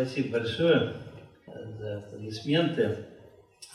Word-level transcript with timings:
Спасибо 0.00 0.38
большое 0.38 0.94
за 1.78 1.98
аплодисменты. 1.98 3.04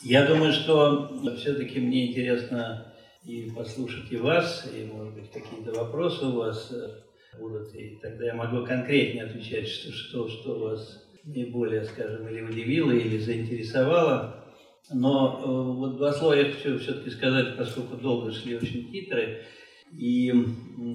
Я 0.01 0.25
думаю, 0.25 0.53
что 0.53 1.15
все-таки 1.37 1.79
мне 1.79 2.07
интересно 2.07 2.91
и 3.23 3.51
послушать 3.55 4.11
и 4.11 4.17
вас, 4.17 4.67
и, 4.75 4.91
может 4.91 5.13
быть, 5.13 5.29
какие-то 5.29 5.71
вопросы 5.73 6.25
у 6.25 6.31
вас 6.31 6.71
э, 6.71 7.37
будут, 7.37 7.75
и 7.75 7.99
тогда 8.01 8.25
я 8.25 8.33
могу 8.33 8.65
конкретнее 8.65 9.25
отвечать, 9.25 9.67
что, 9.67 9.91
что, 9.91 10.27
что 10.27 10.59
вас 10.61 11.07
наиболее, 11.25 11.85
скажем, 11.85 12.27
или 12.27 12.41
удивило, 12.41 12.89
или 12.89 13.19
заинтересовало. 13.19 14.45
Но 14.91 15.43
э, 15.43 15.47
вот 15.47 15.97
два 15.97 16.11
слова 16.11 16.33
я 16.33 16.45
хочу 16.45 16.79
все-таки 16.79 17.11
сказать, 17.11 17.55
поскольку 17.55 17.97
долго 17.97 18.31
шли 18.31 18.55
очень 18.55 18.91
титры, 18.91 19.43
и 19.95 20.33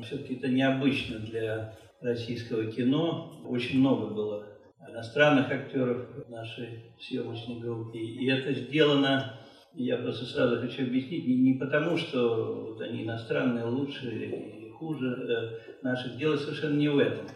все-таки 0.05 0.35
это 0.35 0.49
необычно 0.49 1.21
для 1.21 1.79
российского 2.01 2.67
кино. 2.67 3.45
Очень 3.47 3.79
много 3.79 4.12
было 4.12 4.50
иностранных 4.91 5.50
актеров 5.50 6.06
в 6.27 6.30
нашей 6.30 6.95
съемочной 7.00 7.60
группе. 7.60 7.98
И 7.98 8.28
это 8.28 8.52
сделано, 8.52 9.34
я 9.74 9.96
просто 9.96 10.24
сразу 10.24 10.60
хочу 10.60 10.82
объяснить, 10.82 11.27
не, 11.27 11.55
потому, 11.55 11.96
что 11.96 12.73
вот 12.73 12.80
они 12.80 13.05
иностранные 13.05 13.65
лучше 13.65 14.10
или 14.10 14.70
хуже 14.70 15.06
э, 15.06 15.84
наших. 15.84 16.16
Дело 16.16 16.37
совершенно 16.37 16.77
не 16.77 16.88
в 16.88 16.98
этом. 16.98 17.27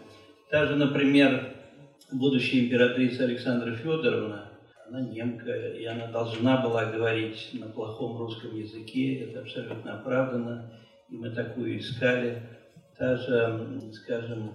Та 0.51 0.67
же, 0.67 0.77
например, 0.77 1.55
будущая 2.11 2.63
императрица 2.63 3.25
Александра 3.25 3.75
Федоровна, 3.75 4.51
она 4.89 5.01
немка, 5.01 5.53
и 5.53 5.85
она 5.85 6.09
должна 6.09 6.63
была 6.63 6.87
говорить 6.87 7.51
на 7.55 7.67
плохом 7.67 8.19
русском 8.19 8.55
языке, 8.55 9.25
это 9.25 9.41
абсолютно 9.41 9.95
оправдано, 9.95 10.71
и 11.09 11.17
мы 11.17 11.31
такую 11.31 11.79
искали. 11.79 12.43
Та 12.99 13.17
же, 13.17 13.81
скажем, 13.93 14.53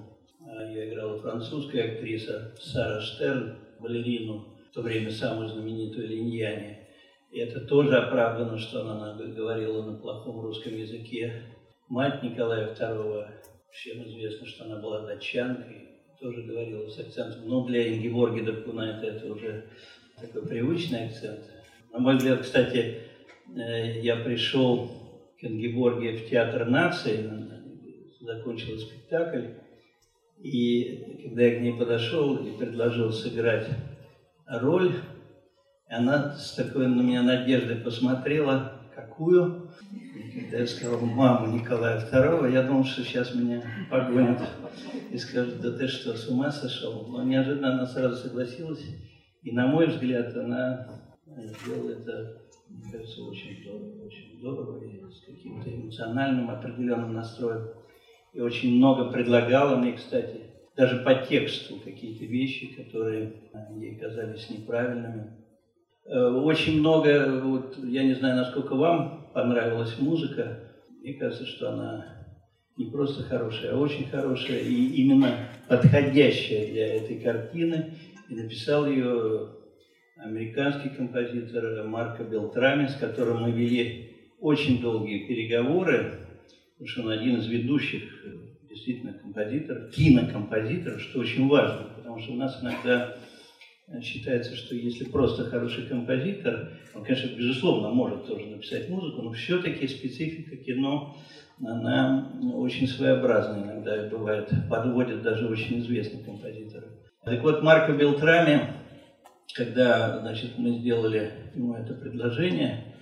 я 0.72 0.90
играла 0.90 1.20
французская 1.20 1.94
актриса 1.94 2.54
Сара 2.60 3.02
Штерн, 3.02 3.56
балерину, 3.80 4.48
в 4.70 4.74
то 4.74 4.82
время 4.82 5.12
самую 5.12 5.50
знаменитую 5.50 6.08
Линьяне. 6.08 6.88
И 7.32 7.40
это 7.40 7.62
тоже 7.62 7.98
оправдано, 7.98 8.58
что 8.58 8.82
она 8.82 9.14
говорила 9.14 9.84
на 9.84 9.98
плохом 9.98 10.42
русском 10.42 10.76
языке. 10.76 11.44
Мать 11.88 12.24
Николая 12.24 12.74
II, 12.74 13.28
всем 13.72 14.04
известно, 14.08 14.48
что 14.48 14.66
она 14.66 14.78
была 14.78 15.06
датчанкой, 15.06 15.90
тоже 16.20 16.44
говорила 16.44 16.88
с 16.90 17.00
акцентом. 17.00 17.48
Но 17.48 17.66
для 17.66 17.96
Ингеборги 17.96 18.42
Даркунайта 18.42 19.08
это 19.08 19.32
уже 19.32 19.66
такой 20.20 20.48
привычный 20.48 21.06
акцент. 21.06 21.42
На 21.92 22.00
мой 22.00 22.18
взгляд, 22.18 22.42
кстати, 22.42 22.98
э, 23.56 24.00
я 24.02 24.18
пришел 24.18 24.92
к 25.40 25.44
Ингеборге 25.44 26.18
в 26.18 26.30
Театр 26.30 26.66
нации, 26.66 27.30
закончил 28.20 28.78
спектакль, 28.78 29.46
и 30.42 31.24
когда 31.24 31.44
я 31.44 31.58
к 31.58 31.62
ней 31.62 31.74
подошел 31.74 32.38
и 32.38 32.58
предложил 32.58 33.12
сыграть 33.12 33.68
роль, 34.46 34.94
она 35.88 36.32
с 36.32 36.54
такой 36.54 36.88
на 36.88 37.02
меня 37.02 37.24
надеждой 37.24 37.78
посмотрела, 37.78 38.80
какую. 38.96 39.70
И 39.92 40.40
когда 40.40 40.58
я 40.60 40.68
сказал 40.68 41.00
маму 41.00 41.54
Николая 41.54 42.00
II, 42.00 42.52
я 42.52 42.62
думал, 42.64 42.84
что 42.84 43.04
сейчас 43.04 43.34
меня 43.34 43.64
погонят 43.90 44.40
и 45.12 45.18
скажут, 45.18 45.62
да 45.62 45.72
ты 45.72 45.88
что, 45.88 46.16
с 46.16 46.28
ума 46.28 46.52
сошел? 46.52 47.08
Но 47.08 47.24
неожиданно 47.24 47.74
она 47.74 47.86
сразу 47.86 48.16
согласилась. 48.16 48.86
И 49.42 49.52
на 49.52 49.68
мой 49.68 49.88
взгляд, 49.88 50.36
она 50.36 50.88
сделала 51.26 51.92
это, 51.92 52.42
мне 52.70 52.92
кажется, 52.92 53.24
очень 53.24 53.62
здорово, 53.64 54.06
очень 54.06 54.38
здорово 54.38 54.84
и 54.84 55.02
с 55.12 55.22
каким-то 55.26 55.70
эмоциональным 55.70 56.50
определенным 56.50 57.14
настроем. 57.14 57.70
И 58.34 58.40
очень 58.40 58.76
много 58.78 59.12
предлагала 59.12 59.76
мне, 59.76 59.94
кстати, 59.94 60.42
даже 60.76 61.04
по 61.04 61.14
тексту 61.14 61.76
какие-то 61.84 62.26
вещи, 62.26 62.76
которые 62.76 63.34
ей 63.80 63.96
казались 63.96 64.50
неправильными. 64.50 65.32
Э, 66.06 66.30
очень 66.30 66.80
много, 66.80 67.42
вот, 67.44 67.78
я 67.84 68.04
не 68.04 68.14
знаю, 68.14 68.38
насколько 68.38 68.76
вам 68.76 69.30
понравилась 69.34 69.98
музыка, 70.00 70.60
мне 71.02 71.14
кажется, 71.14 71.46
что 71.46 71.72
она 71.72 72.20
не 72.78 72.86
просто 72.86 73.24
хорошая, 73.24 73.74
а 73.74 73.78
очень 73.78 74.08
хорошая 74.10 74.60
и 74.60 74.86
именно 75.02 75.50
подходящая 75.68 76.72
для 76.72 76.96
этой 76.96 77.20
картины. 77.20 77.94
И 78.30 78.36
написал 78.36 78.88
ее 78.88 79.50
американский 80.18 80.90
композитор 80.90 81.84
Марко 81.86 82.24
Белтрами, 82.24 82.88
с 82.88 82.96
которым 82.96 83.42
мы 83.42 83.52
вели 83.52 84.12
очень 84.40 84.82
долгие 84.82 85.28
переговоры, 85.28 86.29
он 86.98 87.10
один 87.10 87.38
из 87.38 87.48
ведущих 87.48 88.04
действительно 88.70 89.14
композиторов, 89.14 89.92
кинокомпозиторов, 89.92 91.02
что 91.02 91.20
очень 91.20 91.48
важно, 91.48 91.90
потому 91.96 92.20
что 92.20 92.34
у 92.34 92.36
нас 92.36 92.62
иногда 92.62 93.16
э, 93.88 94.02
считается, 94.02 94.56
что 94.56 94.76
если 94.76 95.06
просто 95.06 95.46
хороший 95.46 95.88
композитор, 95.88 96.72
он, 96.94 97.04
конечно, 97.04 97.36
безусловно, 97.36 97.90
может 97.90 98.26
тоже 98.26 98.46
написать 98.46 98.90
музыку, 98.90 99.22
но 99.22 99.32
все-таки 99.32 99.88
специфика 99.88 100.56
кино, 100.56 101.16
она 101.62 102.32
очень 102.54 102.88
своеобразная 102.88 103.64
иногда 103.64 104.08
бывает, 104.08 104.50
подводит 104.70 105.22
даже 105.22 105.48
очень 105.48 105.80
известных 105.80 106.24
композиторов. 106.24 106.90
Так 107.26 107.42
вот, 107.44 107.62
Марко 107.64 107.92
Белтрами, 107.92 108.74
когда 109.54 110.20
значит, 110.20 110.58
мы 110.58 110.78
сделали 110.80 111.32
ему 111.54 111.74
это 111.74 111.94
предложение, 111.94 112.94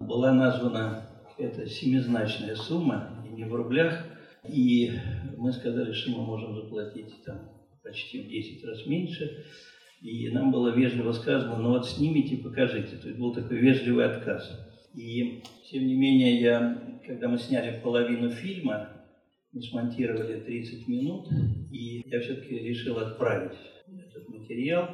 была 0.00 0.32
названа 0.32 1.06
эта 1.38 1.68
семизначная 1.68 2.54
сумма, 2.56 3.19
не 3.40 3.46
в 3.46 3.54
рублях, 3.54 4.06
и 4.48 4.92
мы 5.36 5.52
сказали, 5.52 5.92
что 5.92 6.10
мы 6.10 6.24
можем 6.24 6.54
заплатить 6.54 7.12
там 7.24 7.50
почти 7.82 8.22
в 8.22 8.28
10 8.28 8.64
раз 8.64 8.86
меньше. 8.86 9.44
И 10.02 10.28
нам 10.30 10.50
было 10.50 10.74
вежливо 10.74 11.12
сказано, 11.12 11.56
ну 11.58 11.70
вот 11.70 11.86
снимите, 11.86 12.36
покажите. 12.36 12.96
То 12.96 13.08
есть 13.08 13.18
был 13.18 13.34
такой 13.34 13.58
вежливый 13.58 14.06
отказ. 14.06 14.50
И 14.94 15.42
тем 15.70 15.86
не 15.86 15.94
менее, 15.94 16.40
я, 16.40 17.00
когда 17.06 17.28
мы 17.28 17.38
сняли 17.38 17.80
половину 17.80 18.30
фильма, 18.30 18.88
мы 19.52 19.62
смонтировали 19.62 20.40
30 20.40 20.88
минут, 20.88 21.28
и 21.70 22.02
я 22.06 22.20
все-таки 22.20 22.58
решил 22.58 22.98
отправить 22.98 23.58
этот 23.88 24.28
материал. 24.28 24.88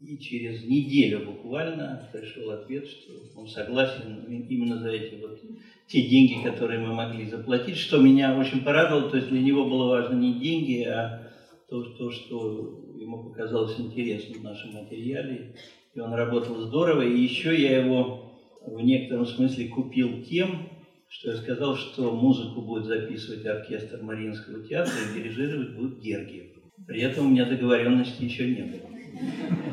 И 0.00 0.16
через 0.18 0.64
неделю 0.64 1.26
буквально 1.26 2.08
пришел 2.12 2.50
ответ, 2.50 2.86
что 2.86 3.12
он 3.34 3.48
согласен 3.48 4.24
именно 4.48 4.78
за 4.78 4.90
эти 4.90 5.20
вот 5.20 5.40
те 5.88 6.02
деньги, 6.02 6.42
которые 6.42 6.80
мы 6.80 6.94
могли 6.94 7.24
заплатить, 7.24 7.78
что 7.78 7.98
меня 7.98 8.38
очень 8.38 8.62
порадовало. 8.62 9.10
То 9.10 9.16
есть 9.16 9.30
для 9.30 9.40
него 9.40 9.64
было 9.64 9.88
важно 9.88 10.14
не 10.14 10.34
деньги, 10.34 10.82
а 10.84 11.32
то, 11.68 11.82
то 11.82 12.10
что 12.10 12.84
ему 12.94 13.24
показалось 13.24 13.78
интересным 13.80 14.40
в 14.40 14.44
нашем 14.44 14.72
материале. 14.74 15.54
И 15.94 16.00
он 16.00 16.12
работал 16.12 16.56
здорово. 16.56 17.02
И 17.02 17.18
еще 17.18 17.58
я 17.60 17.84
его 17.84 18.38
в 18.66 18.80
некотором 18.80 19.26
смысле 19.26 19.68
купил 19.68 20.22
тем, 20.22 20.68
что 21.08 21.30
я 21.30 21.36
сказал, 21.38 21.74
что 21.76 22.14
музыку 22.14 22.60
будет 22.60 22.84
записывать 22.84 23.46
оркестр 23.46 24.02
Мариинского 24.02 24.62
театра 24.66 24.92
и 24.92 25.18
дирижировать 25.18 25.74
будет 25.74 26.00
Гергиев. 26.00 26.48
При 26.86 27.00
этом 27.00 27.26
у 27.26 27.30
меня 27.30 27.46
договоренности 27.46 28.24
еще 28.24 28.46
не 28.46 28.62
было. 28.62 28.97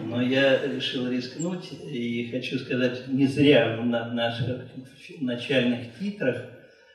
Но 0.06 0.22
я 0.22 0.66
решил 0.66 1.10
рискнуть 1.10 1.72
и 1.72 2.30
хочу 2.32 2.58
сказать, 2.60 3.08
не 3.08 3.28
зря 3.28 3.78
на 3.78 4.12
наших 4.12 4.64
начальных 5.20 5.98
титрах 6.00 6.46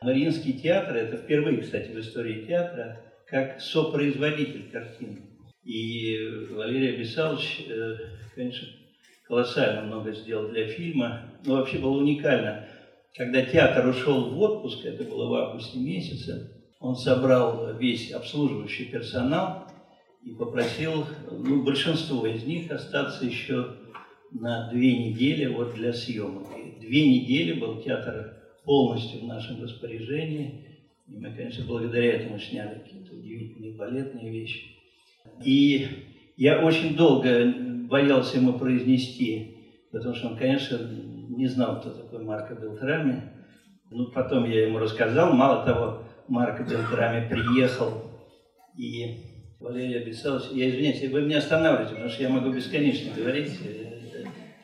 Мариинский 0.02 0.54
театр, 0.54 0.96
это 0.96 1.18
впервые, 1.18 1.58
кстати, 1.58 1.90
в 1.90 2.00
истории 2.00 2.46
театра, 2.46 3.00
как 3.26 3.60
сопроизводитель 3.60 4.70
картины. 4.70 5.18
И 5.64 6.16
Валерий 6.50 6.94
Абисалович, 6.94 7.66
э, 7.68 7.96
конечно, 8.34 8.66
колоссально 9.28 9.82
много 9.82 10.12
сделал 10.12 10.48
для 10.48 10.66
фильма, 10.68 11.30
но 11.44 11.56
вообще 11.56 11.78
было 11.78 11.98
уникально. 11.98 12.66
Когда 13.14 13.42
театр 13.42 13.86
ушел 13.86 14.30
в 14.30 14.40
отпуск, 14.40 14.86
это 14.86 15.04
было 15.04 15.28
в 15.28 15.34
августе 15.34 15.78
месяце, 15.78 16.50
он 16.80 16.96
собрал 16.96 17.76
весь 17.76 18.10
обслуживающий 18.10 18.86
персонал, 18.86 19.69
и 20.22 20.32
попросил 20.32 21.06
ну, 21.30 21.62
большинство 21.62 22.26
из 22.26 22.44
них 22.44 22.70
остаться 22.70 23.24
еще 23.24 23.76
на 24.32 24.70
две 24.70 24.96
недели 24.96 25.46
вот 25.46 25.74
для 25.74 25.92
съемок. 25.92 26.48
И 26.56 26.80
две 26.80 27.08
недели 27.08 27.58
был 27.58 27.80
театр 27.82 28.36
полностью 28.64 29.22
в 29.22 29.26
нашем 29.26 29.62
распоряжении. 29.62 30.66
И 31.08 31.16
мы, 31.16 31.34
конечно, 31.34 31.64
благодаря 31.64 32.14
этому 32.14 32.38
сняли 32.38 32.78
какие-то 32.80 33.14
удивительные 33.14 33.74
балетные 33.74 34.30
вещи. 34.30 34.76
И 35.44 35.88
я 36.36 36.60
очень 36.64 36.96
долго 36.96 37.52
боялся 37.88 38.36
ему 38.36 38.58
произнести, 38.58 39.56
потому 39.90 40.14
что 40.14 40.28
он, 40.28 40.36
конечно, 40.36 40.78
не 41.28 41.46
знал, 41.46 41.80
кто 41.80 41.90
такой 41.90 42.22
Марко 42.22 42.54
Белтрами. 42.54 43.32
Ну, 43.90 44.06
потом 44.12 44.48
я 44.48 44.66
ему 44.66 44.78
рассказал. 44.78 45.32
Мало 45.32 45.64
того, 45.64 46.04
Марко 46.28 46.62
Белтрами 46.62 47.28
приехал 47.28 48.04
и 48.76 49.29
Валерий 49.60 50.00
Абисалович, 50.00 50.52
я 50.52 50.70
извиняюсь, 50.70 51.02
вы 51.10 51.20
меня 51.20 51.38
останавливаете, 51.38 51.90
потому 51.90 52.08
что 52.10 52.22
я 52.22 52.30
могу 52.30 52.50
бесконечно 52.50 53.12
говорить. 53.14 53.52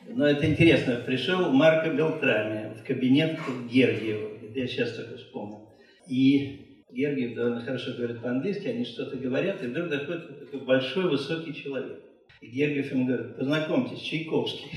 Но 0.09 0.27
это 0.27 0.47
интересно. 0.47 1.03
Пришел 1.05 1.51
Марко 1.51 1.91
Белтрами 1.91 2.73
в 2.73 2.83
кабинет 2.83 3.37
к 3.37 3.71
Гергиеву. 3.71 4.51
Я 4.55 4.67
сейчас 4.67 4.95
только 4.95 5.17
вспомнил. 5.17 5.69
И 6.07 6.83
Гергиев 6.91 7.35
довольно 7.35 7.61
хорошо 7.61 7.93
говорит 7.95 8.21
по-английски, 8.21 8.69
они 8.69 8.85
что-то 8.85 9.17
говорят, 9.17 9.63
и 9.63 9.67
вдруг 9.67 9.89
доходит 9.89 10.39
такой 10.39 10.61
большой, 10.61 11.11
высокий 11.11 11.53
человек. 11.53 12.01
И 12.41 12.47
Гергиев 12.47 12.91
ему 12.91 13.05
говорит, 13.05 13.35
познакомьтесь, 13.35 14.01
Чайковский. 14.01 14.71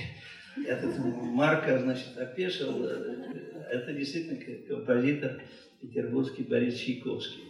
Этот 0.66 0.98
Марка, 0.98 1.78
значит, 1.78 2.18
опешил. 2.18 2.84
Это 2.84 3.92
действительно 3.94 4.38
композитор 4.68 5.40
петербургский 5.80 6.42
Борис 6.42 6.78
Чайковский. 6.78 7.44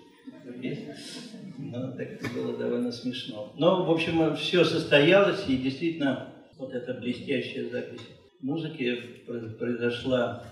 Ну, 1.63 1.93
так 1.93 2.13
это 2.13 2.29
было 2.31 2.57
довольно 2.57 2.91
смешно. 2.91 3.53
Но, 3.59 3.85
в 3.85 3.91
общем, 3.91 4.35
все 4.37 4.65
состоялось, 4.65 5.45
и 5.49 5.57
действительно, 5.57 6.29
вот 6.59 6.75
эта 6.75 6.95
блестящая 6.95 7.69
запись 7.69 8.01
музыки 8.41 8.97
произошла 9.59 10.45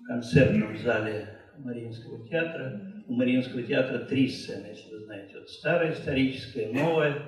в 0.00 0.04
концертном 0.06 0.76
зале 0.78 1.38
Мариинского 1.58 2.26
театра. 2.28 2.80
У 3.06 3.14
Мариинского 3.14 3.62
театра 3.62 3.98
три 4.00 4.28
сцены, 4.28 4.66
если 4.66 4.90
вы 4.94 5.04
знаете. 5.04 5.38
Вот 5.38 5.48
старая 5.48 5.92
историческая, 5.92 6.72
новая 6.72 7.22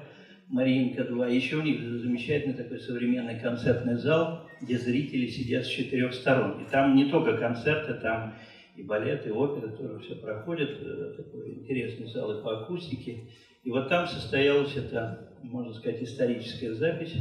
Мариинка 0.48 1.04
2. 1.04 1.28
Еще 1.28 1.56
у 1.56 1.62
них 1.62 1.80
замечательный 1.80 2.54
такой 2.54 2.80
современный 2.80 3.38
концертный 3.38 3.94
зал, 3.94 4.48
где 4.60 4.78
зрители 4.78 5.26
сидят 5.26 5.64
с 5.64 5.68
четырех 5.68 6.12
сторон. 6.12 6.62
И 6.62 6.70
там 6.70 6.96
не 6.96 7.08
только 7.08 7.36
концерты, 7.36 7.94
там 7.94 8.34
и 8.76 8.82
балет, 8.82 9.26
и 9.26 9.30
опера 9.30 9.68
тоже 9.68 9.98
все 10.00 10.16
проходит. 10.16 10.78
Э, 10.80 11.14
такой 11.16 11.54
интересный 11.54 12.06
зал 12.06 12.38
и 12.38 12.42
по 12.42 12.60
акустике. 12.60 13.28
И 13.62 13.70
вот 13.70 13.88
там 13.88 14.06
состоялась 14.06 14.76
эта, 14.76 15.34
можно 15.42 15.72
сказать, 15.74 16.02
историческая 16.02 16.74
запись. 16.74 17.14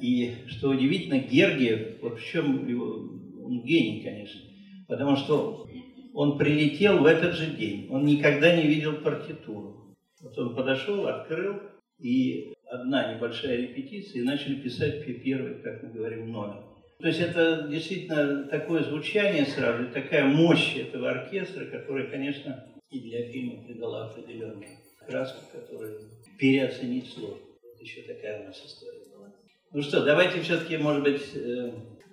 И 0.00 0.34
что 0.46 0.70
удивительно, 0.70 1.18
Гергиев, 1.18 2.00
вот 2.02 2.20
в 2.20 2.24
чем 2.24 2.68
его, 2.68 3.10
он 3.44 3.64
гений, 3.64 4.02
конечно, 4.02 4.40
потому 4.86 5.16
что 5.16 5.66
он 6.14 6.38
прилетел 6.38 6.98
в 6.98 7.06
этот 7.06 7.34
же 7.34 7.56
день, 7.56 7.88
он 7.90 8.04
никогда 8.04 8.54
не 8.56 8.68
видел 8.68 8.94
партитуру. 9.02 9.96
Вот 10.20 10.38
он 10.38 10.54
подошел, 10.54 11.06
открыл, 11.06 11.60
и 11.98 12.54
одна 12.70 13.14
небольшая 13.14 13.56
репетиция, 13.56 14.22
и 14.22 14.24
начали 14.24 14.56
писать 14.56 15.04
первый, 15.22 15.60
как 15.62 15.82
мы 15.82 15.90
говорим, 15.90 16.30
номер. 16.30 16.67
То 17.00 17.06
есть 17.06 17.20
это 17.20 17.68
действительно 17.68 18.44
такое 18.48 18.82
звучание 18.82 19.46
сразу, 19.46 19.88
такая 19.92 20.24
мощь 20.24 20.76
этого 20.76 21.10
оркестра, 21.10 21.64
которая, 21.66 22.10
конечно, 22.10 22.64
и 22.90 23.00
для 23.00 23.22
фильма 23.30 23.62
придала 23.62 24.06
определенную 24.06 24.66
краску, 25.06 25.40
которую 25.52 26.00
переоценить 26.38 27.12
сложно. 27.12 27.46
Вот 27.62 27.80
еще 27.80 28.02
такая 28.02 28.42
у 28.42 28.46
нас 28.46 28.60
история 28.64 29.04
была. 29.14 29.32
Ну 29.72 29.82
что, 29.82 30.04
давайте 30.04 30.40
все-таки, 30.40 30.76
может 30.76 31.04
быть, 31.04 31.22
э, 31.36 31.70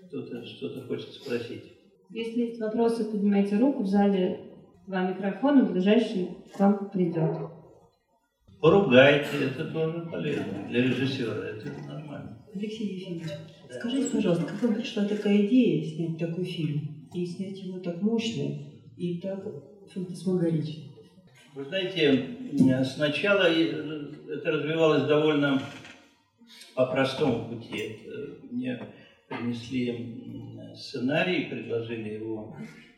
кто-то 0.07 0.45
что-то 0.45 0.81
хочет 0.81 1.09
спросить. 1.13 1.63
Если 2.11 2.41
есть 2.41 2.61
вопросы, 2.61 3.05
поднимайте 3.05 3.57
руку, 3.57 3.81
в 3.81 3.87
зале 3.87 4.39
два 4.85 5.09
микрофона, 5.09 5.63
ближайший 5.63 6.29
к 6.53 6.59
вам 6.59 6.91
придет. 6.91 7.35
Поругайте, 8.61 9.45
это 9.47 9.65
тоже 9.65 10.07
полезно 10.11 10.67
для 10.69 10.83
режиссера, 10.83 11.33
это. 11.33 11.94
Алексей 12.55 12.95
Ефимович, 12.95 13.27
да. 13.69 13.79
скажите, 13.79 14.09
пожалуйста, 14.09 14.45
как 14.45 14.63
вам 14.63 14.75
пришла 14.75 15.05
такая 15.05 15.45
идея 15.45 15.83
снять 15.83 16.17
такой 16.17 16.45
фильм 16.45 17.07
и 17.13 17.25
снять 17.25 17.59
его 17.59 17.79
так 17.79 18.01
мощно 18.01 18.57
и 18.95 19.19
так 19.19 19.45
фантасмагорично? 19.93 20.83
Вы 21.53 21.65
знаете, 21.65 22.25
сначала 22.85 23.43
это 23.43 24.51
развивалось 24.51 25.03
довольно 25.03 25.61
по 26.75 26.85
простому 26.85 27.49
пути. 27.49 27.99
Мне 28.51 28.79
принесли 29.27 30.73
сценарий, 30.75 31.45
предложили 31.45 32.15
его 32.15 32.55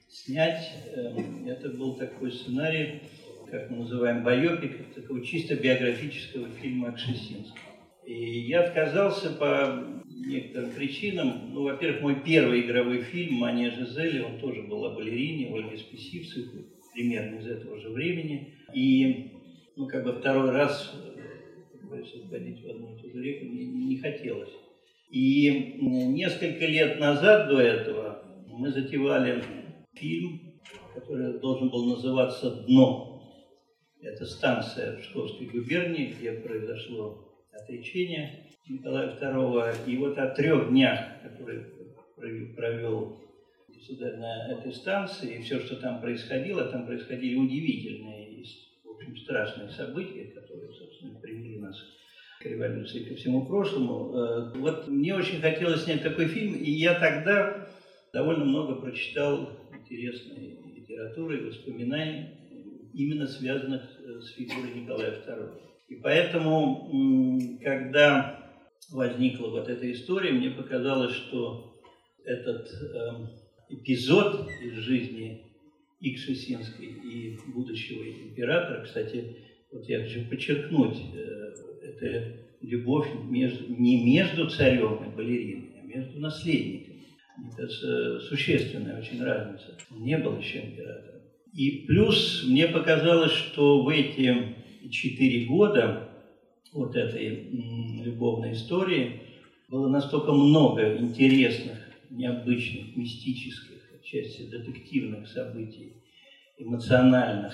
снять. 0.10 0.72
Эм, 0.94 1.48
это 1.48 1.70
был 1.70 1.96
такой 1.96 2.32
сценарий, 2.32 3.02
как 3.50 3.70
мы 3.70 3.78
называем, 3.78 4.24
байопик, 4.24 4.94
такого 4.94 5.24
чисто 5.24 5.56
биографического 5.56 6.50
фильма 6.50 6.90
Акшесинского. 6.90 7.67
И 8.08 8.40
я 8.48 8.64
отказался 8.64 9.32
по 9.32 9.84
некоторым 10.06 10.72
причинам. 10.72 11.54
Ну, 11.54 11.64
во-первых, 11.64 12.02
мой 12.02 12.16
первый 12.24 12.62
игровой 12.62 13.02
фильм 13.02 13.36
«Мания 13.36 13.70
Жизели», 13.70 14.22
он 14.22 14.40
тоже 14.40 14.62
был 14.62 14.86
о 14.86 14.96
балерине, 14.96 15.54
Ольге 15.54 15.78
Списивцевой, 15.78 16.68
примерно 16.94 17.40
из 17.40 17.48
этого 17.48 17.78
же 17.78 17.90
времени. 17.90 18.54
И, 18.74 19.34
ну, 19.76 19.88
как 19.88 20.06
бы 20.06 20.14
второй 20.14 20.52
раз 20.52 20.96
входить 22.28 22.64
в 22.64 22.70
одну 22.70 22.96
и 22.96 23.02
ту 23.02 23.12
же 23.12 23.22
реку 23.22 23.46
не, 23.46 23.66
не 23.66 23.98
хотелось. 23.98 24.54
И 25.10 25.78
несколько 25.82 26.66
лет 26.66 27.00
назад 27.00 27.50
до 27.50 27.60
этого 27.60 28.24
мы 28.48 28.70
затевали 28.72 29.44
фильм, 29.94 30.54
который 30.94 31.40
должен 31.40 31.70
был 31.70 31.86
называться 31.86 32.64
«Дно». 32.68 33.22
Это 34.02 34.26
станция 34.26 34.98
Псковской 35.00 35.48
губернии, 35.48 36.14
где 36.18 36.32
произошло 36.32 37.27
отречение 37.62 38.46
Николая 38.68 39.18
II. 39.20 39.86
И 39.88 39.98
вот 39.98 40.18
о 40.18 40.30
трех 40.30 40.70
днях, 40.70 41.22
которые 41.24 41.66
провел 42.56 43.22
государь 43.68 44.18
на 44.18 44.52
этой 44.52 44.74
станции, 44.74 45.38
и 45.38 45.42
все, 45.42 45.60
что 45.60 45.76
там 45.78 46.02
происходило, 46.02 46.66
там 46.66 46.86
происходили 46.86 47.36
удивительные 47.36 48.28
в 48.84 48.92
общем, 48.92 49.18
страшные 49.18 49.70
события, 49.70 50.26
которые, 50.26 50.72
собственно, 50.72 51.20
привели 51.20 51.60
нас 51.60 51.76
к 52.40 52.46
революции, 52.46 53.04
ко 53.04 53.16
всему 53.16 53.46
прошлому. 53.46 54.16
Э, 54.16 54.58
вот 54.58 54.88
мне 54.88 55.16
очень 55.16 55.42
хотелось 55.42 55.84
снять 55.84 56.04
такой 56.04 56.28
фильм, 56.28 56.56
и 56.56 56.72
я 56.72 57.00
тогда 57.00 57.68
довольно 58.14 58.46
много 58.46 58.76
прочитал 58.76 59.50
интересной 59.74 60.60
литературы 60.76 61.38
и 61.38 61.46
воспоминаний 61.46 62.30
именно 62.94 63.28
связанных 63.28 63.84
э, 64.00 64.20
с 64.22 64.30
фигурой 64.32 64.74
Николая 64.74 65.12
II. 65.12 65.67
И 65.88 65.96
поэтому, 65.96 66.90
когда 67.64 68.52
возникла 68.92 69.48
вот 69.50 69.70
эта 69.70 69.90
история, 69.92 70.32
мне 70.32 70.52
показалось, 70.52 71.16
что 71.16 71.82
этот 72.26 72.68
э, 72.68 73.74
эпизод 73.76 74.50
из 74.62 74.74
жизни 74.74 75.54
и 76.00 76.14
Кшесинской, 76.14 76.86
и 76.86 77.38
будущего 77.54 78.04
императора, 78.04 78.84
кстати, 78.84 79.38
вот 79.72 79.88
я 79.88 80.02
хочу 80.02 80.26
подчеркнуть, 80.30 80.98
э, 81.14 81.54
это 81.84 82.34
любовь 82.62 83.08
между, 83.30 83.74
не 83.74 84.04
между 84.04 84.50
царем 84.50 85.04
и 85.06 85.16
балериной, 85.16 85.80
а 85.82 85.86
между 85.86 86.20
наследниками. 86.20 87.04
Кажется, 87.56 88.20
существенная 88.22 89.00
очень 89.00 89.24
разница. 89.24 89.78
Он 89.92 90.04
не 90.04 90.18
был 90.18 90.38
еще 90.38 90.60
императором. 90.60 91.22
И 91.54 91.86
плюс 91.88 92.44
мне 92.48 92.68
показалось, 92.68 93.32
что 93.32 93.84
в 93.84 93.90
эти 93.90 94.57
четыре 94.90 95.46
года 95.46 96.10
вот 96.74 96.96
этой 96.96 97.50
любовной 98.04 98.54
истории 98.54 99.22
было 99.70 99.88
настолько 99.90 100.32
много 100.32 100.98
интересных, 100.98 101.78
необычных, 102.10 102.96
мистических, 102.96 103.92
отчасти 104.00 104.50
детективных 104.50 105.28
событий, 105.28 106.04
эмоциональных, 106.58 107.54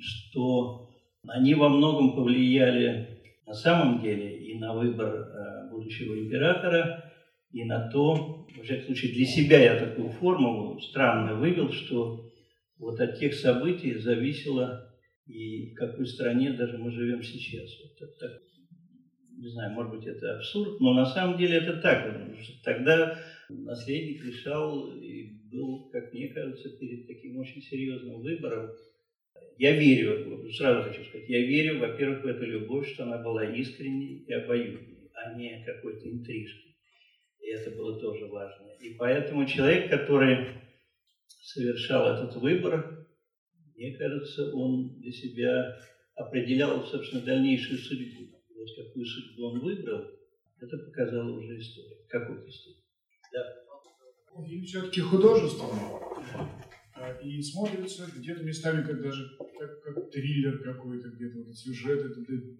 что 0.00 0.90
они 1.26 1.54
во 1.54 1.68
многом 1.68 2.14
повлияли 2.14 3.20
на 3.46 3.54
самом 3.54 4.00
деле 4.00 4.38
и 4.38 4.58
на 4.58 4.74
выбор 4.74 5.14
э, 5.14 5.70
будущего 5.70 6.18
императора, 6.18 7.12
и 7.52 7.64
на 7.64 7.88
то, 7.88 8.46
в 8.56 8.62
всяком 8.62 8.86
случае, 8.86 9.12
для 9.12 9.26
себя 9.26 9.62
я 9.62 9.78
такую 9.78 10.10
формулу 10.10 10.80
странно 10.80 11.34
вывел, 11.34 11.70
что 11.70 12.24
вот 12.78 13.00
от 13.00 13.18
тех 13.18 13.34
событий 13.34 13.94
зависело 13.94 14.93
и 15.26 15.70
в 15.70 15.74
какой 15.74 16.06
стране 16.06 16.52
даже 16.52 16.78
мы 16.78 16.90
живем 16.90 17.22
сейчас. 17.22 17.70
Вот 17.80 18.08
это 18.08 18.18
так, 18.18 18.42
не 19.36 19.48
знаю, 19.48 19.72
может 19.72 19.92
быть, 19.92 20.06
это 20.06 20.36
абсурд, 20.36 20.80
но 20.80 20.94
на 20.94 21.06
самом 21.06 21.38
деле 21.38 21.58
это 21.58 21.80
так. 21.80 22.14
Тогда 22.62 23.18
наследник 23.48 24.24
решал 24.24 24.96
и 24.96 25.40
был, 25.50 25.88
как 25.90 26.12
мне 26.12 26.28
кажется, 26.28 26.70
перед 26.78 27.06
таким 27.06 27.38
очень 27.38 27.62
серьезным 27.62 28.20
выбором. 28.20 28.70
Я 29.56 29.72
верю, 29.78 30.50
сразу 30.52 30.88
хочу 30.88 31.04
сказать, 31.04 31.28
я 31.28 31.40
верю, 31.40 31.78
во-первых, 31.78 32.24
в 32.24 32.26
эту 32.26 32.44
любовь, 32.44 32.92
что 32.92 33.04
она 33.04 33.22
была 33.22 33.44
искренней 33.44 34.24
и 34.26 34.32
обоюдной, 34.32 35.10
а 35.14 35.34
не 35.34 35.64
какой-то 35.64 36.10
интрижкой. 36.10 36.76
И 37.40 37.48
это 37.50 37.70
было 37.70 38.00
тоже 38.00 38.26
важно. 38.26 38.66
И 38.80 38.94
поэтому 38.94 39.46
человек, 39.46 39.90
который 39.90 40.48
совершал 41.42 42.14
этот 42.14 42.36
выбор, 42.36 42.93
мне 43.76 43.96
кажется, 43.96 44.52
он 44.54 45.00
для 45.00 45.12
себя 45.12 45.76
определял, 46.14 46.84
собственно, 46.84 47.22
дальнейшую 47.22 47.78
судьбу. 47.78 48.40
Вот 48.54 48.68
какую 48.76 49.04
судьбу 49.04 49.44
он 49.44 49.60
выбрал, 49.60 50.06
это 50.60 50.78
показала 50.78 51.30
уже 51.30 51.58
история, 51.58 52.06
какой-то 52.08 52.48
истории. 52.48 52.84
Да. 53.32 54.44
Фильм 54.46 54.64
все-таки 54.64 55.00
художественный. 55.00 55.80
А, 56.94 57.20
и 57.20 57.42
смотрится 57.42 58.06
где-то 58.16 58.44
местами 58.44 58.84
как 58.84 59.02
даже 59.02 59.36
как, 59.58 59.82
как 59.82 60.10
триллер 60.10 60.62
какой-то, 60.62 61.08
где-то 61.10 61.42
вот 61.42 61.56
сюжеты, 61.56 62.08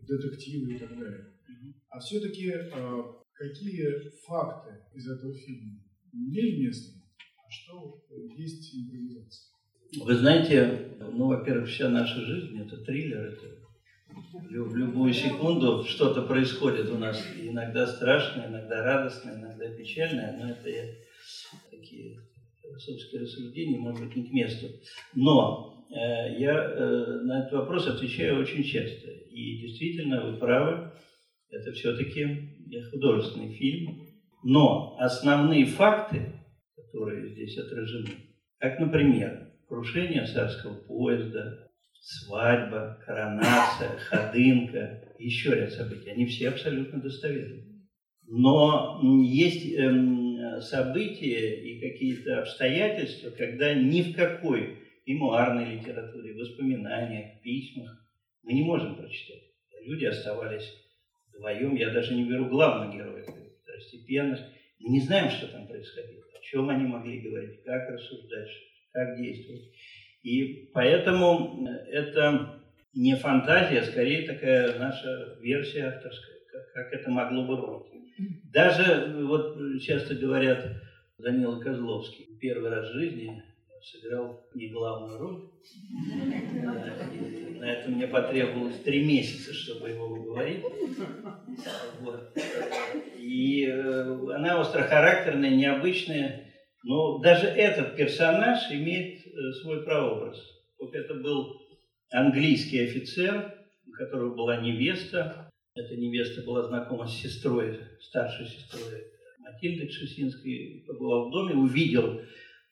детективы 0.03 0.75
и 0.75 0.79
так 0.79 0.99
далее. 0.99 1.33
А 1.89 2.01
все-таки 2.01 2.51
а, 2.51 3.23
какие 3.33 4.11
факты 4.27 4.85
из 4.95 5.09
этого 5.09 5.33
фильма 5.35 5.81
имели 6.13 6.67
место? 6.67 7.01
А 7.39 7.51
что 7.51 8.05
есть 8.37 8.75
импровизация? 8.75 9.54
Вы 10.01 10.15
знаете, 10.15 10.97
ну, 10.99 11.29
во-первых, 11.29 11.69
вся 11.69 11.89
наша 11.89 12.21
жизнь– 12.21 12.61
это 12.67 12.77
триллер, 12.85 13.27
это 13.27 13.47
в 14.43 14.77
любую 14.77 15.13
секунду 15.13 15.85
что-то 15.85 16.23
происходит 16.23 16.91
у 16.91 16.99
нас. 16.99 17.23
Иногда 17.41 17.87
страшное, 17.87 18.49
иногда 18.49 18.83
радостное, 18.83 19.39
иногда 19.39 19.69
печальное, 19.77 20.37
но 20.39 20.51
это 20.51 20.69
я, 20.69 20.85
такие 21.71 22.19
философские 22.63 23.23
рассуждения, 23.23 23.79
может 23.79 24.05
быть, 24.05 24.17
не 24.17 24.25
к 24.25 24.33
месту. 24.33 24.67
Но 25.15 25.87
э, 25.91 26.41
я 26.41 26.55
э, 26.55 27.21
на 27.25 27.41
этот 27.41 27.53
вопрос 27.53 27.87
отвечаю 27.87 28.41
очень 28.41 28.65
часто. 28.65 29.11
И 29.11 29.59
действительно, 29.61 30.31
вы 30.31 30.39
правы, 30.39 30.93
это 31.51 31.73
все-таки 31.73 32.57
художественный 32.91 33.53
фильм. 33.55 34.01
Но 34.43 34.97
основные 34.99 35.67
факты, 35.67 36.33
которые 36.77 37.31
здесь 37.31 37.57
отражены, 37.59 38.11
как, 38.59 38.79
например, 38.79 39.44
крушение 39.75 40.25
царского 40.27 40.75
поезда, 40.75 41.69
свадьба, 42.01 43.03
коронация, 43.05 43.99
ходынка, 44.09 45.13
еще 45.19 45.55
ряд 45.55 45.73
событий. 45.73 46.11
Они 46.11 46.27
все 46.27 46.51
абсолютно 46.51 47.01
достоверны. 47.01 47.65
Но 48.27 49.01
есть 49.25 49.75
эм, 49.75 50.61
события 50.61 51.61
и 51.61 51.81
какие-то 51.81 52.41
обстоятельства, 52.41 53.31
когда 53.31 53.75
ни 53.75 54.03
в 54.03 54.15
какой 54.15 54.79
мемуарной 55.07 55.77
литературе, 55.77 56.35
воспоминаниях, 56.35 57.43
письмах 57.43 58.01
мы 58.43 58.53
не 58.53 58.63
можем 58.63 58.95
прочитать. 58.97 59.43
Люди 59.83 60.07
оставались 60.07 60.73
вдвоем. 61.29 61.75
Я 61.75 61.91
даже 61.91 62.15
не 62.15 62.25
беру 62.25 62.47
главных 62.47 62.95
героев, 62.95 63.27
второстепенных. 63.63 64.41
Мы 64.79 64.93
не 64.93 65.01
знаем, 65.01 65.31
что 65.31 65.49
там 65.49 65.67
происходило, 65.67 66.25
о 66.35 66.41
чем 66.43 66.71
они 66.71 66.87
могли 66.87 67.21
говорить, 67.21 67.63
как 67.65 67.91
рассуждать, 67.91 68.49
как 68.95 69.19
действовать. 69.19 69.71
И 70.23 70.71
поэтому 70.73 71.69
э, 71.69 71.71
это 71.91 72.63
не 72.95 73.17
фантазия, 73.17 73.81
а 73.81 73.85
скорее 73.85 74.27
такая 74.27 74.79
наша 74.79 75.37
версия 75.43 75.89
авторская, 75.89 76.37
как, 76.51 76.73
как 76.73 76.93
это 76.95 77.11
могло 77.11 77.45
бы 77.45 77.57
быть. 77.57 78.51
Даже 78.53 78.83
э, 78.85 79.25
вот 79.25 79.59
часто 79.83 80.15
говорят 80.15 80.65
Данила 81.19 81.61
Козловский, 81.61 82.39
первый 82.41 82.71
раз 82.71 82.89
в 82.89 82.95
жизни 82.95 83.43
сыграл 83.83 84.47
не 84.55 84.69
главную 84.69 85.19
роль. 85.19 85.43
И 87.13 87.59
на 87.59 87.71
это 87.71 87.91
мне 87.91 88.07
потребовалось 88.07 88.81
три 88.81 89.05
месяца, 89.05 89.53
чтобы 89.53 89.91
его 89.91 90.07
уговорить. 90.07 90.65
Вот. 92.01 92.37
И 93.19 93.67
э, 93.67 94.35
она 94.35 94.61
острохарактерная, 94.61 95.51
необычная. 95.51 96.54
Но 96.85 97.19
даже 97.19 97.47
этот 97.47 97.97
персонаж 97.97 98.71
имеет 98.71 99.25
Э, 99.35 99.53
свой 99.63 99.83
прообраз. 99.83 100.41
Вот 100.79 100.95
это 100.95 101.15
был 101.15 101.61
английский 102.13 102.85
офицер, 102.85 103.53
у 103.87 103.91
которого 103.91 104.35
была 104.37 104.61
невеста. 104.61 105.51
Эта 105.75 105.97
невеста 105.97 106.43
была 106.43 106.63
знакома 106.63 107.09
с 107.09 107.17
сестрой, 107.17 107.81
старшей 108.01 108.47
сестрой 108.47 109.07
Матильды 109.41 109.89
Кшесинской. 109.89 110.85
Побывал 110.87 111.29
в 111.29 111.33
доме, 111.33 111.55
увидел 111.55 112.21
э, 112.21 112.23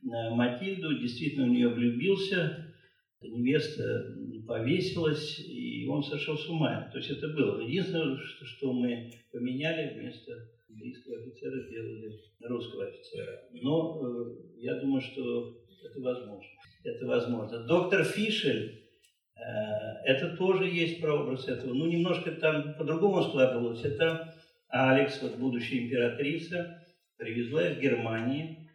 Матильду, 0.02 0.96
действительно 1.00 1.46
в 1.46 1.50
нее 1.50 1.68
влюбился. 1.68 2.72
Невеста 3.20 4.14
повесилась, 4.46 5.40
и 5.40 5.86
он 5.88 6.04
сошел 6.04 6.36
с 6.38 6.48
ума. 6.48 6.88
То 6.92 6.98
есть 6.98 7.10
это 7.10 7.28
было. 7.28 7.60
Единственное, 7.60 8.16
что, 8.18 8.44
что 8.44 8.72
мы 8.72 9.10
поменяли 9.32 9.98
вместо 9.98 10.32
английского 10.72 11.18
офицера, 11.18 11.60
сделали 11.68 12.20
русского 12.48 12.86
офицера. 12.86 13.42
Но 13.52 14.00
э, 14.00 14.60
я 14.60 14.80
думаю, 14.80 15.00
что 15.00 15.62
это 15.84 16.00
возможно. 16.00 16.50
Это 16.84 17.06
возможно. 17.06 17.66
Доктор 17.66 18.04
Фишель, 18.04 18.88
э, 19.36 19.40
это 20.06 20.36
тоже 20.36 20.66
есть 20.66 21.00
прообраз 21.00 21.48
этого. 21.48 21.74
Ну, 21.74 21.86
немножко 21.86 22.32
там 22.32 22.74
по-другому 22.74 23.22
складывалось. 23.22 23.84
Это 23.84 24.34
Алекс, 24.68 25.20
вот 25.22 25.36
будущая 25.36 25.80
императрица, 25.80 26.82
привезла 27.16 27.68
из 27.68 27.78
Германии. 27.78 28.70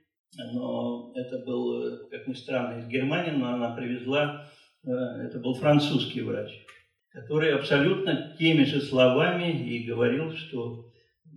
Но 0.54 1.14
это 1.16 1.40
был, 1.40 2.08
как 2.10 2.28
ни 2.28 2.34
странно, 2.34 2.80
из 2.80 2.88
Германии, 2.88 3.32
но 3.32 3.54
она 3.54 3.76
привезла, 3.76 4.50
э, 4.86 4.92
это 4.92 5.40
был 5.40 5.56
французский 5.56 6.22
врач, 6.22 6.52
который 7.10 7.54
абсолютно 7.54 8.36
теми 8.38 8.64
же 8.66 8.82
словами 8.82 9.68
и 9.68 9.86
говорил, 9.86 10.34
что 10.34 10.87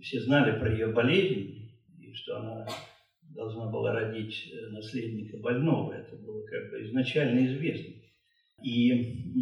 все 0.01 0.19
знали 0.21 0.59
про 0.59 0.71
ее 0.71 0.87
болезнь, 0.87 1.71
и 1.99 2.13
что 2.13 2.37
она 2.37 2.67
должна 3.35 3.69
была 3.69 3.93
родить 3.93 4.51
э, 4.51 4.67
наследника 4.69 5.37
больного. 5.37 5.93
Это 5.93 6.15
было 6.15 6.45
как 6.45 6.71
бы 6.71 6.83
изначально 6.83 7.45
известно. 7.45 7.93
И 8.63 9.33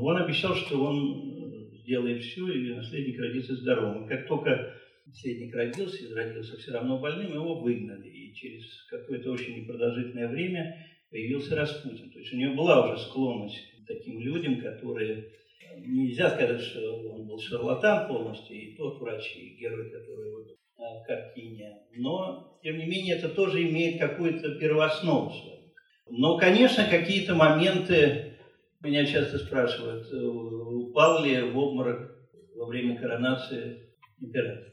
он 0.00 0.16
обещал, 0.16 0.54
что 0.54 0.82
он 0.84 1.72
э, 1.72 1.76
сделает 1.82 2.22
все, 2.22 2.48
и 2.48 2.74
наследник 2.74 3.18
родится 3.18 3.56
здоровым. 3.56 4.06
Как 4.06 4.26
только 4.26 4.74
наследник 5.06 5.54
родился 5.54 6.14
родился 6.14 6.56
все 6.58 6.72
равно 6.72 6.98
больным, 6.98 7.34
его 7.34 7.60
выгнали. 7.60 8.08
И 8.08 8.34
через 8.34 8.84
какое-то 8.90 9.32
очень 9.32 9.56
непродолжительное 9.60 10.28
время 10.28 10.86
появился 11.10 11.56
Распутин. 11.56 12.10
То 12.10 12.18
есть 12.18 12.32
у 12.32 12.36
него 12.36 12.54
была 12.54 12.86
уже 12.86 13.02
склонность 13.02 13.58
к 13.84 13.86
таким 13.86 14.20
людям, 14.20 14.60
которые... 14.60 15.32
Нельзя 15.78 16.28
сказать, 16.28 16.60
что 16.60 16.80
он 17.14 17.26
был 17.26 17.38
шарлатан 17.38 18.06
полностью, 18.06 18.54
тот 18.82 19.00
врач, 19.00 19.36
и 19.36 19.56
герой, 19.60 19.90
который 19.90 20.32
вот 20.32 20.48
в 20.76 21.06
картине, 21.06 21.82
но, 21.94 22.58
тем 22.62 22.76
не 22.76 22.86
менее, 22.86 23.16
это 23.16 23.28
тоже 23.28 23.62
имеет 23.62 24.00
какую-то 24.00 24.56
первооснову 24.56 25.30
свою. 25.30 25.72
Но, 26.08 26.36
конечно, 26.36 26.84
какие-то 26.84 27.36
моменты, 27.36 28.38
меня 28.82 29.06
часто 29.06 29.38
спрашивают, 29.38 30.12
э, 30.12 30.16
упал 30.16 31.24
ли 31.24 31.40
в 31.42 31.56
обморок 31.56 32.10
во 32.56 32.66
время 32.66 32.98
коронации 32.98 33.94
императора. 34.20 34.72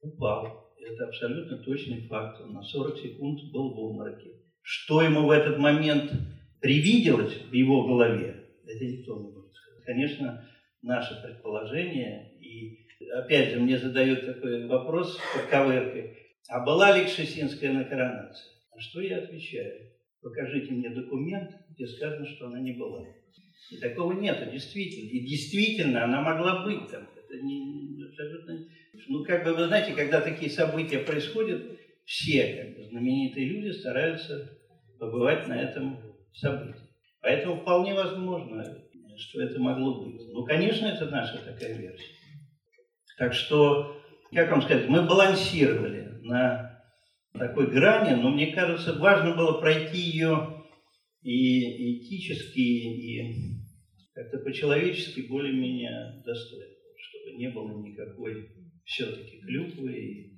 Упал. 0.00 0.72
Это 0.80 1.06
абсолютно 1.06 1.58
точный 1.58 2.06
факт. 2.06 2.40
Он 2.40 2.52
на 2.54 2.62
40 2.62 2.98
секунд 2.98 3.40
был 3.52 3.74
в 3.74 3.80
обмороке. 3.80 4.30
Что 4.62 5.02
ему 5.02 5.26
в 5.26 5.30
этот 5.30 5.58
момент 5.58 6.12
привиделось 6.60 7.34
в 7.34 7.52
его 7.52 7.84
голове, 7.86 8.46
это 8.64 8.84
никто 8.84 9.18
не 9.18 9.32
может 9.32 9.52
сказать. 9.52 9.84
Конечно, 9.84 10.48
наше 10.82 11.20
предположение 11.22 12.32
и 12.40 12.81
опять 13.10 13.50
же, 13.50 13.60
мне 13.60 13.78
задают 13.78 14.26
такой 14.26 14.66
вопрос 14.66 15.18
под 15.34 15.46
коверкой. 15.46 16.16
А 16.48 16.64
была 16.64 16.96
ли 16.96 17.04
Кшесинская 17.04 17.72
на 17.72 17.84
коронации? 17.84 18.50
А 18.74 18.80
что 18.80 19.00
я 19.00 19.18
отвечаю? 19.18 19.90
Покажите 20.20 20.72
мне 20.72 20.90
документ, 20.90 21.50
где 21.70 21.86
сказано, 21.86 22.26
что 22.26 22.46
она 22.46 22.60
не 22.60 22.72
была. 22.72 23.04
И 23.70 23.76
такого 23.78 24.12
нет, 24.12 24.50
действительно. 24.52 25.10
И 25.10 25.26
действительно, 25.26 26.04
она 26.04 26.20
могла 26.20 26.64
быть 26.64 26.90
там. 26.90 27.08
Это 27.16 27.42
не, 27.42 28.02
абсолютно... 28.04 28.66
Ну, 29.08 29.24
как 29.24 29.44
бы, 29.44 29.54
вы 29.54 29.66
знаете, 29.66 29.94
когда 29.94 30.20
такие 30.20 30.50
события 30.50 30.98
происходят, 30.98 31.62
все 32.04 32.56
как 32.56 32.76
бы, 32.76 32.84
знаменитые 32.84 33.46
люди 33.46 33.72
стараются 33.72 34.58
побывать 34.98 35.48
на 35.48 35.60
этом 35.60 35.98
событии. 36.34 36.80
Поэтому 37.20 37.60
вполне 37.60 37.94
возможно, 37.94 38.64
что 39.16 39.42
это 39.42 39.58
могло 39.60 40.04
быть. 40.04 40.20
Ну, 40.32 40.44
конечно, 40.44 40.86
это 40.86 41.06
наша 41.06 41.38
такая 41.38 41.76
версия. 41.76 42.21
Так 43.18 43.34
что, 43.34 44.00
как 44.32 44.50
вам 44.50 44.62
сказать, 44.62 44.88
мы 44.88 45.06
балансировали 45.06 46.18
на 46.22 46.82
такой 47.32 47.70
грани, 47.70 48.20
но 48.20 48.30
мне 48.30 48.52
кажется, 48.52 48.98
важно 48.98 49.36
было 49.36 49.60
пройти 49.60 49.98
ее 49.98 50.62
и 51.22 52.00
этически, 52.00 52.60
и 52.60 53.62
как-то 54.14 54.38
по-человечески 54.38 55.22
более-менее 55.28 56.22
достойно, 56.24 56.74
чтобы 56.96 57.38
не 57.38 57.48
было 57.50 57.82
никакой 57.82 58.48
все-таки 58.84 59.40
клюквы 59.40 59.92
и 59.92 60.32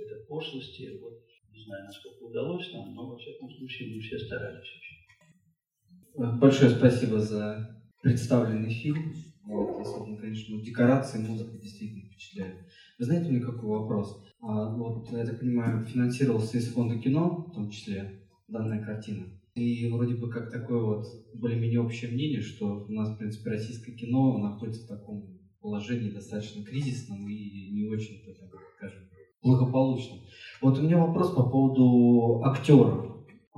какой-то 0.00 0.26
пошлости. 0.26 0.98
Вот, 1.00 1.14
не 1.52 1.64
знаю, 1.64 1.84
насколько 1.84 2.22
удалось 2.24 2.72
нам, 2.72 2.94
но, 2.94 3.10
во 3.10 3.16
всяком 3.16 3.50
случае, 3.50 3.94
мы 3.94 4.00
все 4.00 4.18
старались 4.18 4.60
очень. 4.60 6.38
Большое 6.38 6.70
спасибо 6.70 7.20
за 7.20 7.82
представленный 8.02 8.72
фильм. 8.72 9.14
Вот, 9.50 9.80
особенно, 9.80 10.16
конечно, 10.16 10.62
декорации, 10.62 11.18
музыка 11.18 11.58
действительно 11.58 12.04
впечатляет. 12.04 12.60
Вы 12.98 13.04
знаете, 13.04 13.28
у 13.28 13.32
меня 13.32 13.44
какой 13.44 13.68
вопрос? 13.68 14.24
А, 14.40 14.72
вот, 14.76 15.10
я 15.10 15.26
так 15.26 15.40
понимаю, 15.40 15.84
финансировался 15.84 16.56
из 16.56 16.72
фонда 16.72 16.96
кино, 16.96 17.48
в 17.50 17.54
том 17.54 17.68
числе, 17.68 18.20
данная 18.46 18.80
картина. 18.80 19.26
И 19.56 19.90
вроде 19.90 20.14
бы 20.14 20.30
как 20.30 20.52
такое 20.52 20.78
вот 20.78 21.06
более-менее 21.34 21.80
общее 21.80 22.12
мнение, 22.12 22.40
что 22.40 22.84
у 22.86 22.92
нас, 22.92 23.10
в 23.10 23.18
принципе, 23.18 23.50
российское 23.50 23.90
кино 23.92 24.38
находится 24.38 24.84
в 24.84 24.88
таком 24.88 25.40
положении 25.60 26.10
достаточно 26.10 26.64
кризисном 26.64 27.28
и 27.28 27.70
не 27.72 27.84
очень-то, 27.84 28.32
так 28.32 28.50
скажем, 28.76 29.02
благополучном. 29.42 30.20
Вот 30.60 30.78
у 30.78 30.82
меня 30.82 30.96
вопрос 30.96 31.34
по 31.34 31.42
поводу 31.42 32.44
актеров. 32.44 33.09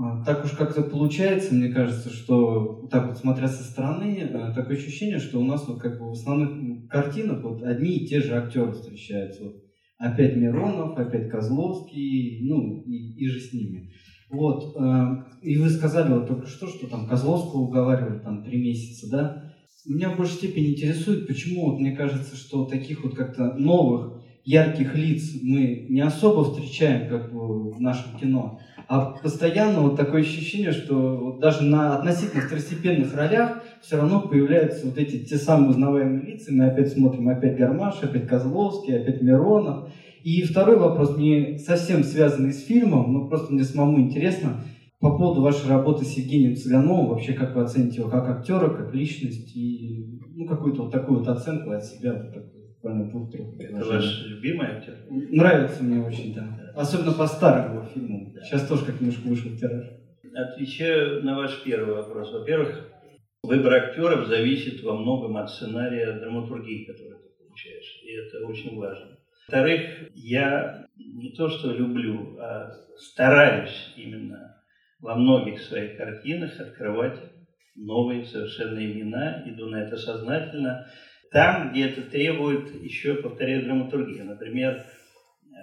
А, 0.03 0.25
так 0.25 0.45
уж 0.45 0.51
как-то 0.53 0.83
получается, 0.83 1.55
мне 1.55 1.69
кажется, 1.69 2.11
что 2.11 2.89
так 2.91 3.07
вот 3.07 3.19
смотря 3.19 3.47
со 3.47 3.63
стороны, 3.63 4.19
э, 4.19 4.53
такое 4.53 4.77
ощущение, 4.77 5.21
что 5.21 5.39
у 5.39 5.45
нас 5.45 5.69
вот 5.69 5.81
как 5.81 6.01
бы 6.01 6.09
в 6.09 6.13
основных 6.13 6.89
картинах 6.89 7.45
вот 7.45 7.63
одни 7.63 7.99
и 7.99 8.07
те 8.07 8.21
же 8.21 8.35
актеры 8.35 8.73
встречаются. 8.73 9.45
Вот 9.45 9.63
опять 9.99 10.35
Миронов, 10.35 10.99
опять 10.99 11.29
Козловский, 11.29 12.41
ну 12.49 12.83
и, 12.83 13.15
и 13.15 13.29
же 13.29 13.39
с 13.39 13.53
ними. 13.53 13.93
Вот, 14.29 14.75
э, 14.77 15.07
и 15.43 15.57
вы 15.57 15.71
сказали 15.71 16.13
вот 16.13 16.27
только 16.27 16.49
что, 16.49 16.67
что 16.67 16.89
там 16.89 17.07
Козловского 17.07 17.61
уговаривали 17.61 18.19
там 18.19 18.43
три 18.43 18.61
месяца, 18.61 19.09
да? 19.09 19.55
Меня 19.87 20.11
в 20.11 20.17
большей 20.17 20.35
степени 20.35 20.73
интересует, 20.73 21.29
почему 21.29 21.71
вот 21.71 21.79
мне 21.79 21.93
кажется, 21.93 22.35
что 22.35 22.65
таких 22.65 23.05
вот 23.05 23.15
как-то 23.15 23.55
новых, 23.55 24.23
ярких 24.45 24.97
лиц 24.97 25.35
мы 25.43 25.87
не 25.89 26.01
особо 26.01 26.45
встречаем 26.45 27.09
как 27.09 27.33
бы 27.33 27.73
в 27.73 27.81
нашем 27.81 28.19
кино. 28.19 28.59
А 28.89 29.13
постоянно 29.23 29.81
вот 29.81 29.97
такое 29.97 30.23
ощущение, 30.23 30.73
что 30.73 31.17
вот 31.17 31.41
даже 31.41 31.63
на 31.63 31.97
относительно 31.97 32.43
второстепенных 32.43 33.15
ролях 33.15 33.63
все 33.81 33.97
равно 33.97 34.21
появляются 34.21 34.87
вот 34.87 34.99
эти 34.99 35.25
те 35.25 35.37
самые 35.37 35.71
узнаваемые 35.71 36.35
лица. 36.35 36.53
Мы 36.53 36.67
опять 36.67 36.93
смотрим, 36.93 37.29
опять 37.29 37.57
Гармаш, 37.57 38.03
опять 38.03 38.27
Козловский, 38.27 38.97
опять 38.97 39.23
Миронов. 39.23 39.89
И 40.23 40.43
второй 40.43 40.79
вопрос, 40.79 41.17
не 41.17 41.59
совсем 41.59 42.05
связанный 42.05 42.53
с 42.53 42.65
фильмом, 42.65 43.13
но 43.13 43.29
просто 43.29 43.53
мне 43.53 43.65
самому 43.65 44.01
интересно, 44.01 44.65
по 45.01 45.19
поводу 45.19 45.43
вашей 45.43 45.69
работы 45.69 46.05
с 46.05 46.13
Евгением 46.17 46.55
Цыгановым, 46.55 47.09
вообще 47.09 47.33
как 47.33 47.57
вы 47.57 47.63
оцените 47.63 48.03
его 48.03 48.09
как 48.09 48.29
актера, 48.29 48.69
как 48.69 48.95
личность, 48.95 49.51
и 49.57 50.21
ну, 50.37 50.47
какую-то 50.47 50.83
вот 50.83 50.93
такую 50.93 51.19
вот 51.19 51.29
оценку 51.29 51.73
от 51.73 51.85
себя, 51.85 52.13
вот 52.13 52.33
такую, 52.33 52.69
буквально 52.69 53.11
двух-трех 53.11 53.49
Это 53.59 53.85
ваш 53.85 54.27
любимый 54.27 54.69
актер? 54.69 54.95
Нравится 55.11 55.83
мне 55.83 56.07
очень, 56.07 56.33
да. 56.33 56.62
Особенно 56.75 57.13
по 57.13 57.27
старым 57.27 57.77
его 57.77 57.87
фильмам. 57.87 58.33
Сейчас 58.45 58.67
тоже 58.67 58.85
как 58.87 59.01
немножко 59.01 59.27
вышел 59.27 59.57
тираж. 59.57 59.87
Отвечаю 60.35 61.23
на 61.23 61.37
ваш 61.37 61.63
первый 61.63 61.95
вопрос. 61.95 62.33
Во-первых, 62.33 62.91
выбор 63.43 63.75
актеров 63.75 64.27
зависит 64.27 64.83
во 64.83 64.97
многом 64.97 65.37
от 65.37 65.51
сценария 65.51 66.13
драматургии, 66.13 66.85
которую 66.85 67.19
ты 67.21 67.29
получаешь. 67.39 68.01
И 68.03 68.13
это 68.13 68.47
очень 68.47 68.79
важно. 68.79 69.19
Во-вторых, 69.49 70.11
я 70.15 70.87
не 70.97 71.33
то 71.33 71.49
что 71.49 71.73
люблю, 71.73 72.39
а 72.39 72.71
стараюсь 72.97 73.93
именно 73.97 74.57
во 75.01 75.17
многих 75.17 75.61
своих 75.61 75.97
картинах 75.99 76.59
открывать 76.59 77.19
новые 77.75 78.25
совершенно 78.25 78.79
имена. 78.79 79.43
Иду 79.47 79.67
на 79.67 79.83
это 79.83 79.97
сознательно. 79.97 80.87
Там, 81.31 81.73
где 81.73 81.89
это 81.89 82.03
требует 82.03 82.75
еще, 82.83 83.15
повторяю, 83.15 83.65
драматургии. 83.65 84.21
Например, 84.21 84.87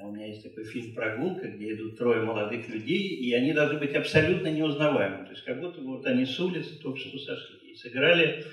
у 0.08 0.12
меня 0.12 0.27
есть 0.27 0.44
такой 0.44 0.65
фильм 0.65 0.94
«Прогулка», 0.94 1.48
где 1.48 1.74
идут 1.74 1.98
трое 1.98 2.22
молодых 2.22 2.68
людей, 2.70 3.15
и 3.15 3.34
они 3.34 3.53
должны 3.53 3.79
быть 3.79 3.94
абсолютно 3.96 4.48
неузнаваемы. 4.48 5.25
То 5.25 5.32
есть 5.32 5.44
как 5.44 5.60
будто 5.60 5.82
вот 5.82 6.06
они 6.06 6.25
с 6.25 6.39
улицы 6.39 6.79
только 6.79 7.00
что 7.00 7.18
сошли. 7.18 7.72
И 7.72 7.75
сыграли 7.75 8.44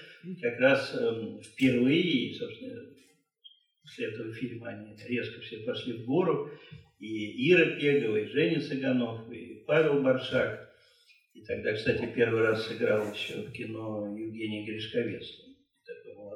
как 0.41 0.59
раз 0.59 0.95
э, 0.99 1.39
впервые, 1.43 2.03
и, 2.03 2.35
собственно, 2.35 2.83
после 3.83 4.07
этого 4.07 4.33
фильма 4.33 4.69
они 4.69 4.97
резко 5.09 5.41
все 5.41 5.59
пошли 5.59 5.95
в 5.95 6.05
гору. 6.05 6.51
И 6.99 7.53
Ира 7.53 7.79
Пегова, 7.79 8.17
и 8.17 8.27
Женя 8.27 8.61
Цыганов, 8.61 9.31
и 9.31 9.63
Павел 9.67 10.03
Баршак. 10.03 10.73
И 11.35 11.43
тогда, 11.43 11.75
кстати, 11.75 12.11
первый 12.15 12.43
раз 12.43 12.67
сыграл 12.67 13.13
еще 13.13 13.43
в 13.43 13.53
кино 13.53 14.17
Евгений 14.17 14.65
Гришковец. 14.65 15.46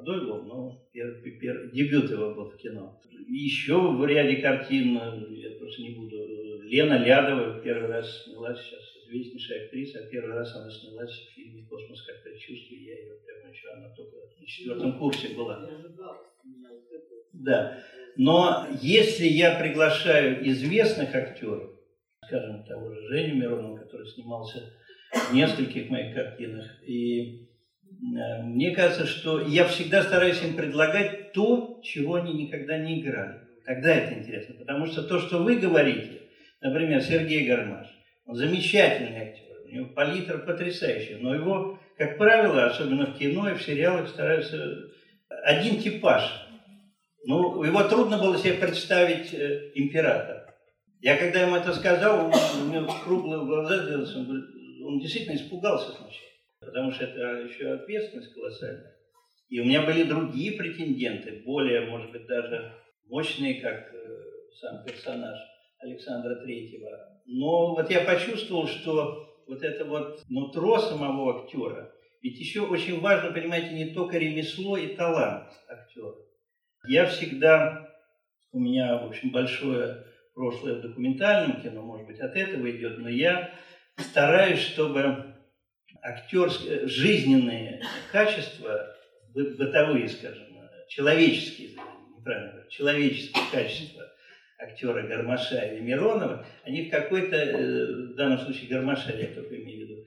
Молодой 0.01 0.25
был, 0.25 0.43
но 0.43 0.89
первый, 0.91 1.31
первый, 1.39 1.71
дебют 1.71 2.09
его 2.09 2.33
был 2.33 2.49
в 2.49 2.57
кино. 2.57 2.99
Еще 3.27 3.75
в 3.75 4.03
ряде 4.05 4.41
картин, 4.41 4.95
я 4.95 5.51
просто 5.59 5.81
не 5.83 5.91
буду, 5.91 6.61
Лена 6.63 7.05
Лядова 7.05 7.59
первый 7.61 7.87
раз 7.87 8.23
снялась, 8.23 8.59
сейчас 8.59 8.79
известнейшая 9.05 9.65
актриса, 9.65 9.99
а 9.99 10.09
первый 10.09 10.33
раз 10.33 10.55
она 10.55 10.71
снялась 10.71 11.11
в 11.11 11.33
фильме 11.35 11.67
«Космос 11.67 12.01
как 12.03 12.23
предчувствие». 12.23 12.83
Я 12.83 12.99
ее 12.99 13.13
прямо 13.25 13.53
еще, 13.53 13.69
она 13.69 13.89
только 13.95 14.17
на 14.39 14.45
четвертом 14.45 14.97
курсе 14.97 15.35
была. 15.35 15.69
Да. 17.33 17.77
Но 18.17 18.67
если 18.81 19.25
я 19.25 19.59
приглашаю 19.59 20.47
известных 20.49 21.13
актеров, 21.13 21.71
скажем, 22.25 22.63
того 22.63 22.91
же 22.93 23.07
Женю 23.07 23.35
Миронова, 23.35 23.77
который 23.77 24.07
снимался 24.07 24.73
в 25.13 25.33
нескольких 25.33 25.89
моих 25.89 26.15
картинах, 26.15 26.65
и 26.87 27.43
э, 27.43 27.50
мне 28.01 28.71
кажется, 28.71 29.05
что 29.05 29.41
я 29.41 29.65
всегда 29.65 30.01
стараюсь 30.01 30.41
им 30.41 30.55
предлагать 30.55 31.33
то, 31.33 31.79
чего 31.83 32.15
они 32.15 32.33
никогда 32.33 32.77
не 32.77 32.99
играли. 32.99 33.41
Тогда 33.65 33.95
это 33.95 34.19
интересно, 34.19 34.55
потому 34.55 34.87
что 34.87 35.03
то, 35.03 35.19
что 35.19 35.43
вы 35.43 35.57
говорите, 35.57 36.21
например, 36.61 37.01
Сергей 37.01 37.47
Гармаш, 37.47 37.87
он 38.25 38.35
замечательный 38.35 39.17
актер, 39.17 39.45
у 39.65 39.69
него 39.69 39.85
палитра 39.93 40.39
потрясающая, 40.39 41.17
но 41.19 41.35
его, 41.35 41.79
как 41.97 42.17
правило, 42.17 42.65
особенно 42.65 43.05
в 43.05 43.17
кино 43.17 43.49
и 43.49 43.53
в 43.53 43.61
сериалах 43.61 44.09
стараются 44.09 44.89
один 45.43 45.79
типаж 45.79 46.23
ну, 47.23 47.63
его 47.63 47.83
трудно 47.83 48.17
было 48.17 48.37
себе 48.37 48.53
представить 48.53 49.33
э, 49.33 49.71
императора. 49.75 50.55
Я 51.01 51.17
когда 51.17 51.41
ему 51.41 51.55
это 51.55 51.73
сказал, 51.73 52.25
он, 52.25 52.33
у 52.33 52.73
него 52.73 52.93
круглые 53.03 53.45
глаза 53.45 53.83
сделался, 53.83 54.19
он, 54.19 54.47
он 54.85 54.99
действительно 54.99 55.35
испугался 55.35 55.91
сначала, 55.91 56.30
потому 56.61 56.91
что 56.91 57.05
это 57.05 57.47
еще 57.47 57.73
ответственность 57.73 58.33
колоссальная. 58.33 58.95
И 59.49 59.59
у 59.59 59.65
меня 59.65 59.81
были 59.81 60.03
другие 60.03 60.53
претенденты, 60.53 61.41
более, 61.45 61.81
может 61.81 62.11
быть, 62.11 62.25
даже 62.25 62.73
мощные, 63.09 63.59
как 63.59 63.93
э, 63.93 64.07
сам 64.59 64.85
персонаж 64.85 65.37
Александра 65.79 66.35
Третьего. 66.35 66.89
Но 67.25 67.75
вот 67.75 67.89
я 67.89 68.01
почувствовал, 68.01 68.67
что 68.67 69.43
вот 69.47 69.63
это 69.63 69.83
вот 69.83 70.21
нутро 70.29 70.79
самого 70.79 71.43
актера, 71.43 71.91
ведь 72.21 72.39
еще 72.39 72.61
очень 72.61 73.01
важно, 73.01 73.31
понимаете, 73.31 73.73
не 73.73 73.93
только 73.93 74.17
ремесло 74.17 74.77
и 74.77 74.95
талант 74.95 75.49
актера, 75.67 76.13
я 76.87 77.05
всегда, 77.07 77.89
у 78.53 78.59
меня, 78.59 78.97
в 78.99 79.07
общем, 79.07 79.31
большое 79.31 80.05
прошлое 80.33 80.75
в 80.75 80.81
документальном 80.81 81.61
кино, 81.61 81.81
может 81.81 82.07
быть, 82.07 82.19
от 82.19 82.35
этого 82.35 82.69
идет, 82.71 82.99
но 82.99 83.09
я 83.09 83.51
стараюсь, 83.97 84.59
чтобы 84.59 85.30
актерские, 86.01 86.87
жизненные 86.87 87.81
качества, 88.11 88.95
бытовые, 89.33 90.09
скажем, 90.09 90.47
человеческие, 90.87 91.77
неправильно 92.17 92.51
говорю, 92.51 92.69
человеческие 92.69 93.43
качества 93.51 94.07
актера 94.61 95.01
Гармаша 95.07 95.59
или 95.59 95.81
Миронова, 95.81 96.45
они 96.63 96.83
в 96.83 96.91
какой-то, 96.91 97.35
э, 97.35 97.85
в 98.13 98.15
данном 98.15 98.39
случае 98.39 98.69
Гармаша 98.69 99.11
я 99.17 99.27
только 99.27 99.55
имею 99.55 99.85
в 99.85 99.89
виду, 99.89 100.05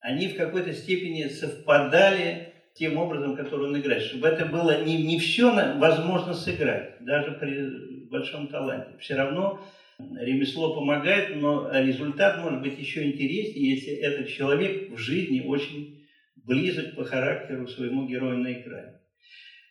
они 0.00 0.28
в 0.28 0.36
какой-то 0.36 0.72
степени 0.72 1.28
совпадали 1.28 2.52
тем 2.74 2.98
образом, 2.98 3.36
который 3.36 3.68
он 3.68 3.78
играет, 3.78 4.02
чтобы 4.02 4.28
это 4.28 4.44
было 4.44 4.82
не, 4.82 5.02
не 5.02 5.18
все 5.18 5.50
возможно 5.78 6.34
сыграть, 6.34 7.02
даже 7.04 7.32
при 7.32 8.06
большом 8.08 8.48
таланте. 8.48 8.98
Все 8.98 9.14
равно 9.14 9.60
ремесло 9.98 10.74
помогает, 10.74 11.36
но 11.36 11.70
результат 11.72 12.42
может 12.42 12.62
быть 12.62 12.78
еще 12.78 13.04
интереснее, 13.04 13.74
если 13.74 13.92
этот 13.94 14.28
человек 14.28 14.90
в 14.90 14.98
жизни 14.98 15.40
очень 15.40 16.06
близок 16.36 16.96
по 16.96 17.04
характеру 17.04 17.66
своему 17.66 18.06
герою 18.06 18.38
на 18.38 18.52
экране. 18.52 19.00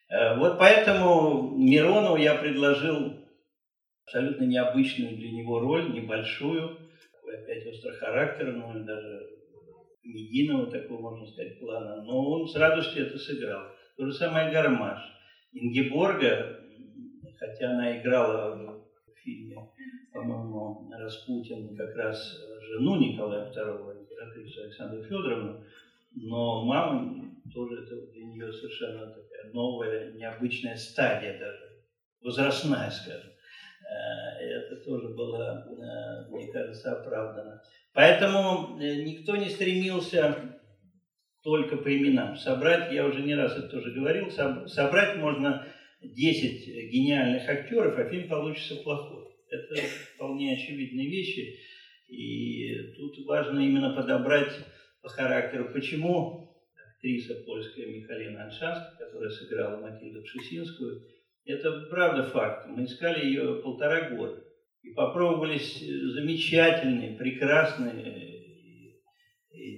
Э, 0.10 0.38
вот 0.38 0.58
поэтому 0.58 1.56
Миронову 1.58 2.18
я 2.18 2.36
предложил 2.36 3.20
абсолютно 4.06 4.46
необычную 4.46 5.16
для 5.16 5.32
него 5.32 5.60
роль, 5.60 5.92
небольшую, 5.94 6.78
опять 7.28 7.66
острохарактерную, 7.66 8.80
ну, 8.80 8.86
даже 8.86 9.30
медийного 10.04 10.70
такого, 10.70 11.12
можно 11.12 11.28
сказать, 11.28 11.60
плана, 11.60 12.04
но 12.04 12.32
он 12.32 12.48
с 12.48 12.56
радостью 12.56 13.08
это 13.08 13.18
сыграл. 13.18 13.72
То 13.98 14.06
же 14.06 14.14
самое 14.14 14.52
Гармаш. 14.52 15.00
Ингеборга, 15.54 16.60
хотя 17.38 17.72
она 17.72 18.00
играла 18.00 18.56
в 18.56 19.20
фильме, 19.24 19.56
по-моему, 20.14 20.90
Распутин, 20.98 21.76
как 21.76 21.96
раз 21.96 22.40
жену 22.70 22.98
Николая 22.98 23.52
II, 23.52 24.02
императрицу 24.02 24.62
Александру 24.62 25.04
Федоровну, 25.04 25.64
но 26.16 26.64
мама 26.66 27.32
тоже 27.54 27.84
это 27.84 28.12
для 28.12 28.26
нее 28.26 28.54
совершенно 28.54 29.08
такая 29.08 29.52
новая, 29.52 30.12
необычная 30.12 30.78
стадия 30.78 31.40
даже, 31.40 31.84
возрастная, 32.22 32.90
скажем. 32.92 33.32
Э, 33.84 34.44
это 34.44 34.76
тоже 34.86 35.10
было, 35.10 35.66
э, 35.68 36.32
мне 36.32 36.52
кажется, 36.52 36.92
оправдано. 36.92 37.62
Поэтому 37.94 38.80
э, 38.80 39.04
никто 39.04 39.36
не 39.36 39.50
стремился 39.50 40.60
только 41.42 41.78
по 41.78 41.96
именам. 41.96 42.38
Собрать, 42.38 42.92
я 42.92 43.06
уже 43.06 43.22
не 43.24 43.36
раз 43.36 43.58
это 43.58 43.68
тоже 43.68 43.92
говорил, 43.92 44.30
собрать 44.32 45.18
можно 45.18 45.68
10 46.02 46.92
гениальных 46.92 47.50
актеров, 47.50 47.98
а 47.98 48.10
фильм 48.10 48.30
получится 48.30 48.76
плохой. 48.76 49.23
Это 49.54 49.76
вполне 50.16 50.54
очевидные 50.54 51.08
вещи. 51.08 51.60
И 52.08 52.94
тут 52.96 53.26
важно 53.26 53.60
именно 53.60 53.96
подобрать 53.96 54.52
по 55.02 55.10
характеру. 55.10 55.72
Почему 55.74 56.56
актриса 56.96 57.36
польская 57.46 57.86
Михалина 57.86 58.46
Альшанская, 58.46 58.98
которая 58.98 59.30
сыграла 59.30 59.80
Матильду 59.80 60.24
Пшесинскую, 60.24 61.02
это 61.46 61.88
правда 61.90 62.24
факт. 62.24 62.68
Мы 62.68 62.86
искали 62.86 63.26
ее 63.26 63.62
полтора 63.62 64.10
года. 64.10 64.44
И 64.82 64.92
попробовались 64.92 65.80
замечательные, 65.80 67.18
прекрасные 67.18 68.34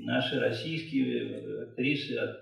наши 0.01 0.39
российские 0.39 1.63
актрисы 1.63 2.13
от 2.13 2.37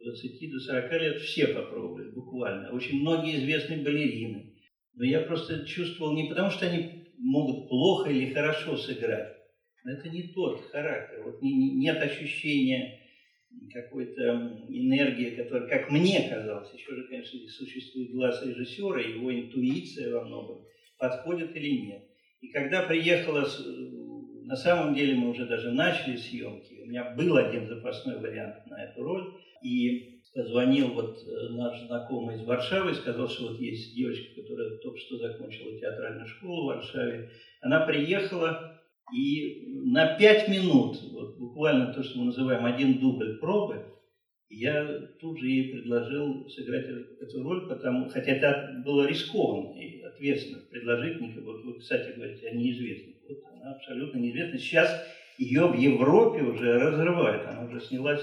20 0.00 0.52
до 0.52 0.58
40 0.60 0.92
лет 0.92 1.20
все 1.22 1.48
попробовали, 1.48 2.10
буквально. 2.10 2.70
Очень 2.72 3.00
многие 3.00 3.38
известные 3.38 3.82
балерины. 3.82 4.55
Но 4.96 5.04
я 5.04 5.20
просто 5.20 5.66
чувствовал 5.66 6.14
не 6.14 6.28
потому, 6.28 6.50
что 6.50 6.66
они 6.66 7.06
могут 7.18 7.68
плохо 7.68 8.10
или 8.10 8.32
хорошо 8.32 8.76
сыграть. 8.76 9.36
Но 9.84 9.92
это 9.92 10.08
не 10.08 10.32
тот 10.34 10.60
характер. 10.70 11.22
Вот 11.24 11.40
не, 11.42 11.54
не, 11.54 11.76
нет 11.76 12.02
ощущения 12.02 13.00
какой-то 13.72 14.22
энергии, 14.68 15.36
которая, 15.36 15.68
как 15.68 15.90
мне 15.90 16.28
казалось, 16.28 16.72
еще 16.74 16.94
же, 16.94 17.06
конечно, 17.08 17.38
существует 17.48 18.10
глаз 18.10 18.44
режиссера, 18.44 19.00
его 19.00 19.32
интуиция 19.32 20.12
во 20.12 20.24
многом, 20.24 20.64
подходит 20.98 21.54
или 21.54 21.86
нет. 21.86 22.02
И 22.40 22.48
когда 22.48 22.82
приехала, 22.82 23.46
на 24.44 24.56
самом 24.56 24.94
деле 24.94 25.14
мы 25.14 25.30
уже 25.30 25.46
даже 25.46 25.72
начали 25.72 26.16
съемки, 26.16 26.80
у 26.82 26.86
меня 26.86 27.14
был 27.14 27.36
один 27.36 27.66
запасной 27.66 28.18
вариант 28.18 28.66
на 28.66 28.84
эту 28.84 29.02
роль, 29.02 29.34
и 29.62 30.15
позвонил 30.36 30.88
вот 30.92 31.18
э, 31.26 31.48
наш 31.52 31.80
знакомый 31.86 32.36
из 32.36 32.44
Варшавы, 32.44 32.94
сказал, 32.94 33.26
что 33.28 33.48
вот 33.48 33.58
есть 33.58 33.96
девочка, 33.96 34.42
которая 34.42 34.76
только 34.76 34.98
что 34.98 35.16
закончила 35.16 35.78
театральную 35.78 36.26
школу 36.26 36.64
в 36.64 36.66
Варшаве. 36.66 37.30
Она 37.62 37.86
приехала, 37.86 38.78
и 39.14 39.64
на 39.86 40.18
пять 40.18 40.48
минут, 40.48 40.98
вот 41.10 41.38
буквально 41.38 41.94
то, 41.94 42.02
что 42.02 42.18
мы 42.18 42.26
называем 42.26 42.66
один 42.66 42.98
дубль 42.98 43.38
пробы, 43.38 43.82
я 44.50 44.86
тут 45.20 45.40
же 45.40 45.48
ей 45.48 45.72
предложил 45.72 46.46
сыграть 46.50 46.86
эту 47.20 47.42
роль, 47.42 47.66
потому, 47.66 48.10
хотя 48.10 48.32
это 48.32 48.82
было 48.84 49.06
рискованно 49.06 49.80
и 49.80 50.02
ответственно 50.02 50.62
предложить 50.70 51.18
мне, 51.18 51.34
вот 51.40 51.64
вы, 51.64 51.78
кстати, 51.78 52.14
говорите 52.14 52.48
о 52.48 52.54
неизвестных. 52.54 53.16
Вот 53.26 53.38
она 53.54 53.74
абсолютно 53.74 54.18
неизвестна. 54.18 54.58
Сейчас 54.58 55.02
ее 55.38 55.66
в 55.66 55.76
Европе 55.78 56.42
уже 56.42 56.78
разрывает, 56.78 57.46
она 57.46 57.64
уже 57.64 57.80
снялась 57.80 58.22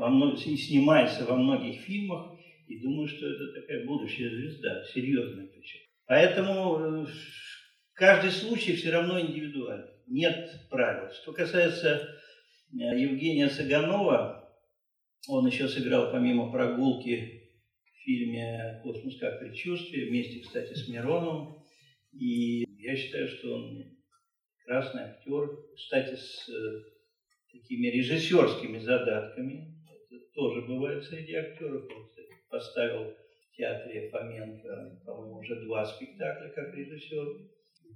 во 0.00 0.08
мног... 0.08 0.34
и 0.46 0.56
снимается 0.56 1.26
во 1.26 1.36
многих 1.36 1.82
фильмах, 1.82 2.38
и 2.66 2.80
думаю, 2.80 3.06
что 3.06 3.26
это 3.26 3.60
такая 3.60 3.84
будущая 3.84 4.30
звезда, 4.30 4.82
серьезная 4.84 5.46
причем. 5.46 5.80
Поэтому 6.06 7.04
э, 7.04 7.06
каждый 7.92 8.30
случай 8.30 8.74
все 8.74 8.90
равно 8.90 9.20
индивидуальный, 9.20 9.92
нет 10.06 10.68
правил. 10.70 11.12
Что 11.12 11.32
касается 11.32 12.08
э, 12.72 12.76
Евгения 12.78 13.48
Цыганова, 13.48 14.50
он 15.28 15.46
еще 15.46 15.68
сыграл 15.68 16.10
помимо 16.10 16.50
прогулки 16.50 17.50
в 17.84 18.04
фильме 18.04 18.80
«Космос 18.82 19.18
как 19.18 19.38
предчувствие», 19.40 20.08
вместе, 20.08 20.40
кстати, 20.40 20.72
с 20.72 20.88
Мироновым. 20.88 21.62
И 22.12 22.64
я 22.80 22.96
считаю, 22.96 23.28
что 23.28 23.54
он 23.54 23.84
прекрасный 24.56 25.02
актер, 25.02 25.50
кстати, 25.76 26.16
с 26.16 26.48
э, 26.48 26.82
такими 27.52 27.88
режиссерскими 27.88 28.78
задатками 28.78 29.69
тоже 30.40 30.62
бывает 30.62 31.04
среди 31.04 31.34
актеров. 31.34 31.84
Поставил 32.48 33.12
в 33.12 33.56
театре 33.56 34.08
Фоменко, 34.10 35.02
по-моему, 35.04 35.38
уже 35.38 35.62
два 35.66 35.84
спектакля 35.84 36.48
как 36.54 36.74
режиссер. 36.74 37.26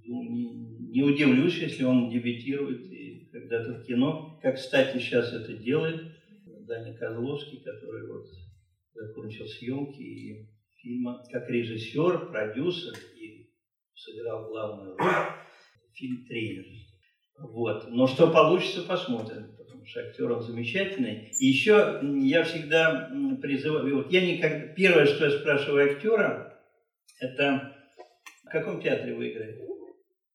Ну, 0.07 0.23
не, 0.29 0.45
не 0.91 1.03
удивлюсь, 1.03 1.57
если 1.57 1.83
он 1.83 2.11
дебютирует 2.11 2.85
и 2.91 3.27
когда-то 3.31 3.73
в 3.73 3.83
кино, 3.85 4.39
как, 4.43 4.55
кстати, 4.55 4.99
сейчас 4.99 5.33
это 5.33 5.53
делает 5.53 6.01
Даня 6.67 6.95
Козловский, 6.95 7.63
который 7.63 8.07
вот 8.07 8.27
закончил 8.93 9.47
съемки 9.47 10.01
и 10.01 10.47
фильма 10.77 11.23
как 11.31 11.49
режиссер, 11.49 12.29
продюсер 12.29 12.93
и 13.19 13.49
сыграл 13.95 14.47
главную 14.49 14.95
роль. 14.95 15.09
Фильм 15.93 16.25
«Тренер». 16.25 16.65
Вот. 17.39 17.89
Но 17.89 18.05
что 18.05 18.31
получится, 18.31 18.83
посмотрим 18.83 19.54
потому 19.93 20.41
что 20.41 20.51
замечательный. 20.51 21.31
И 21.39 21.45
еще 21.47 21.99
я 22.21 22.43
всегда 22.43 23.11
призываю, 23.41 23.97
вот 23.97 24.11
я 24.11 24.25
никогда, 24.25 24.67
первое, 24.73 25.05
что 25.05 25.25
я 25.25 25.31
спрашиваю 25.31 25.91
актера, 25.91 26.59
это 27.19 27.75
в 28.45 28.49
каком 28.49 28.81
театре 28.81 29.13
вы 29.13 29.31
играете? 29.31 29.65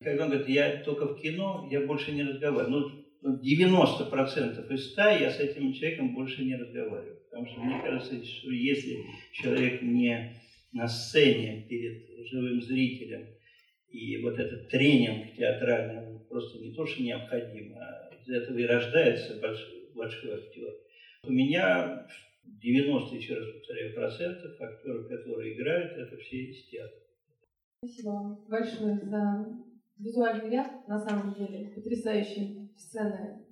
Когда 0.02 0.24
он 0.24 0.30
говорит, 0.30 0.48
я 0.48 0.82
только 0.82 1.06
в 1.06 1.20
кино, 1.20 1.68
я 1.70 1.86
больше 1.86 2.12
не 2.12 2.22
разговариваю. 2.22 2.90
Ну, 3.22 3.38
90% 3.38 4.72
из 4.72 4.92
100 4.92 5.02
я 5.02 5.30
с 5.30 5.40
этим 5.40 5.72
человеком 5.74 6.14
больше 6.14 6.42
не 6.42 6.56
разговариваю. 6.56 7.18
Потому 7.30 7.46
что 7.46 7.60
мне 7.60 7.80
кажется, 7.82 8.24
что 8.24 8.50
если 8.50 9.04
человек 9.32 9.82
не 9.82 10.40
на 10.72 10.88
сцене 10.88 11.66
перед 11.68 12.26
живым 12.28 12.62
зрителем, 12.62 13.26
и 13.90 14.22
вот 14.22 14.38
этот 14.38 14.68
тренинг 14.68 15.34
театральный 15.36 16.20
просто 16.28 16.58
не 16.60 16.72
то, 16.74 16.86
что 16.86 17.02
необходим, 17.02 17.74
а 17.76 18.09
из 18.30 18.42
этого 18.42 18.58
и 18.58 18.66
рождается 18.66 19.40
большой, 19.40 19.90
большой 19.94 20.34
актер. 20.34 20.72
У 21.24 21.32
меня 21.32 22.06
90, 22.44 23.16
еще 23.16 23.34
раз 23.34 23.46
повторяю, 23.52 23.94
процентов 23.94 24.60
актеров, 24.60 25.08
которые 25.08 25.54
играют, 25.54 25.92
это 25.92 26.16
все 26.16 26.36
из 26.36 26.68
театра. 26.68 27.00
Спасибо 27.82 28.10
вам 28.10 28.44
большое 28.48 29.00
за 29.02 29.46
визуальный 29.98 30.50
ряд. 30.50 30.86
На 30.86 30.98
самом 30.98 31.34
деле, 31.34 31.72
потрясающие 31.74 32.68
сцены 32.76 33.44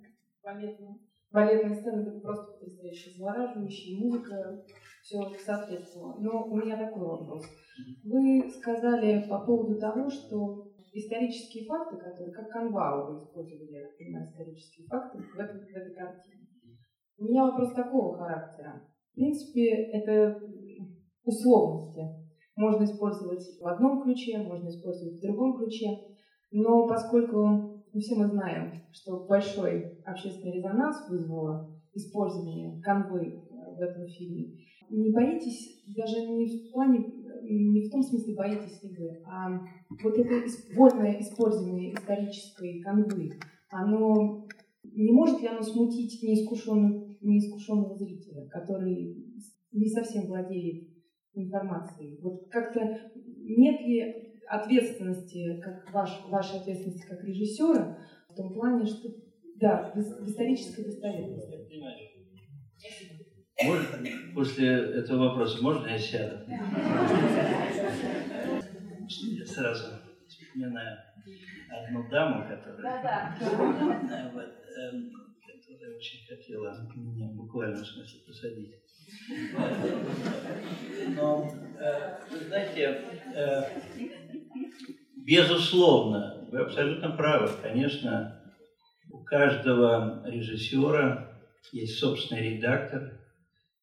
балетные. 0.43 0.99
Балетные 1.31 1.75
сцены 1.75 2.01
это 2.01 2.19
просто 2.19 2.53
потрясающе, 2.53 3.11
завораживающие, 3.17 3.99
музыка, 3.99 4.63
все 5.03 5.29
соответствовало. 5.45 6.19
Но 6.19 6.45
у 6.45 6.55
меня 6.55 6.77
такой 6.77 7.05
вопрос. 7.05 7.45
Вы 8.03 8.49
сказали 8.49 9.27
по 9.29 9.45
поводу 9.45 9.79
того, 9.79 10.09
что 10.09 10.68
исторические 10.93 11.65
факты, 11.65 11.97
которые, 11.97 12.31
как 12.31 12.49
канва 12.49 13.05
вы 13.05 13.19
использовали, 13.19 13.71
я 13.71 13.87
понимаю, 13.97 14.27
исторические 14.27 14.87
факты 14.87 15.19
в, 15.19 15.39
этом, 15.39 15.59
в 15.59 15.75
этой 15.75 15.93
картине. 15.93 16.47
У 17.17 17.25
меня 17.25 17.45
вопрос 17.45 17.73
такого 17.73 18.17
характера. 18.17 18.87
В 19.11 19.15
принципе, 19.15 19.91
это 19.91 20.41
условности. 21.23 22.01
Можно 22.55 22.83
использовать 22.85 23.43
в 23.59 23.67
одном 23.67 24.03
ключе, 24.03 24.37
можно 24.39 24.69
использовать 24.69 25.17
в 25.17 25.21
другом 25.21 25.57
ключе. 25.57 25.87
Но 26.51 26.87
поскольку 26.87 27.79
мы 27.93 27.99
все 27.99 28.15
мы 28.15 28.27
знаем, 28.27 28.83
что 28.91 29.25
большой 29.27 29.99
общественный 30.05 30.57
резонанс 30.57 31.09
вызвало 31.09 31.69
использование 31.93 32.81
канвы 32.81 33.43
в 33.49 33.81
этом 33.81 34.07
фильме, 34.07 34.57
не 34.89 35.11
боитесь 35.11 35.83
даже 35.95 36.27
не 36.27 36.45
в 36.45 36.71
плане 36.71 36.99
не 37.49 37.87
в 37.87 37.91
том 37.91 38.03
смысле 38.03 38.35
боитесь 38.35 38.79
вы, 38.83 39.21
а 39.25 39.59
вот 40.03 40.17
это 40.17 40.45
вольное 40.75 41.19
использование 41.19 41.93
исторической 41.93 42.81
канвы, 42.81 43.31
оно 43.69 44.47
не 44.83 45.11
может 45.11 45.41
ли 45.41 45.47
оно 45.47 45.61
смутить 45.61 46.21
неискушенного, 46.23 47.15
неискушенного 47.21 47.95
зрителя, 47.95 48.47
который 48.49 49.15
не 49.71 49.87
совсем 49.89 50.27
владеет 50.27 50.89
информацией? 51.33 52.19
Вот 52.21 52.49
как-то 52.49 53.11
нет 53.15 53.81
ли 53.81 54.29
ответственности, 54.47 55.59
как 55.61 55.91
ваш, 55.93 56.25
вашей 56.29 56.59
ответственности 56.59 57.07
как 57.07 57.23
режиссера, 57.23 57.97
в 58.29 58.35
том 58.35 58.53
плане, 58.53 58.85
что 58.85 59.09
да, 59.55 59.91
в 59.93 60.27
исторической 60.27 60.85
достоверности? 60.85 61.55
Можно, 63.61 64.33
после 64.33 64.69
этого 64.69 65.29
вопроса 65.29 65.61
можно 65.61 65.87
я 65.87 65.99
сяду? 65.99 66.45
Я 69.09 69.45
сразу 69.45 69.85
вспоминаю 70.27 70.97
одну 71.69 72.09
даму, 72.09 72.47
которая, 72.47 73.37
вот, 74.33 74.53
эм, 74.77 75.11
которая 75.45 75.97
очень 75.97 76.25
хотела 76.25 76.87
меня 76.95 77.27
в 77.83 77.85
смысле 77.85 78.19
посадить. 78.25 78.75
Но, 81.15 81.51
э, 81.79 82.17
вы 82.31 82.37
знаете, 82.37 83.01
э, 83.35 83.63
безусловно, 85.17 86.47
вы 86.49 86.59
абсолютно 86.59 87.09
правы. 87.11 87.49
Конечно, 87.61 88.41
у 89.11 89.23
каждого 89.23 90.23
режиссера 90.25 91.29
есть 91.73 91.97
собственный 91.99 92.55
редактор, 92.55 93.18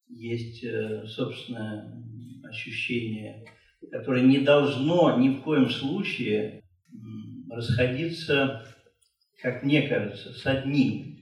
есть 0.09 0.65
э, 0.65 1.07
собственное 1.07 2.03
ощущение, 2.45 3.45
которое 3.91 4.23
не 4.23 4.39
должно 4.39 5.19
ни 5.19 5.31
в 5.31 5.43
коем 5.43 5.69
случае 5.71 6.63
расходиться, 7.51 8.67
как 9.43 9.63
мне 9.63 9.83
кажется, 9.83 10.33
с 10.33 10.47
одним 10.47 11.19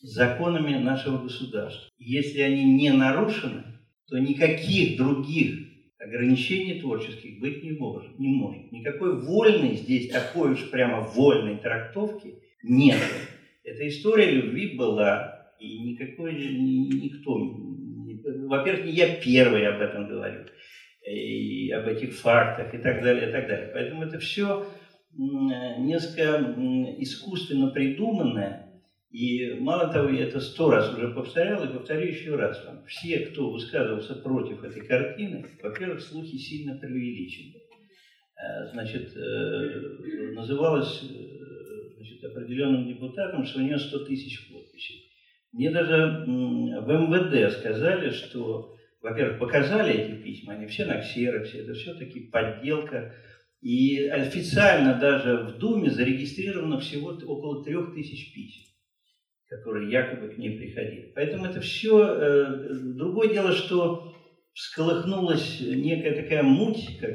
законами 0.00 0.76
нашего 0.76 1.18
государства. 1.18 1.88
Если 1.98 2.40
они 2.40 2.64
не 2.64 2.92
нарушены, 2.92 3.64
то 4.08 4.18
никаких 4.18 4.98
других 4.98 5.72
ограничений 5.98 6.80
творческих 6.80 7.40
быть 7.40 7.62
не 7.62 7.72
может. 7.72 8.18
Не 8.18 8.28
может. 8.28 8.72
Никакой 8.72 9.20
вольной 9.20 9.76
здесь, 9.76 10.10
такой 10.10 10.52
уж 10.52 10.70
прямо 10.70 11.00
вольной 11.00 11.58
трактовки 11.58 12.34
нет. 12.62 12.98
Эта 13.64 13.88
история 13.88 14.30
любви 14.30 14.76
была, 14.76 15.52
и 15.60 15.78
никакой 15.78 16.34
никто 16.34 17.38
во-первых, 18.52 18.84
не 18.84 18.92
я 18.92 19.16
первый 19.16 19.66
об 19.66 19.80
этом 19.80 20.08
говорю, 20.08 20.44
и 21.06 21.70
об 21.70 21.88
этих 21.88 22.14
фактах 22.14 22.74
и 22.74 22.78
так 22.78 23.02
далее, 23.02 23.30
и 23.30 23.32
так 23.32 23.48
далее. 23.48 23.70
Поэтому 23.72 24.04
это 24.04 24.18
все 24.18 24.66
несколько 25.16 26.54
искусственно 26.98 27.70
придуманное, 27.70 28.82
и 29.10 29.54
мало 29.54 29.92
того, 29.92 30.10
я 30.10 30.24
это 30.24 30.40
сто 30.40 30.70
раз 30.70 30.92
уже 30.94 31.08
повторял, 31.14 31.64
и 31.64 31.72
повторю 31.72 32.08
еще 32.08 32.36
раз 32.36 32.64
вам. 32.66 32.84
Все, 32.86 33.20
кто 33.20 33.50
высказывался 33.50 34.16
против 34.16 34.64
этой 34.64 34.86
картины, 34.86 35.46
во-первых, 35.62 36.00
слухи 36.00 36.36
сильно 36.36 36.78
преувеличены. 36.78 37.54
Э, 38.36 38.70
значит, 38.72 39.16
э, 39.16 40.32
называлось 40.34 41.02
э, 41.04 41.94
значит, 41.96 42.24
определенным 42.24 42.86
депутатом, 42.86 43.44
что 43.44 43.60
у 43.60 43.62
него 43.62 43.78
100 43.78 44.04
тысяч 44.06 44.50
подписей. 44.50 44.71
Мне 45.52 45.70
даже 45.70 46.24
в 46.26 46.88
МВД 46.88 47.52
сказали, 47.52 48.10
что, 48.10 48.74
во-первых, 49.02 49.38
показали 49.38 49.92
эти 49.92 50.22
письма, 50.22 50.54
они 50.54 50.66
все 50.66 50.86
на 50.86 51.00
ксероксе, 51.00 51.60
это 51.60 51.74
все-таки 51.74 52.30
подделка. 52.30 53.14
И 53.60 54.08
официально 54.08 54.98
даже 54.98 55.36
в 55.36 55.58
Думе 55.58 55.90
зарегистрировано 55.90 56.80
всего 56.80 57.10
около 57.10 57.64
трех 57.64 57.94
тысяч 57.94 58.34
писем, 58.34 58.64
которые 59.46 59.90
якобы 59.90 60.30
к 60.30 60.38
ней 60.38 60.58
приходили. 60.58 61.12
Поэтому 61.14 61.44
это 61.46 61.60
все... 61.60 62.02
Э, 62.02 62.68
другое 62.96 63.28
дело, 63.28 63.52
что 63.52 64.16
всколыхнулась 64.54 65.60
некая 65.60 66.22
такая 66.22 66.42
муть, 66.42 66.98
как 66.98 67.12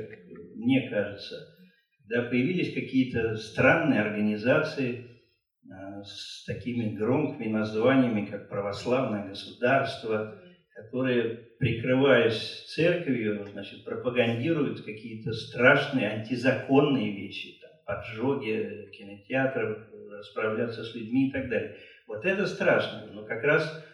мне 0.55 0.89
кажется, 0.89 1.35
да, 2.07 2.23
появились 2.23 2.73
какие-то 2.73 3.35
странные 3.35 4.01
организации 4.01 5.16
с 6.03 6.45
такими 6.45 6.95
громкими 6.95 7.47
названиями, 7.51 8.25
как 8.25 8.49
православное 8.49 9.27
государство, 9.27 10.39
которые, 10.75 11.47
прикрываясь 11.59 12.65
церковью, 12.67 13.47
значит, 13.51 13.83
пропагандируют 13.83 14.81
какие-то 14.81 15.33
страшные 15.33 16.09
антизаконные 16.09 17.11
вещи, 17.11 17.59
там, 17.59 17.71
поджоги 17.85 18.89
кинотеатров, 18.93 19.79
расправляться 20.11 20.83
с 20.83 20.93
людьми 20.93 21.29
и 21.29 21.31
так 21.31 21.49
далее. 21.49 21.75
Вот 22.07 22.25
это 22.25 22.45
страшно, 22.45 23.07
но 23.11 23.23
как 23.23 23.43
раз, 23.43 23.85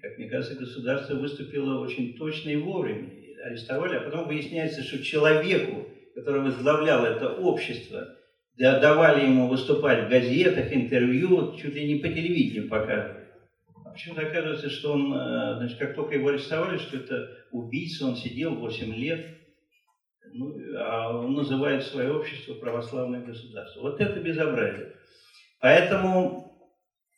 как 0.00 0.18
мне 0.18 0.28
кажется, 0.28 0.54
государство 0.54 1.14
выступило 1.14 1.80
очень 1.80 2.16
точно 2.16 2.50
и 2.50 2.56
вовремя. 2.56 3.10
Арестовали, 3.44 3.96
а 3.96 4.00
потом 4.00 4.26
выясняется, 4.26 4.82
что 4.82 5.02
человеку, 5.02 5.88
который 6.14 6.42
возглавлял 6.42 7.04
это 7.04 7.32
общество, 7.34 8.17
давали 8.58 9.24
ему 9.24 9.48
выступать 9.48 10.06
в 10.06 10.08
газетах, 10.08 10.72
интервью, 10.72 11.56
чуть 11.56 11.74
ли 11.74 11.92
не 11.92 12.00
по 12.00 12.08
телевидению 12.08 12.68
показывали. 12.68 13.28
А 13.84 13.90
почему-то 13.90 14.22
оказывается, 14.22 14.68
что 14.68 14.92
он, 14.92 15.12
э, 15.14 15.56
значит, 15.58 15.78
как 15.78 15.94
только 15.94 16.16
его 16.16 16.28
арестовали, 16.28 16.78
что 16.78 16.96
это 16.96 17.28
убийца, 17.52 18.06
он 18.06 18.16
сидел 18.16 18.56
8 18.56 18.94
лет, 18.94 19.38
ну, 20.32 20.54
а 20.76 21.16
он 21.16 21.34
называет 21.34 21.84
свое 21.84 22.12
общество 22.12 22.54
православное 22.54 23.24
государство. 23.24 23.80
Вот 23.80 24.00
это 24.00 24.20
безобразие. 24.20 24.92
Поэтому 25.60 26.52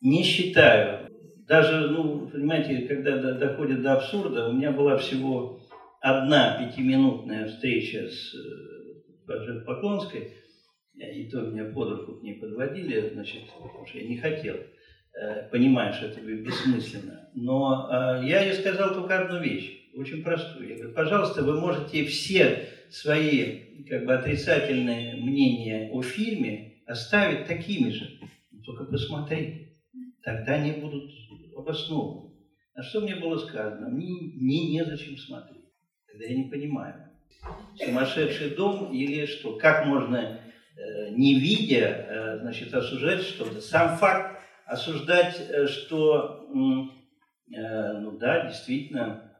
не 0.00 0.22
считаю, 0.22 1.08
даже, 1.48 1.88
ну, 1.88 2.28
понимаете, 2.28 2.86
когда 2.86 3.16
доходит 3.32 3.82
до 3.82 3.94
абсурда, 3.94 4.48
у 4.48 4.52
меня 4.52 4.70
была 4.70 4.96
всего 4.98 5.60
одна 6.00 6.58
пятиминутная 6.58 7.48
встреча 7.48 8.08
с 8.08 8.34
э, 8.34 9.64
Поклонской, 9.66 10.32
и 11.08 11.28
то 11.28 11.40
меня 11.40 11.64
под 11.64 11.98
руку 11.98 12.14
к 12.16 12.22
ней 12.22 12.34
подводили, 12.34 13.10
значит, 13.12 13.42
потому 13.62 13.86
что 13.86 13.98
я 13.98 14.08
не 14.08 14.18
хотел, 14.18 14.56
э, 14.56 15.48
понимая, 15.50 15.92
что 15.92 16.06
это 16.06 16.20
бессмысленно. 16.20 17.30
Но 17.34 17.88
э, 17.90 18.26
я 18.26 18.42
ей 18.42 18.54
сказал 18.54 18.94
только 18.94 19.18
одну 19.18 19.40
вещь, 19.40 19.90
очень 19.94 20.22
простую. 20.22 20.68
Я 20.68 20.76
говорю, 20.76 20.94
пожалуйста, 20.94 21.42
вы 21.42 21.60
можете 21.60 22.04
все 22.04 22.68
свои 22.90 23.84
как 23.88 24.04
бы 24.04 24.14
отрицательные 24.14 25.16
мнения 25.16 25.90
о 25.92 26.02
фильме 26.02 26.82
оставить 26.86 27.46
такими 27.46 27.90
же, 27.90 28.18
только 28.64 28.84
посмотрите, 28.84 29.72
тогда 30.22 30.54
они 30.54 30.72
будут 30.72 31.10
обоснованы. 31.56 32.30
А 32.74 32.82
что 32.82 33.00
мне 33.00 33.16
было 33.16 33.36
сказано? 33.38 33.88
Мне, 33.88 34.32
мне 34.36 34.70
незачем 34.70 35.16
смотреть. 35.16 35.64
Тогда 36.06 36.26
я 36.26 36.36
не 36.36 36.50
понимаю 36.50 37.10
сумасшедший 37.76 38.50
дом 38.50 38.92
или 38.92 39.26
что? 39.26 39.56
Как 39.56 39.86
можно, 39.86 40.16
э, 40.16 40.49
не 41.10 41.38
видя, 41.38 42.06
э, 42.08 42.38
значит, 42.38 42.72
осуждать 42.74 43.22
что-то? 43.22 43.60
Сам 43.60 43.96
факт 43.96 44.40
осуждать, 44.64 45.40
э, 45.48 45.66
что, 45.66 46.46
ну 46.48 48.18
да, 48.18 48.46
действительно, 48.46 49.36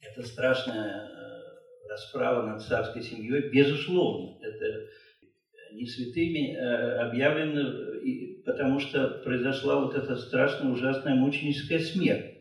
это 0.00 0.22
страшная 0.22 1.10
расправа 1.88 2.42
над 2.46 2.62
царской 2.62 3.02
семьей, 3.02 3.50
безусловно, 3.50 4.38
это 4.40 4.86
не 5.72 5.86
святыми 5.86 6.54
объявлено, 6.54 8.42
потому 8.44 8.78
что 8.78 9.08
произошла 9.24 9.80
вот 9.80 9.94
эта 9.96 10.16
страшная, 10.16 10.70
ужасная 10.70 11.14
мученическая 11.14 11.80
смерть. 11.80 12.36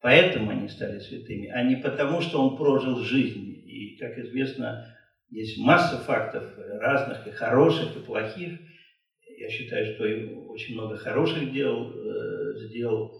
Поэтому 0.00 0.50
они 0.50 0.68
стали 0.68 0.98
святыми, 0.98 1.48
а 1.48 1.62
не 1.62 1.76
потому, 1.76 2.20
что 2.20 2.42
он 2.42 2.56
прожил 2.58 2.98
жизнь 2.98 3.62
и, 3.64 3.96
как 3.96 4.18
известно, 4.18 4.93
есть 5.30 5.58
масса 5.58 5.98
фактов 5.98 6.44
разных, 6.80 7.26
и 7.26 7.30
хороших, 7.30 7.96
и 7.96 8.00
плохих. 8.00 8.58
Я 9.38 9.48
считаю, 9.48 9.94
что 9.94 10.04
очень 10.50 10.74
много 10.74 10.96
хороших 10.96 11.52
дел 11.52 11.90
э, 11.90 12.58
сделал 12.58 13.12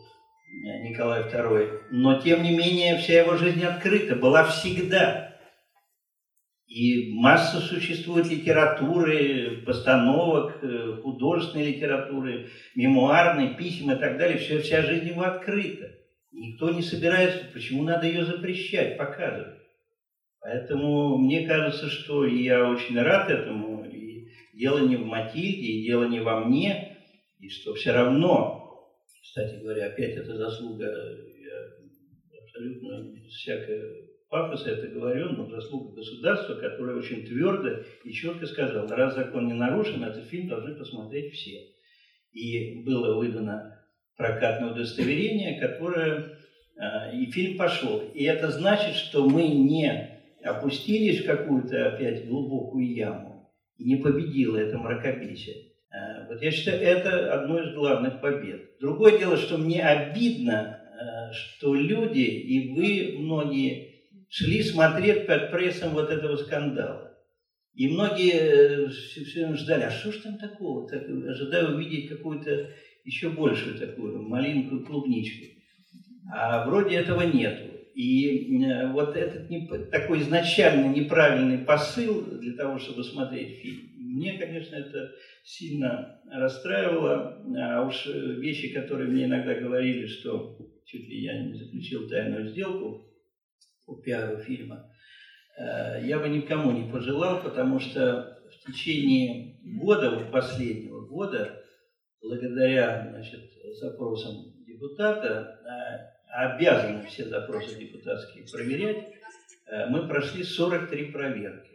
Николай 0.82 1.22
II. 1.22 1.80
Но, 1.90 2.20
тем 2.20 2.42
не 2.42 2.56
менее, 2.56 2.98
вся 2.98 3.20
его 3.20 3.36
жизнь 3.36 3.64
открыта, 3.64 4.14
была 4.14 4.44
всегда. 4.44 5.34
И 6.66 7.12
масса 7.12 7.60
существует 7.60 8.28
литературы, 8.30 9.62
постановок, 9.66 10.58
э, 10.62 10.96
художественной 11.02 11.72
литературы, 11.72 12.48
мемуарной, 12.74 13.54
писем 13.54 13.92
и 13.92 13.96
так 13.96 14.18
далее. 14.18 14.38
Все, 14.38 14.60
вся 14.60 14.82
жизнь 14.82 15.08
его 15.08 15.22
открыта. 15.22 15.92
Никто 16.32 16.70
не 16.70 16.82
собирается, 16.82 17.44
почему 17.52 17.84
надо 17.84 18.06
ее 18.06 18.24
запрещать, 18.24 18.96
показывать. 18.96 19.53
Поэтому 20.44 21.16
мне 21.16 21.46
кажется, 21.46 21.88
что 21.88 22.26
я 22.26 22.68
очень 22.68 23.00
рад 23.00 23.30
этому. 23.30 23.82
И 23.86 24.28
дело 24.52 24.86
не 24.86 24.96
в 24.96 25.06
Матильде, 25.06 25.66
и 25.66 25.86
дело 25.86 26.04
не 26.04 26.20
во 26.20 26.44
мне, 26.44 26.98
и 27.40 27.48
что 27.48 27.72
все 27.72 27.92
равно, 27.92 28.92
кстати 29.22 29.58
говоря, 29.62 29.86
опять 29.86 30.16
это 30.16 30.36
заслуга, 30.36 30.84
я 30.84 32.42
абсолютно 32.42 33.10
без 33.14 33.32
всякого 33.32 33.90
пафоса 34.28 34.70
это 34.70 34.88
говорю, 34.88 35.30
но 35.30 35.48
заслуга 35.48 35.94
государства, 35.94 36.56
которое 36.56 36.98
очень 36.98 37.24
твердо 37.24 37.82
и 38.04 38.12
четко 38.12 38.44
сказало, 38.46 38.86
раз 38.88 39.14
закон 39.14 39.46
не 39.46 39.54
нарушен, 39.54 40.04
этот 40.04 40.26
фильм 40.26 40.48
должны 40.48 40.74
посмотреть 40.74 41.32
все. 41.32 41.68
И 42.32 42.82
было 42.84 43.16
выдано 43.16 43.82
прокатное 44.18 44.72
удостоверение, 44.72 45.58
которое 45.58 46.38
а, 46.76 47.12
и 47.12 47.30
фильм 47.30 47.56
пошел. 47.56 48.02
И 48.12 48.24
это 48.24 48.50
значит, 48.50 48.96
что 48.96 49.26
мы 49.26 49.48
не 49.48 50.13
опустились 50.44 51.22
в 51.22 51.26
какую-то 51.26 51.94
опять 51.94 52.28
глубокую 52.28 52.94
яму, 52.94 53.50
и 53.78 53.84
не 53.84 53.96
победило 53.96 54.56
это 54.56 54.78
мракобесие. 54.78 55.72
А, 55.90 56.26
вот 56.28 56.42
я 56.42 56.50
считаю, 56.50 56.80
это 56.80 57.32
одно 57.32 57.60
из 57.60 57.74
главных 57.74 58.20
побед. 58.20 58.78
Другое 58.80 59.18
дело, 59.18 59.36
что 59.36 59.58
мне 59.58 59.82
обидно, 59.82 60.80
а, 61.00 61.32
что 61.32 61.74
люди, 61.74 62.20
и 62.20 62.74
вы 62.74 63.18
многие, 63.18 63.94
шли 64.28 64.62
смотреть 64.62 65.26
под 65.26 65.50
прессом 65.50 65.94
вот 65.94 66.10
этого 66.10 66.36
скандала. 66.36 67.16
И 67.74 67.88
многие 67.88 68.88
все, 68.88 69.20
э, 69.20 69.24
все 69.24 69.54
ждали, 69.54 69.82
а 69.82 69.90
что 69.90 70.12
ж 70.12 70.18
там 70.18 70.38
такого? 70.38 70.88
Так, 70.88 71.08
ожидая 71.08 71.74
увидеть 71.74 72.08
какую-то 72.08 72.70
еще 73.04 73.30
большую 73.30 73.78
такую 73.78 74.22
малинку, 74.22 74.84
клубничку. 74.84 75.46
А 76.32 76.66
вроде 76.66 76.96
этого 76.96 77.22
нету. 77.22 77.73
И 77.94 78.64
э, 78.64 78.90
вот 78.92 79.16
этот 79.16 79.48
такой 79.90 80.20
изначально 80.22 80.92
неправильный 80.92 81.58
посыл 81.58 82.22
для 82.40 82.54
того, 82.54 82.78
чтобы 82.78 83.04
смотреть 83.04 83.58
фильм, 83.60 83.90
мне, 83.96 84.38
конечно, 84.38 84.76
это 84.76 85.12
сильно 85.44 86.20
расстраивало. 86.30 87.42
А 87.56 87.86
уж 87.86 88.06
вещи, 88.06 88.72
которые 88.72 89.08
мне 89.08 89.24
иногда 89.24 89.54
говорили, 89.54 90.06
что 90.06 90.58
чуть 90.84 91.08
ли 91.08 91.22
я 91.22 91.40
не 91.42 91.54
заключил 91.54 92.08
тайную 92.08 92.48
сделку 92.48 93.10
по 93.86 93.96
пиару 93.96 94.38
фильма, 94.38 94.90
э, 95.58 96.04
я 96.04 96.18
бы 96.18 96.28
никому 96.28 96.72
не 96.72 96.90
пожелал, 96.90 97.42
потому 97.42 97.78
что 97.78 98.38
в 98.50 98.72
течение 98.72 99.56
года, 99.62 100.10
вот 100.10 100.30
последнего 100.30 101.06
года, 101.06 101.62
благодаря 102.20 103.08
значит, 103.10 103.40
запросам 103.80 104.64
депутата, 104.66 105.60
э, 105.64 106.14
обязаны 106.34 107.06
все 107.06 107.24
запросы 107.26 107.78
депутатские 107.78 108.44
проверять, 108.50 109.14
э, 109.66 109.86
мы 109.88 110.08
прошли 110.08 110.42
43 110.42 111.12
проверки. 111.12 111.70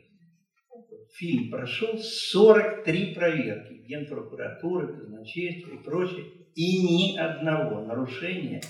Фильм 1.16 1.50
прошел 1.50 1.98
43 1.98 3.14
проверки 3.16 3.74
Генпрокуратуры, 3.88 5.00
казначейства 5.00 5.72
и 5.72 5.78
прочее, 5.78 6.26
и 6.56 6.82
ни 6.84 7.18
одного 7.18 7.86
нарушения 7.86 8.62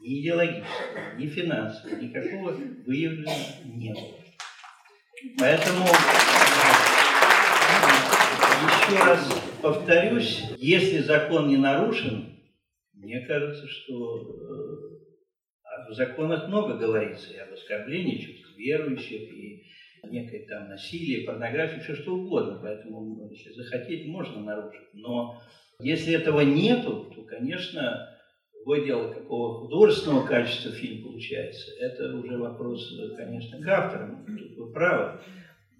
ни 0.00 0.20
идеологического, 0.20 1.16
ни 1.18 1.26
финансового, 1.28 1.96
никакого 1.98 2.50
выявлено 2.86 3.32
не 3.64 3.92
было. 3.92 4.18
Поэтому 5.38 5.84
еще 8.66 9.02
раз 9.02 9.42
повторюсь, 9.62 10.44
если 10.58 10.98
закон 10.98 11.48
не 11.48 11.56
нарушен, 11.56 12.34
мне 12.92 13.20
кажется, 13.26 13.66
что 13.66 14.18
э, 14.20 14.93
в 15.94 15.96
законах 15.96 16.48
много 16.48 16.76
говорится 16.76 17.32
и 17.32 17.38
об 17.38 17.52
оскорблении 17.52 18.18
чувств 18.18 18.56
верующих, 18.56 19.22
и 19.32 19.64
некое 20.10 20.46
там 20.46 20.68
насилие, 20.68 21.24
порнография, 21.24 21.80
все 21.80 21.94
что 21.94 22.14
угодно. 22.14 22.58
Поэтому, 22.60 23.00
ну, 23.00 23.30
если 23.30 23.52
захотеть, 23.52 24.06
можно 24.06 24.40
нарушить. 24.40 24.92
Но 24.92 25.40
если 25.80 26.14
этого 26.14 26.40
нету, 26.40 27.10
то, 27.14 27.22
конечно, 27.22 28.10
Другое 28.64 28.86
дело, 28.86 29.12
какого 29.12 29.60
художественного 29.60 30.26
качества 30.26 30.72
фильм 30.72 31.02
получается, 31.02 31.70
это 31.80 32.16
уже 32.16 32.38
вопрос, 32.38 32.98
конечно, 33.14 33.60
к 33.60 33.68
авторам, 33.68 34.24
тут 34.24 34.56
вы 34.56 34.72
правы. 34.72 35.20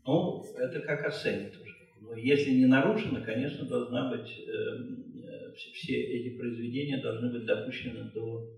Ну, 0.06 0.44
это 0.58 0.80
как 0.80 1.06
оценит 1.06 1.54
уже. 1.56 1.74
Но 2.02 2.14
если 2.14 2.50
не 2.50 2.66
нарушено, 2.66 3.24
конечно, 3.24 3.66
должна 3.66 4.10
быть, 4.10 4.38
э, 4.38 4.52
э, 4.52 5.52
все 5.72 5.98
эти 5.98 6.36
произведения 6.36 6.98
должны 6.98 7.32
быть 7.32 7.46
допущены 7.46 8.10
до 8.12 8.50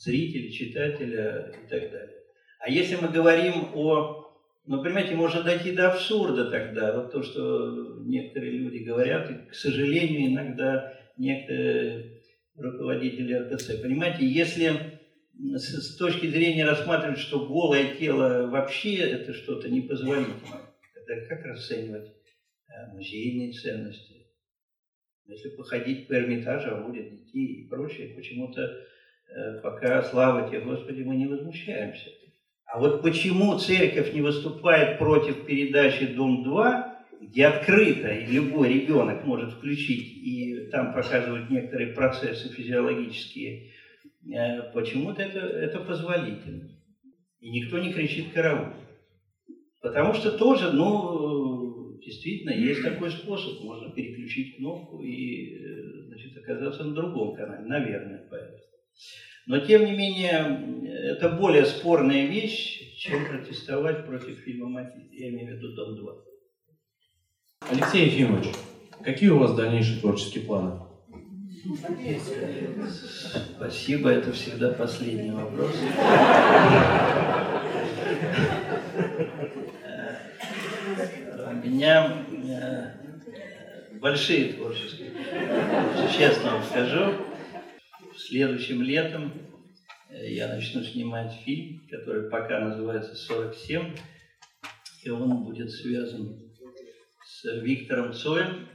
зрителя, 0.00 0.50
читателя 0.50 1.52
и 1.52 1.68
так 1.68 1.90
далее. 1.90 2.16
А 2.58 2.70
если 2.70 2.96
мы 2.96 3.08
говорим 3.08 3.70
о 3.74 4.20
ну, 4.66 4.82
понимаете, 4.82 5.14
можно 5.14 5.42
дойти 5.42 5.72
до 5.72 5.90
абсурда 5.90 6.50
тогда. 6.50 6.94
Вот 6.94 7.10
то, 7.10 7.22
что 7.22 7.98
некоторые 8.04 8.52
люди 8.52 8.84
говорят, 8.84 9.30
и, 9.30 9.50
к 9.50 9.54
сожалению, 9.54 10.30
иногда 10.30 10.96
некоторые 11.16 12.20
руководители 12.56 13.34
РКЦ. 13.34 13.80
Понимаете, 13.82 14.26
если 14.26 15.00
с, 15.56 15.96
точки 15.96 16.26
зрения 16.26 16.64
рассматривать, 16.64 17.18
что 17.18 17.46
голое 17.46 17.96
тело 17.96 18.46
вообще 18.48 18.96
это 18.96 19.32
что-то 19.32 19.68
непозволительное, 19.68 20.70
тогда 20.94 21.26
как 21.26 21.44
расценивать 21.46 22.06
э, 22.06 22.92
музейные 22.92 23.52
ценности? 23.52 24.26
Если 25.26 25.48
походить 25.50 26.06
по 26.06 26.14
Эрмитажу, 26.14 26.84
будет 26.84 27.10
детей 27.10 27.62
и 27.62 27.68
прочее, 27.68 28.14
почему-то 28.14 28.84
пока, 29.62 30.02
слава 30.02 30.48
тебе, 30.48 30.60
Господи, 30.60 31.02
мы 31.02 31.16
не 31.16 31.26
возмущаемся. 31.26 32.10
А 32.72 32.78
вот 32.78 33.02
почему 33.02 33.58
церковь 33.58 34.14
не 34.14 34.20
выступает 34.20 34.98
против 34.98 35.44
передачи 35.44 36.06
«Дом-2», 36.06 36.90
где 37.20 37.46
открыто 37.46 38.08
и 38.08 38.26
любой 38.26 38.72
ребенок 38.72 39.24
может 39.24 39.52
включить, 39.52 40.16
и 40.16 40.68
там 40.70 40.94
показывают 40.94 41.50
некоторые 41.50 41.92
процессы 41.94 42.48
физиологические, 42.48 43.72
э, 44.32 44.72
почему-то 44.72 45.20
это, 45.20 45.40
это 45.40 45.80
позволительно. 45.80 46.70
И 47.40 47.50
никто 47.50 47.78
не 47.78 47.92
кричит 47.92 48.32
«караул». 48.32 48.72
Потому 49.82 50.14
что 50.14 50.30
тоже, 50.38 50.72
ну, 50.72 51.98
действительно, 51.98 52.50
есть 52.50 52.82
такой 52.82 53.10
способ. 53.10 53.64
Можно 53.64 53.92
переключить 53.92 54.56
кнопку 54.56 55.02
и 55.02 55.56
э, 55.56 56.06
значит, 56.06 56.36
оказаться 56.36 56.84
на 56.84 56.94
другом 56.94 57.34
канале, 57.34 57.66
наверное, 57.66 58.26
поэтому. 58.30 58.59
Но, 59.46 59.58
тем 59.58 59.84
не 59.84 59.92
менее, 59.92 60.90
это 61.12 61.30
более 61.30 61.64
спорная 61.64 62.26
вещь, 62.26 62.96
чем 62.98 63.26
протестовать 63.26 64.06
против 64.06 64.38
фильма 64.40 64.68
«Матильда». 64.68 65.08
Я 65.12 65.30
имею 65.30 65.48
в 65.48 65.56
виду 65.56 65.74
«Дом-2». 65.74 66.30
Алексей 67.70 68.06
Ефимович, 68.06 68.54
какие 69.02 69.28
у 69.30 69.38
вас 69.38 69.54
дальнейшие 69.54 70.00
творческие 70.00 70.44
планы? 70.44 70.80
Спасибо, 73.56 74.10
это 74.10 74.32
всегда 74.32 74.72
последний 74.72 75.30
вопрос. 75.30 75.74
У 81.46 81.66
меня 81.66 82.24
э, 82.30 83.98
большие 83.98 84.52
творческие, 84.54 85.10
честно 86.16 86.52
вам 86.52 86.62
скажу. 86.64 87.12
Следующим 88.30 88.80
летом 88.80 89.32
э, 90.08 90.30
я 90.34 90.46
начну 90.46 90.84
снимать 90.84 91.32
фильм, 91.44 91.84
который 91.90 92.30
пока 92.30 92.60
называется 92.60 93.16
«47», 93.28 93.98
и 95.02 95.10
он 95.10 95.42
будет 95.42 95.68
связан 95.72 96.38
с 97.24 97.42
Виктором 97.60 98.12
Цоем, 98.12 98.68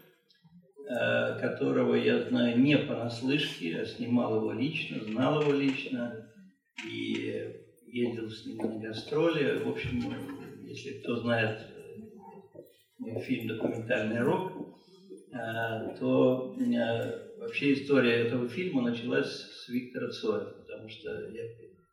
э, 0.89 1.39
которого 1.39 1.95
я 1.95 2.27
знаю 2.27 2.59
не 2.59 2.77
понаслышке, 2.77 3.69
я 3.69 3.85
снимал 3.85 4.41
его 4.41 4.51
лично, 4.51 5.01
знал 5.05 5.41
его 5.41 5.53
лично 5.53 6.29
и 6.85 7.53
ездил 7.87 8.29
с 8.29 8.45
ним 8.45 8.57
на 8.57 8.79
гастроли. 8.79 9.63
В 9.63 9.69
общем, 9.69 10.03
если 10.65 10.99
кто 10.99 11.15
знает 11.21 11.61
э, 11.61 12.01
мой 12.97 13.21
фильм 13.21 13.47
«Документальный 13.47 14.19
рок», 14.19 14.51
то 15.97 16.55
вообще 17.45 17.73
история 17.73 18.25
этого 18.25 18.49
фильма 18.49 18.81
началась 18.81 19.29
с 19.29 19.69
Виктора 19.69 20.09
Цоя, 20.09 20.45
потому 20.45 20.89
что 20.89 21.29
я 21.29 21.43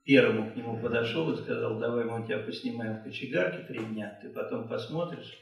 первому 0.04 0.50
к 0.50 0.56
нему 0.56 0.80
подошел 0.80 1.30
и 1.32 1.36
сказал, 1.36 1.78
давай 1.78 2.04
мы 2.04 2.26
тебя 2.26 2.38
поснимаем 2.38 3.00
в 3.00 3.04
кочегарке 3.04 3.66
три 3.66 3.84
дня, 3.84 4.18
ты 4.22 4.30
потом 4.30 4.66
посмотришь, 4.66 5.38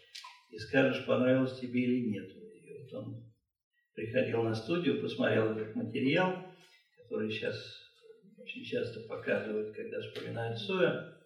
и 0.50 0.58
скажешь, 0.58 1.06
понравилось 1.06 1.58
тебе 1.58 1.82
или 1.82 2.08
нет. 2.08 2.28
И 2.28 2.82
вот 2.82 2.92
он 2.92 3.32
приходил 3.94 4.42
на 4.42 4.54
студию, 4.54 5.00
посмотрел 5.00 5.56
этот 5.56 5.76
материал, 5.76 6.44
который 6.98 7.30
сейчас 7.30 7.56
очень 8.36 8.64
часто 8.64 9.00
показывают, 9.08 9.74
когда 9.76 10.00
вспоминают 10.00 10.58
Соя, 10.58 11.16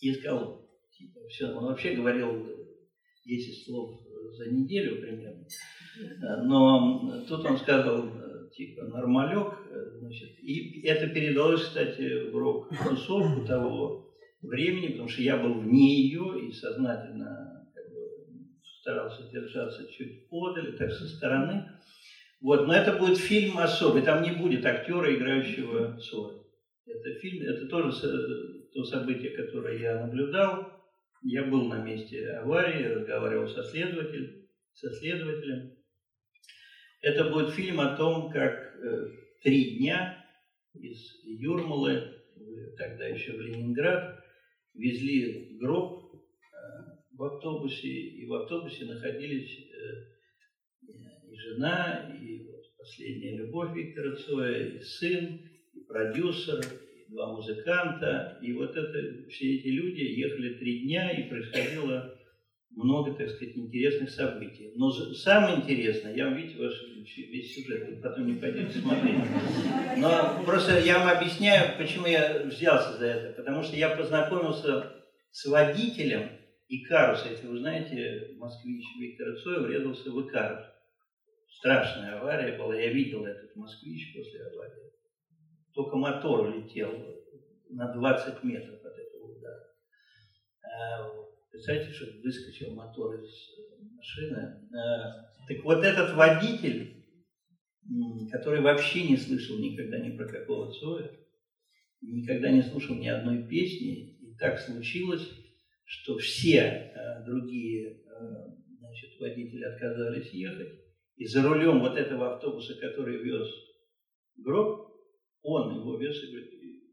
и 0.00 0.14
сказал, 0.14 0.66
типа, 0.92 1.20
все, 1.28 1.48
он 1.48 1.64
вообще 1.66 1.94
говорил 1.94 2.48
10 3.26 3.66
слов 3.66 4.00
за 4.32 4.50
неделю 4.50 5.00
примерно, 5.00 5.46
но 6.44 7.24
тут 7.28 7.44
он 7.44 7.58
сказал, 7.58 8.08
типа, 8.52 8.84
нормалек, 8.84 9.54
значит, 9.98 10.38
и 10.42 10.82
это 10.86 11.08
передалось, 11.08 11.62
кстати, 11.62 12.30
в 12.30 12.36
рок-тусовку 12.36 13.46
того 13.46 14.14
времени, 14.42 14.88
потому 14.92 15.08
что 15.08 15.22
я 15.22 15.36
был 15.36 15.54
вне 15.60 16.02
ее 16.02 16.46
и 16.46 16.52
сознательно 16.52 17.50
старался 18.80 19.30
держаться 19.32 19.90
чуть 19.90 20.28
подали, 20.28 20.76
так 20.76 20.92
со 20.92 21.06
стороны. 21.06 21.64
Вот, 22.42 22.66
но 22.66 22.74
это 22.74 22.92
будет 22.98 23.16
фильм 23.16 23.56
особый, 23.56 24.02
там 24.02 24.22
не 24.22 24.32
будет 24.32 24.66
актера, 24.66 25.14
играющего 25.14 25.96
Цоя. 25.98 26.42
Это 26.86 27.18
фильм, 27.20 27.42
это 27.48 27.66
тоже 27.66 27.92
то 28.74 28.84
событие, 28.84 29.30
которое 29.30 29.78
я 29.80 30.04
наблюдал. 30.04 30.73
Я 31.24 31.44
был 31.44 31.64
на 31.68 31.82
месте 31.82 32.32
аварии, 32.32 32.84
разговаривал 32.84 33.48
со 33.48 33.64
следователем, 33.64 34.46
со 34.74 34.92
следователем. 34.92 35.74
Это 37.00 37.30
будет 37.30 37.54
фильм 37.54 37.80
о 37.80 37.96
том, 37.96 38.30
как 38.30 38.52
э, 38.52 39.08
три 39.42 39.78
дня 39.78 40.22
из 40.74 41.24
Юрмалы, 41.24 42.12
тогда 42.76 43.06
еще 43.06 43.32
в 43.32 43.40
Ленинград, 43.40 44.22
везли 44.74 45.56
гроб 45.58 46.04
в 47.16 47.22
автобусе, 47.22 47.88
и 47.88 48.26
в 48.26 48.34
автобусе 48.34 48.84
находились 48.84 49.58
э, 49.58 50.88
и 51.26 51.36
жена, 51.36 52.14
и 52.20 52.44
вот 52.44 52.64
последняя 52.76 53.38
любовь 53.38 53.74
Виктора 53.74 54.16
Цоя, 54.16 54.76
и 54.76 54.80
сын, 54.80 55.40
и 55.72 55.80
продюсер, 55.84 56.60
два 57.14 57.32
музыканта. 57.32 58.38
И 58.42 58.52
вот 58.52 58.76
это, 58.76 59.28
все 59.30 59.56
эти 59.56 59.68
люди 59.68 60.02
ехали 60.02 60.54
три 60.54 60.80
дня, 60.80 61.10
и 61.10 61.28
происходило 61.28 62.18
много, 62.70 63.14
так 63.14 63.30
сказать, 63.30 63.56
интересных 63.56 64.10
событий. 64.10 64.72
Но 64.74 64.90
самое 64.90 65.58
интересное, 65.58 66.14
я 66.14 66.28
видите, 66.28 66.58
ваш 66.58 66.74
весь 67.16 67.54
сюжет, 67.54 67.88
вы 67.88 67.96
потом 68.02 68.26
не 68.26 68.34
пойдете 68.34 68.78
смотреть. 68.78 69.20
Но 69.96 70.42
просто 70.44 70.80
я 70.80 70.98
вам 70.98 71.16
объясняю, 71.16 71.78
почему 71.78 72.06
я 72.06 72.42
взялся 72.44 72.98
за 72.98 73.06
это. 73.06 73.34
Потому 73.34 73.62
что 73.62 73.76
я 73.76 73.90
познакомился 73.96 74.92
с 75.30 75.46
водителем, 75.46 76.30
Икарус, 76.66 77.24
если 77.30 77.46
вы 77.46 77.58
знаете, 77.58 78.30
москвич 78.38 78.84
Виктор 78.98 79.36
Цой 79.36 79.64
врезался 79.64 80.10
в 80.10 80.26
Икарус. 80.26 80.64
Страшная 81.58 82.18
авария 82.18 82.58
была, 82.58 82.74
я 82.74 82.90
видел 82.92 83.24
этот 83.24 83.54
москвич 83.54 84.14
после 84.14 84.40
аварии. 84.46 84.93
Только 85.74 85.96
мотор 85.96 86.46
улетел 86.46 86.90
на 87.70 87.92
20 87.92 88.44
метров 88.44 88.84
от 88.84 88.92
этого 88.92 89.36
удара. 89.36 89.60
А, 90.62 91.10
представьте, 91.50 91.92
что 91.92 92.06
выскочил 92.22 92.74
мотор 92.74 93.20
из 93.20 93.30
машины. 93.96 94.68
А, 94.72 95.24
так 95.48 95.64
вот 95.64 95.84
этот 95.84 96.14
водитель, 96.14 97.04
который 98.30 98.60
вообще 98.60 99.08
не 99.08 99.16
слышал 99.16 99.58
никогда 99.58 99.98
ни 99.98 100.16
про 100.16 100.26
какого 100.28 100.72
Цоя, 100.72 101.10
никогда 102.00 102.50
не 102.50 102.62
слушал 102.62 102.94
ни 102.94 103.08
одной 103.08 103.48
песни, 103.48 104.16
и 104.20 104.36
так 104.36 104.58
случилось, 104.60 105.28
что 105.84 106.16
все 106.18 106.58
э, 106.58 107.24
другие 107.24 107.90
э, 107.90 108.00
значит, 108.78 109.20
водители 109.20 109.64
отказались 109.64 110.32
ехать, 110.32 110.72
и 111.16 111.26
за 111.26 111.42
рулем 111.42 111.80
вот 111.80 111.96
этого 111.96 112.34
автобуса, 112.34 112.74
который 112.80 113.22
вез 113.22 113.48
гроб, 114.36 114.83
он 115.44 115.76
его 115.76 115.96
вез 115.98 116.16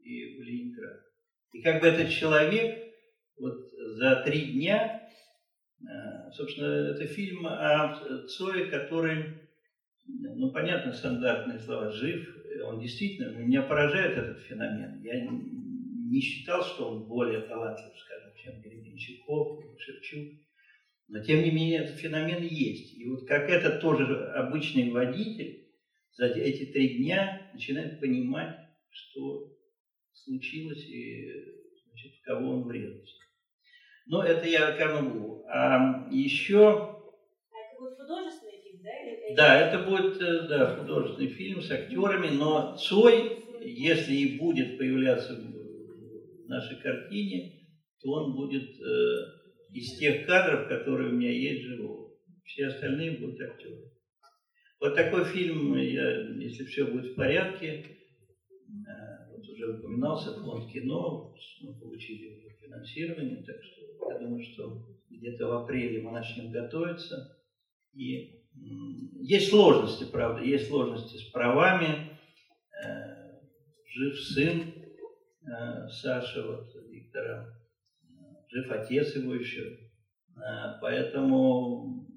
и, 0.03 0.37
в 0.37 0.43
Ленинград. 0.43 0.99
И 1.53 1.61
как 1.61 1.81
бы 1.81 1.87
этот 1.87 2.09
человек 2.09 2.93
вот 3.37 3.57
за 3.97 4.23
три 4.23 4.53
дня, 4.53 5.09
э, 5.81 6.31
собственно, 6.33 6.91
это 6.91 7.07
фильм 7.07 7.47
о 7.47 8.27
Цое, 8.27 8.69
который, 8.69 9.49
ну, 10.05 10.51
понятно, 10.51 10.93
стандартные 10.93 11.59
слова, 11.59 11.89
жив, 11.91 12.27
он 12.65 12.79
действительно, 12.79 13.37
меня 13.37 13.61
поражает 13.63 14.17
этот 14.17 14.39
феномен. 14.41 15.01
Я 15.01 15.25
не 15.25 16.19
считал, 16.19 16.63
что 16.63 16.89
он 16.89 17.07
более 17.07 17.41
талантлив, 17.41 17.97
скажем, 17.97 18.33
чем 18.35 18.61
Гребенщиков, 18.61 19.59
Шевчук. 19.79 20.33
Но 21.07 21.23
тем 21.23 21.41
не 21.43 21.51
менее 21.51 21.83
этот 21.83 21.97
феномен 21.97 22.43
есть. 22.43 22.97
И 22.97 23.05
вот 23.09 23.27
как 23.27 23.49
этот 23.49 23.81
тоже 23.81 24.27
обычный 24.33 24.91
водитель 24.91 25.67
за 26.13 26.27
эти 26.27 26.71
три 26.71 26.97
дня 26.97 27.40
начинает 27.53 27.99
понимать, 27.99 28.57
что 28.89 29.51
случилось 30.13 30.85
и 30.85 31.29
значит, 31.87 32.15
в 32.15 32.21
кого 32.23 32.51
он 32.51 32.63
врезался. 32.63 33.15
Но 34.07 34.23
это 34.23 34.47
я 34.47 34.71
Карнугу. 34.73 35.45
А 35.47 36.07
еще... 36.11 36.97
Это 37.51 37.79
будет 37.79 37.97
художественный 37.97 38.61
фильм, 38.63 38.81
да? 38.83 38.89
Или... 38.99 39.35
Да, 39.35 39.59
это 39.59 39.89
будет 39.89 40.21
э, 40.21 40.47
да, 40.47 40.75
художественный 40.75 41.29
фильм 41.29 41.61
с 41.61 41.71
актерами, 41.71 42.29
но 42.29 42.75
Цой, 42.77 43.45
если 43.61 44.13
и 44.13 44.37
будет 44.37 44.77
появляться 44.77 45.35
в 45.35 46.47
нашей 46.47 46.77
картине, 46.77 47.67
то 48.01 48.11
он 48.11 48.35
будет 48.35 48.79
э, 48.79 49.41
из 49.73 49.97
тех 49.97 50.25
кадров, 50.25 50.67
которые 50.67 51.09
у 51.09 51.13
меня 51.13 51.31
есть 51.31 51.63
живого. 51.63 52.11
Все 52.43 52.67
остальные 52.67 53.19
будут 53.19 53.39
актеры. 53.39 53.90
Вот 54.81 54.95
такой 54.95 55.25
фильм, 55.25 55.75
я, 55.77 56.21
если 56.39 56.65
все 56.65 56.85
будет 56.85 57.11
в 57.11 57.15
порядке, 57.15 57.85
э, 57.85 59.29
вот 59.29 59.47
уже 59.47 59.77
упоминался 59.77 60.33
фонд 60.41 60.71
кино, 60.71 61.35
мы 61.61 61.79
получили 61.79 62.49
финансирование, 62.59 63.43
так 63.43 63.57
что 63.61 64.09
я 64.09 64.17
думаю, 64.17 64.43
что 64.43 64.83
где-то 65.07 65.45
в 65.49 65.51
апреле 65.51 66.01
мы 66.01 66.11
начнем 66.11 66.51
готовиться. 66.51 67.37
И 67.93 68.41
есть 69.19 69.51
сложности, 69.51 70.05
правда, 70.11 70.43
есть 70.43 70.67
сложности 70.67 71.17
с 71.17 71.29
правами. 71.29 72.17
Э, 72.83 73.39
жив 73.85 74.19
сын 74.19 74.63
э, 74.63 75.89
Саша, 75.89 76.41
вот 76.41 76.73
Виктора, 76.89 77.53
жив 78.49 78.71
отец 78.71 79.15
его 79.15 79.35
еще. 79.35 79.77
Поэтому 80.81 82.10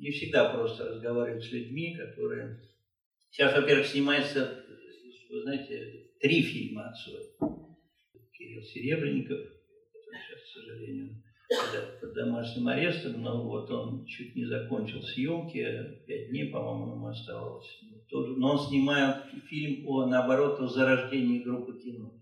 не 0.00 0.10
всегда 0.10 0.52
просто 0.52 0.88
разговаривать 0.88 1.44
с 1.44 1.52
людьми, 1.52 1.94
которые... 1.96 2.58
Сейчас, 3.30 3.54
во-первых, 3.54 3.86
снимается, 3.86 4.64
вы 5.28 5.42
знаете, 5.42 6.08
три 6.20 6.42
фильма 6.42 6.88
отцой. 6.88 7.22
Кирилл 8.32 8.62
Серебренников, 8.62 9.38
который 9.92 10.20
сейчас, 10.26 10.42
к 10.42 10.46
сожалению, 10.54 11.22
под 12.00 12.14
домашним 12.14 12.68
арестом, 12.68 13.22
но 13.22 13.46
вот 13.46 13.70
он 13.70 14.06
чуть 14.06 14.34
не 14.34 14.46
закончил 14.46 15.02
съемки, 15.02 15.62
пять 16.06 16.30
дней, 16.30 16.50
по-моему, 16.50 16.94
ему 16.94 17.06
оставалось. 17.08 17.68
Тоже, 18.08 18.36
но 18.36 18.52
он 18.52 18.58
снимает 18.58 19.24
фильм 19.48 19.86
о, 19.86 20.06
наоборот, 20.06 20.58
о 20.60 20.66
зарождении 20.66 21.42
группы 21.42 21.78
кино, 21.78 22.18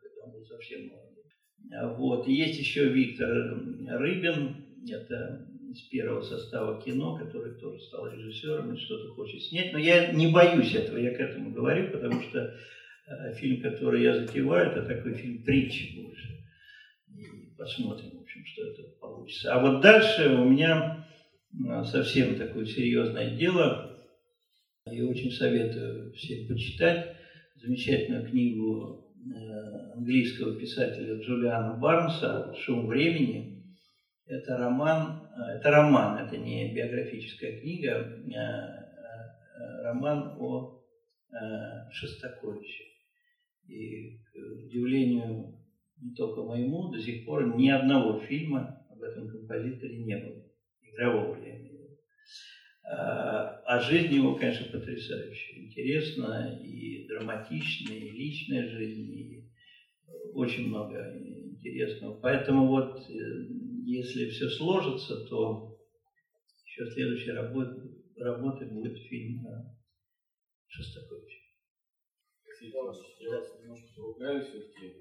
когда 0.00 0.24
он 0.26 0.32
был 0.32 0.44
совсем 0.44 0.88
молодой. 0.88 1.96
Вот. 1.96 2.28
И 2.28 2.34
есть 2.34 2.58
еще 2.60 2.88
Виктор 2.88 3.28
Рыбин, 3.28 4.66
это 4.88 5.48
из 5.72 5.80
первого 5.82 6.22
состава 6.22 6.80
кино, 6.80 7.16
который 7.16 7.54
тоже 7.54 7.80
стал 7.80 8.06
режиссером 8.08 8.74
и 8.74 8.78
что-то 8.78 9.14
хочет 9.14 9.42
снять. 9.42 9.72
Но 9.72 9.78
я 9.78 10.12
не 10.12 10.28
боюсь 10.28 10.74
этого, 10.74 10.98
я 10.98 11.14
к 11.14 11.20
этому 11.20 11.50
говорю, 11.50 11.90
потому 11.90 12.20
что 12.22 12.54
э, 13.06 13.34
фильм, 13.34 13.60
который 13.60 14.02
я 14.02 14.14
затеваю, 14.14 14.70
это 14.70 14.82
такой 14.84 15.14
фильм 15.14 15.42
притчи 15.42 16.00
больше. 16.00 16.44
И 17.08 17.54
посмотрим, 17.56 18.18
в 18.18 18.22
общем, 18.22 18.44
что 18.44 18.66
это 18.68 18.82
получится. 19.00 19.54
А 19.54 19.60
вот 19.60 19.80
дальше 19.80 20.28
у 20.28 20.44
меня 20.44 21.06
э, 21.52 21.84
совсем 21.84 22.36
такое 22.36 22.66
серьезное 22.66 23.34
дело. 23.36 23.98
Я 24.86 25.06
очень 25.06 25.30
советую 25.30 26.12
всем 26.12 26.48
почитать 26.48 27.16
замечательную 27.56 28.28
книгу 28.28 29.06
э, 29.32 29.92
английского 29.94 30.58
писателя 30.58 31.18
Джулиана 31.20 31.78
Барнса 31.78 32.54
«Шум 32.58 32.86
времени», 32.86 33.51
это 34.26 34.56
роман, 34.56 35.28
э, 35.36 35.58
это 35.58 35.70
роман, 35.70 36.18
это 36.18 36.36
не 36.36 36.72
биографическая 36.74 37.60
книга, 37.60 38.20
а, 38.34 38.82
а 39.58 39.82
роман 39.82 40.36
о 40.38 40.78
Шостаковиче. 41.90 42.84
И 43.66 44.18
к 44.18 44.36
удивлению 44.66 45.62
не 46.02 46.14
только 46.14 46.42
моему, 46.42 46.90
до 46.90 47.00
сих 47.00 47.24
пор 47.24 47.56
ни 47.56 47.68
одного 47.68 48.20
фильма 48.20 48.84
об 48.90 49.02
этом 49.02 49.28
композиторе 49.28 49.98
не 49.98 50.16
было. 50.16 50.42
Игрового, 50.82 51.36
я 51.36 51.56
имею 51.56 51.68
в 51.68 51.82
виду. 51.82 51.98
А, 52.84 53.78
жизнь 53.80 54.12
его, 54.12 54.34
конечно, 54.34 54.66
потрясающая. 54.66 55.62
Интересная 55.64 56.58
и 56.60 57.06
драматичная, 57.06 57.96
и 57.96 58.10
личная 58.10 58.68
жизнь, 58.68 59.10
и 59.10 59.44
очень 60.34 60.68
много 60.68 61.14
интересного. 61.16 62.18
Поэтому 62.20 62.66
вот 62.66 63.00
если 63.84 64.28
все 64.30 64.48
сложится, 64.48 65.24
то 65.26 65.76
еще 66.64 66.90
следующей 66.90 67.32
работой, 67.32 67.90
работой 68.16 68.70
будет 68.70 68.96
фильм 68.98 69.44
Шостаковича. 70.68 71.42
Я 72.62 73.38
вас 73.38 73.60
немножко 73.60 73.88
поругаю 73.96 74.44
все-таки. 74.44 74.94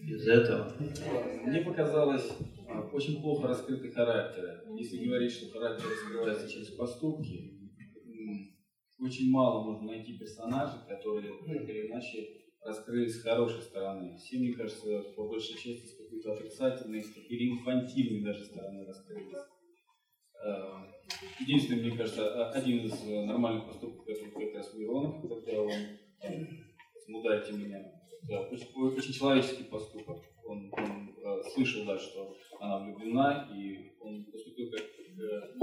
Без 0.00 0.26
этого. 0.26 0.72
Мне 1.44 1.60
показалось 1.60 2.32
а, 2.66 2.80
очень 2.92 3.20
плохо 3.20 3.48
раскрыты 3.48 3.90
характеры. 3.90 4.62
Если 4.78 5.04
говорить, 5.04 5.32
что 5.32 5.50
характер 5.50 5.86
раскрывается 5.90 6.48
через 6.48 6.70
поступки, 6.70 7.58
очень 8.98 9.30
мало 9.30 9.64
можно 9.64 9.92
найти 9.92 10.18
персонажей, 10.18 10.80
которые 10.88 11.32
так 11.46 11.68
или 11.68 11.88
иначе 11.88 12.26
раскрылись 12.62 13.16
с 13.16 13.22
хорошей 13.22 13.62
стороны. 13.62 14.16
Все, 14.16 14.38
мне 14.38 14.54
кажется, 14.54 15.02
по 15.16 15.28
большей 15.28 15.54
части 15.54 15.97
какой-то 16.18 16.32
отрицательной 16.32 17.00
или 17.00 17.50
инфантильной 17.50 18.24
даже 18.24 18.44
стороны 18.44 18.84
раскрылись. 18.86 19.34
Э, 20.44 20.84
единственный, 21.40 21.82
мне 21.82 21.96
кажется, 21.96 22.50
один 22.50 22.84
из 22.84 23.02
нормальных 23.26 23.66
поступков, 23.66 24.08
это 24.08 24.30
как 24.30 24.54
раз 24.54 24.74
Миронов, 24.74 25.20
когда 25.20 25.62
он 25.62 25.72
«Смудаете 27.04 27.52
меня». 27.52 27.92
Да, 28.28 28.42
очень, 28.42 28.68
очень 28.74 29.12
человеческий 29.12 29.64
поступок. 29.64 30.18
Он, 30.44 30.70
он 30.72 31.16
э, 31.16 31.42
слышал, 31.54 31.84
да, 31.86 31.98
что 31.98 32.36
она 32.60 32.84
влюблена, 32.84 33.48
и 33.54 33.92
он 34.00 34.24
поступил 34.24 34.70
как, 34.70 34.80
э, 34.80 35.54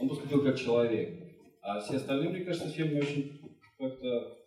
он 0.00 0.08
поступил 0.08 0.42
как 0.42 0.58
человек. 0.58 1.20
А 1.60 1.80
все 1.80 1.96
остальные, 1.96 2.30
мне 2.30 2.44
кажется, 2.44 2.84
мне 2.84 3.00
очень 3.00 3.40
как-то 3.78 4.43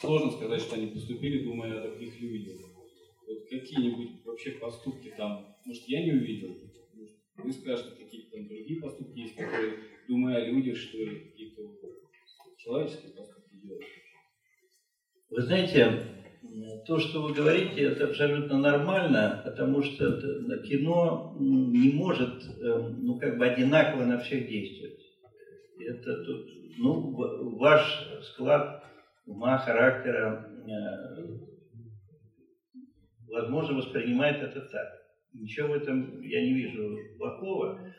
сложно 0.00 0.30
сказать, 0.30 0.60
что 0.60 0.76
они 0.76 0.86
поступили, 0.86 1.42
думая 1.42 1.78
о 1.78 1.88
таких 1.88 2.18
людях. 2.20 2.58
Вот 3.26 3.38
какие-нибудь 3.48 4.24
вообще 4.24 4.52
поступки 4.52 5.12
там, 5.16 5.46
может, 5.64 5.82
я 5.86 6.02
не 6.02 6.12
увидел, 6.12 6.56
вы 7.36 7.52
скажете, 7.52 7.92
какие-то 7.96 8.30
там 8.36 8.46
другие 8.46 8.80
поступки 8.80 9.18
есть, 9.18 9.34
которые, 9.34 9.76
думая 10.08 10.36
о 10.38 10.40
людях, 10.40 10.76
что 10.76 10.96
ли, 10.98 11.18
какие-то 11.18 11.62
человеческие 12.56 13.12
поступки 13.12 13.54
делают. 13.54 13.84
Вы 15.30 15.42
знаете, 15.42 16.02
то, 16.86 16.98
что 16.98 17.20
вы 17.20 17.32
говорите, 17.32 17.82
это 17.82 18.04
абсолютно 18.04 18.56
нормально, 18.58 19.40
потому 19.44 19.82
что 19.82 20.18
кино 20.66 21.30
не 21.34 21.88
может, 21.90 22.42
эм, 22.60 23.04
ну, 23.04 23.16
как 23.18 23.36
бы 23.36 23.44
одинаково 23.46 24.04
на 24.04 24.18
всех 24.18 24.46
действовать. 24.46 24.98
Это 25.78 26.22
тут, 26.24 26.46
ну, 26.78 27.56
ваш 27.56 28.00
склад 28.22 28.87
ума, 29.28 29.58
характера, 29.58 30.50
э, 30.66 31.38
возможно, 33.28 33.76
воспринимает 33.76 34.42
это 34.42 34.62
так. 34.62 34.88
Ничего 35.32 35.68
в 35.68 35.74
этом 35.74 36.20
я 36.22 36.40
не 36.42 36.54
вижу 36.54 36.96
плохого. 37.18 37.92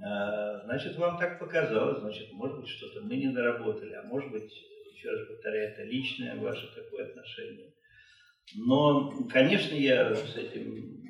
А, 0.00 0.64
значит, 0.64 0.96
вам 0.96 1.18
так 1.18 1.40
показалось, 1.40 1.98
значит, 1.98 2.32
может 2.32 2.60
быть, 2.60 2.68
что-то 2.68 3.00
мы 3.02 3.16
не 3.16 3.32
доработали, 3.32 3.94
а 3.94 4.04
может 4.04 4.30
быть, 4.30 4.50
еще 4.94 5.10
раз 5.10 5.26
повторяю, 5.26 5.72
это 5.72 5.82
личное 5.82 6.36
ваше 6.36 6.72
такое 6.74 7.10
отношение. 7.10 7.72
Но, 8.56 9.26
конечно, 9.28 9.74
я 9.74 10.14
с 10.14 10.36
этим 10.36 11.02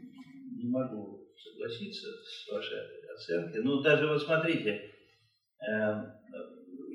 не 0.56 0.68
могу 0.68 1.28
согласиться 1.36 2.06
с 2.24 2.50
вашей 2.50 2.78
оценкой. 3.14 3.62
Но 3.62 3.82
даже 3.82 4.06
вот 4.08 4.22
смотрите, 4.22 4.90
э, 5.60 6.17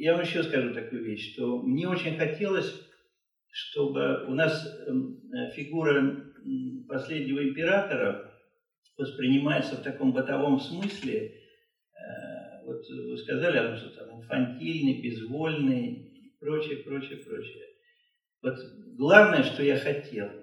я 0.03 0.13
вам 0.13 0.23
еще 0.23 0.43
скажу 0.43 0.73
такую 0.73 1.01
вещь, 1.05 1.33
что 1.33 1.61
мне 1.61 1.87
очень 1.87 2.17
хотелось, 2.17 2.73
чтобы 3.49 4.25
у 4.25 4.33
нас 4.33 4.51
эм, 4.85 5.21
фигура 5.55 6.29
последнего 6.89 7.41
императора 7.41 8.29
воспринимается 8.97 9.77
в 9.77 9.81
таком 9.81 10.11
бытовом 10.11 10.59
смысле. 10.59 11.31
Э, 11.93 12.65
вот 12.65 12.81
вы 12.89 13.17
сказали, 13.17 13.77
что 13.77 13.91
там 13.91 14.19
инфантильный, 14.19 15.01
безвольный, 15.01 16.35
прочее, 16.37 16.79
прочее, 16.79 17.19
прочее. 17.19 17.63
Вот 18.41 18.57
главное, 18.97 19.43
что 19.43 19.63
я 19.63 19.77
хотел 19.77 20.25
э, 20.25 20.41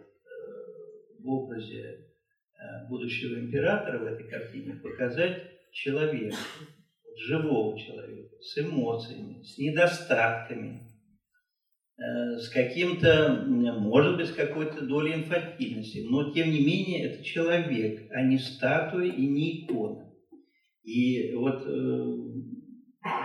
в 1.19 1.29
образе 1.29 1.83
э, 1.85 2.89
будущего 2.89 3.39
императора 3.39 3.99
в 3.99 4.07
этой 4.07 4.27
картине, 4.27 4.81
показать 4.83 5.51
человека, 5.73 6.37
живого 7.17 7.79
человека, 7.79 8.37
с 8.41 8.59
эмоциями, 8.59 9.43
с 9.43 9.59
недостатками, 9.59 10.81
э, 11.99 12.39
с 12.39 12.49
каким-то, 12.49 13.45
может 13.47 14.17
быть, 14.17 14.29
с 14.29 14.33
какой-то 14.33 14.85
долей 14.85 15.15
инфантильности, 15.15 16.07
но 16.09 16.33
тем 16.33 16.51
не 16.51 16.65
менее 16.65 17.05
это 17.05 17.25
человек, 17.25 18.11
а 18.11 18.23
не 18.23 18.39
статуя 18.39 19.07
и 19.07 19.27
не 19.27 19.65
икона. 19.65 20.11
И 20.83 21.35
вот 21.35 21.63
э, 21.67 22.17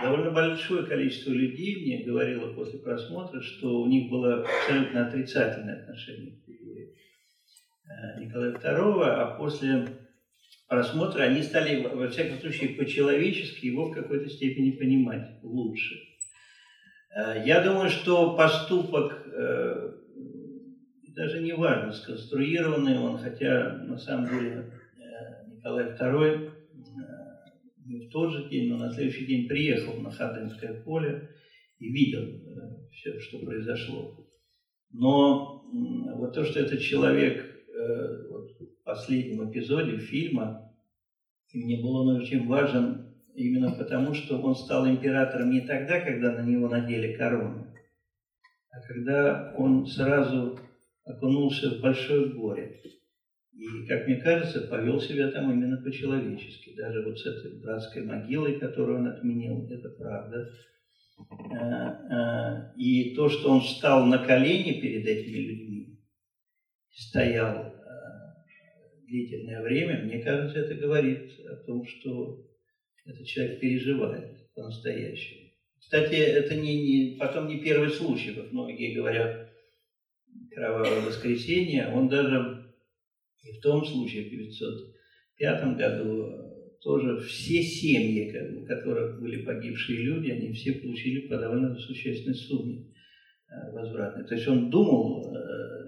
довольно 0.02 0.30
большое 0.30 0.86
количество 0.86 1.30
людей 1.30 1.76
мне 1.84 2.04
говорило 2.04 2.52
после 2.52 2.78
просмотра, 2.80 3.40
что 3.40 3.80
у 3.80 3.86
них 3.86 4.10
было 4.10 4.42
абсолютно 4.42 5.06
отрицательное 5.06 5.82
отношение 5.82 6.36
к 6.36 6.48
э, 6.48 8.20
Николая 8.20 8.52
II, 8.52 9.02
а 9.04 9.36
после 9.38 10.05
просмотра 10.68 11.22
они 11.22 11.42
стали, 11.42 11.82
во 11.82 12.08
всяком 12.08 12.38
случае, 12.38 12.70
по-человечески 12.70 13.66
его 13.66 13.86
в 13.86 13.92
какой-то 13.92 14.28
степени 14.28 14.72
понимать 14.72 15.38
лучше. 15.42 15.94
Э, 17.14 17.42
я 17.44 17.60
думаю, 17.62 17.90
что 17.90 18.36
поступок 18.36 19.26
э, 19.26 19.92
даже 21.14 21.40
не 21.40 21.52
важно, 21.52 21.92
сконструированный 21.92 22.98
он, 22.98 23.18
хотя 23.18 23.78
на 23.84 23.96
самом 23.98 24.28
деле 24.28 24.72
Николай 25.48 25.96
II 25.98 26.52
не 27.86 28.06
в 28.06 28.10
тот 28.10 28.32
же 28.32 28.48
день, 28.48 28.68
но 28.68 28.76
на 28.76 28.92
следующий 28.92 29.26
день 29.26 29.48
приехал 29.48 29.94
на 30.00 30.10
Ходынское 30.10 30.82
поле 30.82 31.30
и 31.78 31.88
видел 31.90 32.22
э, 32.22 32.90
все, 32.92 33.18
что 33.20 33.38
произошло. 33.38 34.26
Но 34.92 35.64
вот 36.14 36.32
то, 36.34 36.44
что 36.44 36.60
этот 36.60 36.80
человек 36.80 37.44
э, 37.44 38.25
последнем 38.86 39.50
эпизоде 39.50 39.98
фильма, 39.98 40.72
мне 41.52 41.76
был 41.82 41.96
он 41.96 42.16
очень 42.16 42.46
важен 42.46 43.14
именно 43.34 43.72
потому, 43.72 44.14
что 44.14 44.40
он 44.40 44.54
стал 44.54 44.86
императором 44.88 45.50
не 45.50 45.60
тогда, 45.60 46.00
когда 46.00 46.32
на 46.32 46.46
него 46.46 46.68
надели 46.68 47.14
корону, 47.14 47.66
а 48.70 48.80
когда 48.86 49.54
он 49.56 49.86
сразу 49.86 50.58
окунулся 51.04 51.70
в 51.70 51.80
большое 51.80 52.28
горе. 52.30 52.80
И, 53.52 53.86
как 53.86 54.06
мне 54.06 54.16
кажется, 54.16 54.68
повел 54.68 55.00
себя 55.00 55.30
там 55.30 55.50
именно 55.50 55.78
по-человечески. 55.78 56.76
Даже 56.76 57.02
вот 57.02 57.18
с 57.18 57.24
этой 57.24 57.58
братской 57.58 58.04
могилой, 58.04 58.58
которую 58.58 58.98
он 58.98 59.06
отменил, 59.06 59.66
это 59.70 59.88
правда. 59.88 60.50
Э, 61.50 62.74
э, 62.74 62.74
и 62.76 63.14
то, 63.14 63.30
что 63.30 63.50
он 63.50 63.62
встал 63.62 64.04
на 64.04 64.18
колени 64.18 64.78
перед 64.78 65.06
этими 65.06 65.38
людьми, 65.38 65.98
стоял 66.90 67.75
длительное 69.06 69.62
время, 69.62 70.04
мне 70.04 70.22
кажется, 70.22 70.58
это 70.58 70.74
говорит 70.74 71.30
о 71.46 71.56
том, 71.56 71.86
что 71.86 72.44
этот 73.04 73.26
человек 73.26 73.60
переживает 73.60 74.52
по-настоящему. 74.54 75.50
Кстати, 75.78 76.14
это 76.14 76.56
не, 76.56 76.76
не, 76.82 77.16
потом 77.16 77.48
не 77.48 77.60
первый 77.60 77.90
случай, 77.90 78.32
как 78.32 78.50
многие 78.52 78.94
говорят, 78.94 79.48
кровавое 80.50 81.00
воскресенье, 81.02 81.88
он 81.88 82.08
даже 82.08 82.66
и 83.46 83.52
в 83.52 83.60
том 83.60 83.84
случае, 83.84 84.24
в 84.24 84.26
1905 84.26 85.76
году, 85.76 86.46
тоже 86.82 87.20
все 87.20 87.62
семьи, 87.62 88.32
у 88.56 88.64
которых 88.64 89.20
были 89.20 89.42
погибшие 89.42 90.02
люди, 90.02 90.30
они 90.30 90.52
все 90.52 90.72
получили 90.74 91.28
по 91.28 91.36
довольно 91.36 91.76
существенной 91.76 92.34
сумме 92.34 92.92
э, 93.48 93.72
возвратной. 93.72 94.26
То 94.26 94.34
есть 94.34 94.46
он 94.46 94.70
думал, 94.70 95.34
э, 95.34 95.86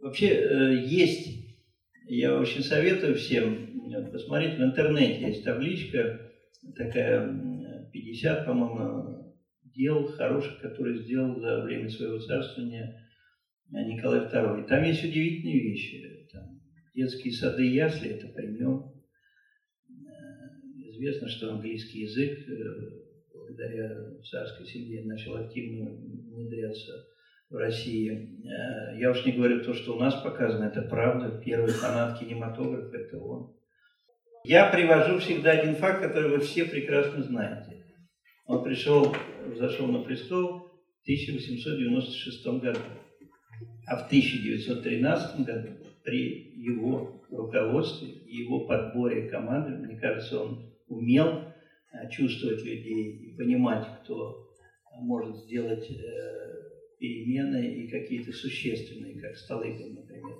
вообще 0.00 0.28
э, 0.28 0.84
есть, 0.86 1.41
я 2.06 2.38
очень 2.38 2.62
советую 2.62 3.16
всем 3.16 4.10
посмотреть 4.10 4.58
в 4.58 4.62
интернете, 4.62 5.26
есть 5.28 5.44
табличка 5.44 6.30
такая, 6.76 7.88
50, 7.92 8.46
по-моему, 8.46 9.34
дел 9.74 10.06
хороших, 10.06 10.60
которые 10.60 11.02
сделал 11.02 11.38
за 11.40 11.62
время 11.62 11.88
своего 11.88 12.18
царствования 12.18 12.98
Николай 13.70 14.20
II. 14.20 14.66
Там 14.66 14.82
есть 14.84 15.04
удивительные 15.04 15.60
вещи 15.60 16.22
детские 16.94 17.32
сады 17.32 17.64
ясли, 17.64 18.10
это 18.10 18.28
при 18.28 18.48
нем. 18.58 18.92
Э, 19.88 20.48
известно, 20.90 21.28
что 21.28 21.52
английский 21.52 22.00
язык 22.00 22.48
э, 22.48 23.32
благодаря 23.32 24.20
царской 24.30 24.66
семье 24.66 25.04
начал 25.04 25.36
активно 25.36 25.90
внедряться 25.90 27.06
в 27.52 27.56
России. 27.56 28.40
Э, 28.44 28.98
я 28.98 29.10
уж 29.10 29.24
не 29.26 29.32
говорю 29.32 29.62
то, 29.62 29.74
что 29.74 29.94
у 29.94 30.00
нас 30.00 30.14
показано, 30.22 30.64
это 30.64 30.82
правда. 30.82 31.40
Первый 31.44 31.70
фанат 31.70 32.18
кинематографа– 32.18 32.96
это 32.98 33.18
он. 33.18 33.54
Я 34.44 34.70
привожу 34.70 35.18
всегда 35.18 35.52
один 35.52 35.76
факт, 35.76 36.02
который 36.02 36.30
вы 36.30 36.40
все 36.40 36.64
прекрасно 36.64 37.22
знаете. 37.22 37.84
Он 38.46 38.64
пришел, 38.64 39.14
зашел 39.56 39.86
на 39.86 40.00
престол 40.00 40.72
в 40.98 41.02
1896 41.02 42.46
году, 42.60 42.80
а 43.86 43.96
в 43.98 44.06
1913 44.06 45.44
году 45.44 45.68
при 46.02 46.54
его 46.56 47.22
руководстве 47.30 48.08
его 48.26 48.66
подборе 48.66 49.28
команды, 49.28 49.76
мне 49.76 50.00
кажется, 50.00 50.40
он 50.40 50.72
умел 50.88 51.44
э, 51.92 52.10
чувствовать 52.10 52.64
людей 52.64 53.12
и 53.12 53.36
понимать, 53.36 53.86
кто 54.02 54.48
может 55.00 55.36
сделать 55.36 55.88
э, 55.90 56.61
перемены 57.02 57.66
и 57.66 57.88
какие-то 57.88 58.32
существенные, 58.32 59.20
как 59.20 59.36
Столыпин, 59.36 59.94
например. 59.94 60.36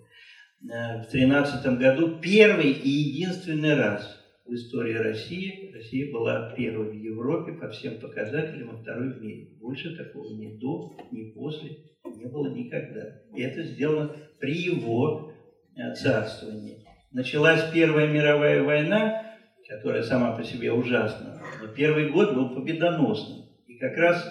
Э, 0.70 1.02
в 1.02 1.10
2013 1.10 1.78
году 1.78 2.20
первый 2.20 2.70
и 2.70 2.88
единственный 2.88 3.74
раз 3.74 4.18
в 4.46 4.54
истории 4.54 4.94
России 4.94 5.72
Россия 5.74 6.12
была 6.12 6.54
первой 6.54 6.90
в 6.90 6.94
Европе 6.94 7.52
по 7.52 7.68
всем 7.68 7.98
показателям, 8.00 8.70
а 8.70 8.76
второй 8.76 9.12
в 9.12 9.20
мире. 9.20 9.48
Больше 9.60 9.96
такого 9.96 10.34
ни 10.34 10.56
до, 10.58 10.96
ни 11.10 11.32
после 11.32 11.78
не 12.04 12.26
было 12.26 12.54
никогда. 12.54 13.22
И 13.36 13.42
это 13.42 13.62
сделано 13.64 14.16
при 14.38 14.54
его 14.54 15.32
Э, 15.74 15.94
царствования. 15.94 16.80
Началась 17.12 17.70
Первая 17.72 18.06
мировая 18.06 18.62
война, 18.62 19.22
которая 19.66 20.02
сама 20.02 20.36
по 20.36 20.44
себе 20.44 20.70
ужасна, 20.70 21.40
но 21.62 21.68
первый 21.68 22.10
год 22.10 22.34
был 22.34 22.54
победоносным. 22.54 23.46
И 23.66 23.78
как 23.78 23.96
раз 23.96 24.22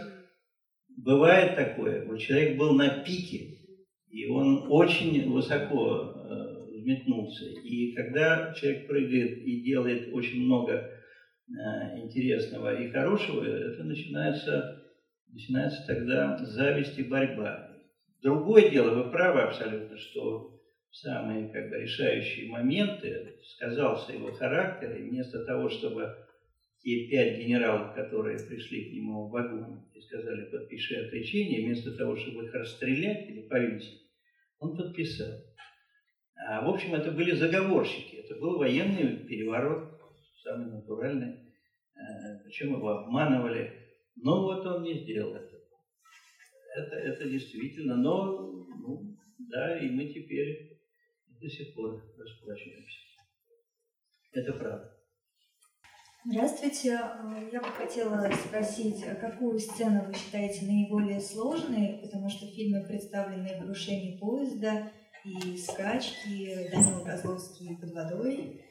бывает 0.97 1.55
такое, 1.55 2.05
вот 2.05 2.19
человек 2.19 2.57
был 2.57 2.73
на 2.73 3.03
пике, 3.03 3.57
и 4.09 4.27
он 4.27 4.65
очень 4.69 5.31
высоко 5.31 6.13
э, 6.13 6.51
взметнулся. 6.71 7.45
И 7.45 7.93
когда 7.93 8.53
человек 8.53 8.87
прыгает 8.87 9.37
и 9.39 9.61
делает 9.63 10.13
очень 10.13 10.45
много 10.45 10.73
э, 10.73 11.99
интересного 11.99 12.81
и 12.81 12.91
хорошего, 12.91 13.43
это 13.43 13.83
начинается, 13.83 14.83
начинается 15.31 15.85
тогда 15.87 16.37
зависть 16.43 16.97
и 16.99 17.03
борьба. 17.03 17.69
Другое 18.21 18.69
дело, 18.69 19.03
вы 19.03 19.11
правы 19.11 19.41
абсолютно, 19.41 19.97
что 19.97 20.59
самые 20.91 21.49
как 21.49 21.69
бы, 21.69 21.77
решающие 21.77 22.49
моменты 22.49 23.35
сказался 23.55 24.11
его 24.13 24.31
характер, 24.33 24.95
и 24.95 25.09
вместо 25.09 25.43
того, 25.45 25.69
чтобы 25.69 26.15
те 26.83 27.07
пять 27.07 27.39
генералов, 27.39 27.93
которые 27.93 28.39
пришли 28.39 28.89
к 28.89 28.93
нему 28.93 29.27
в 29.27 29.31
вагон 29.31 29.87
и 29.93 30.01
сказали, 30.01 30.49
подпиши 30.49 30.95
отречение, 30.95 31.65
вместо 31.65 31.95
того, 31.95 32.15
чтобы 32.15 32.45
их 32.45 32.53
расстрелять 32.53 33.29
или 33.29 33.47
повесить, 33.47 34.01
он 34.59 34.75
подписал. 34.75 35.31
А, 36.35 36.65
в 36.65 36.69
общем, 36.69 36.95
это 36.95 37.11
были 37.11 37.31
заговорщики, 37.31 38.15
это 38.15 38.35
был 38.39 38.57
военный 38.57 39.25
переворот, 39.27 39.99
самый 40.43 40.71
натуральный, 40.71 41.51
а, 41.95 42.39
причем 42.43 42.73
его 42.73 42.89
обманывали. 42.89 43.79
Но 44.15 44.41
вот 44.43 44.65
он 44.65 44.83
не 44.83 45.03
сделал 45.03 45.35
это. 45.35 45.57
Это, 46.75 46.95
это 46.95 47.29
действительно, 47.29 47.95
но, 47.95 48.39
ну, 48.41 49.17
да, 49.37 49.79
и 49.79 49.89
мы 49.89 50.05
теперь 50.05 50.79
до 51.27 51.49
сих 51.49 51.75
пор 51.75 52.01
расплачиваемся. 52.17 52.99
Это 54.31 54.53
правда. 54.53 55.00
Здравствуйте. 56.23 56.97
А, 56.97 57.35
я 57.51 57.59
бы 57.61 57.67
хотела 57.69 58.29
спросить, 58.31 59.03
а 59.07 59.15
какую 59.15 59.57
сцену 59.57 60.05
вы 60.05 60.13
считаете 60.13 60.67
наиболее 60.67 61.19
сложной, 61.19 61.99
потому 62.03 62.29
что 62.29 62.45
в 62.45 62.51
фильме 62.51 62.85
представлены 62.85 63.59
крушение 63.59 64.19
поезда 64.19 64.91
и 65.25 65.57
скачки 65.57 66.69
Данила 66.71 67.03
Козловский 67.03 67.75
под 67.75 67.91
водой. 67.93 68.61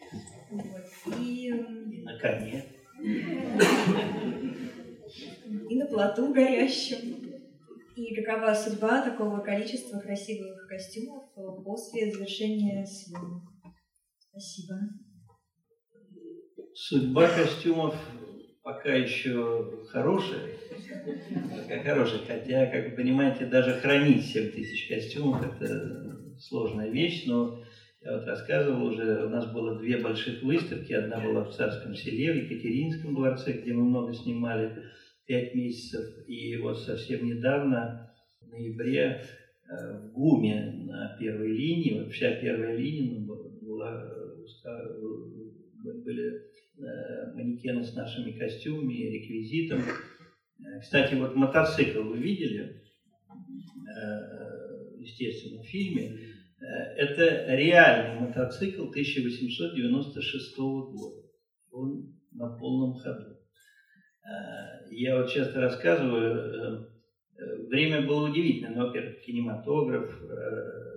Вот. 0.52 1.18
И... 1.18 1.50
На 2.04 2.16
коне. 2.20 2.66
И 5.68 5.76
на 5.76 5.86
плоту 5.86 6.32
горящем. 6.32 7.16
И 7.96 8.14
какова 8.14 8.54
судьба 8.54 9.02
такого 9.02 9.40
количества 9.40 9.98
красивых 9.98 10.68
костюмов 10.68 11.24
после 11.64 12.12
завершения 12.12 12.86
съемок? 12.86 13.42
Спасибо. 14.30 14.76
Судьба 16.74 17.28
костюмов 17.28 17.94
пока 18.62 18.94
еще 18.94 19.84
хорошая. 19.88 20.50
Пока 21.50 21.82
хорошая. 21.82 22.20
Хотя, 22.26 22.66
как 22.66 22.90
вы 22.90 22.96
понимаете, 22.96 23.46
даже 23.46 23.74
хранить 23.74 24.26
7 24.26 24.52
тысяч 24.52 24.88
костюмов– 24.88 25.42
это 25.60 26.16
сложная 26.38 26.90
вещь, 26.90 27.24
но 27.26 27.62
я 28.02 28.16
вот 28.16 28.26
рассказывал 28.26 28.86
уже, 28.86 29.26
у 29.26 29.28
нас 29.28 29.52
было 29.52 29.78
две 29.78 29.98
больших 29.98 30.42
выставки. 30.42 30.92
Одна 30.92 31.20
была 31.20 31.44
в 31.44 31.54
Царском 31.54 31.94
селе, 31.94 32.32
в 32.32 32.36
Екатеринском 32.36 33.14
дворце, 33.14 33.52
где 33.52 33.72
мы 33.72 33.84
много 33.84 34.14
снимали 34.14 34.84
пять 35.26 35.54
месяцев. 35.54 36.06
И 36.26 36.56
вот 36.56 36.78
совсем 36.78 37.26
недавно, 37.26 38.14
в 38.40 38.48
ноябре, 38.48 39.22
э, 39.68 39.98
в 39.98 40.12
ГУМе 40.12 40.86
на 40.86 41.16
первой 41.18 41.48
линии, 41.48 42.00
вот 42.00 42.12
вся 42.12 42.32
первая 42.36 42.76
линия 42.76 43.20
была, 43.26 44.10
были 45.84 46.34
э, 46.34 46.49
манекены 47.34 47.82
с 47.84 47.94
нашими 47.94 48.32
костюмами, 48.32 49.10
реквизитом. 49.10 49.80
Э, 49.80 50.80
Кстати, 50.80 51.14
вот 51.14 51.34
мотоцикл 51.34 52.02
вы 52.02 52.18
видели, 52.18 52.80
Э, 53.96 54.96
естественно, 54.98 55.62
в 55.62 55.66
фильме. 55.66 56.18
Э, 56.60 56.64
Это 56.96 57.54
реальный 57.54 58.20
мотоцикл 58.20 58.88
1896 58.88 60.56
года. 60.58 61.22
Он 61.72 62.14
на 62.32 62.48
полном 62.56 62.94
ходу. 62.94 63.36
Э, 64.24 64.90
Я 64.90 65.16
вот 65.16 65.30
часто 65.30 65.60
рассказываю, 65.60 66.36
э, 66.36 66.86
э, 67.38 67.66
время 67.66 68.06
было 68.06 68.28
удивительное. 68.28 68.74
Ну, 68.74 68.86
во-первых, 68.86 69.20
кинематограф, 69.22 70.22
э, 70.22 70.90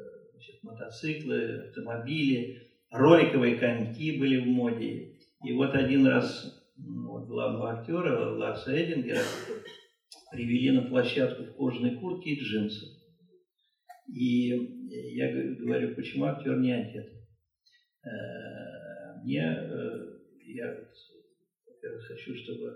мотоциклы, 0.63 1.67
автомобили, 1.67 2.69
роликовые 2.91 3.57
коньки 3.57 4.17
были 4.17 4.37
в 4.41 4.45
моде. 4.47 5.12
И 5.43 5.51
вот 5.51 5.75
один 5.75 6.07
раз 6.07 6.45
вот, 6.77 7.25
главного 7.27 7.71
актера 7.79 8.33
Ларса 8.33 8.71
Эдингера 8.71 9.21
привели 10.31 10.71
на 10.71 10.87
площадку 10.87 11.43
в 11.43 11.55
кожаной 11.55 11.95
куртке 11.95 12.31
и 12.31 12.39
джинсах. 12.39 12.89
И 14.07 14.47
я 15.15 15.31
говорю- 15.31 15.95
почему 15.95 16.25
актер 16.25 16.59
не 16.59 16.71
одет? 16.71 17.05
Э, 18.05 19.21
Мне, 19.23 19.39
э, 19.41 20.17
я 20.47 20.65
во-первых, 21.65 22.05
хочу, 22.07 22.35
чтобы 22.35 22.75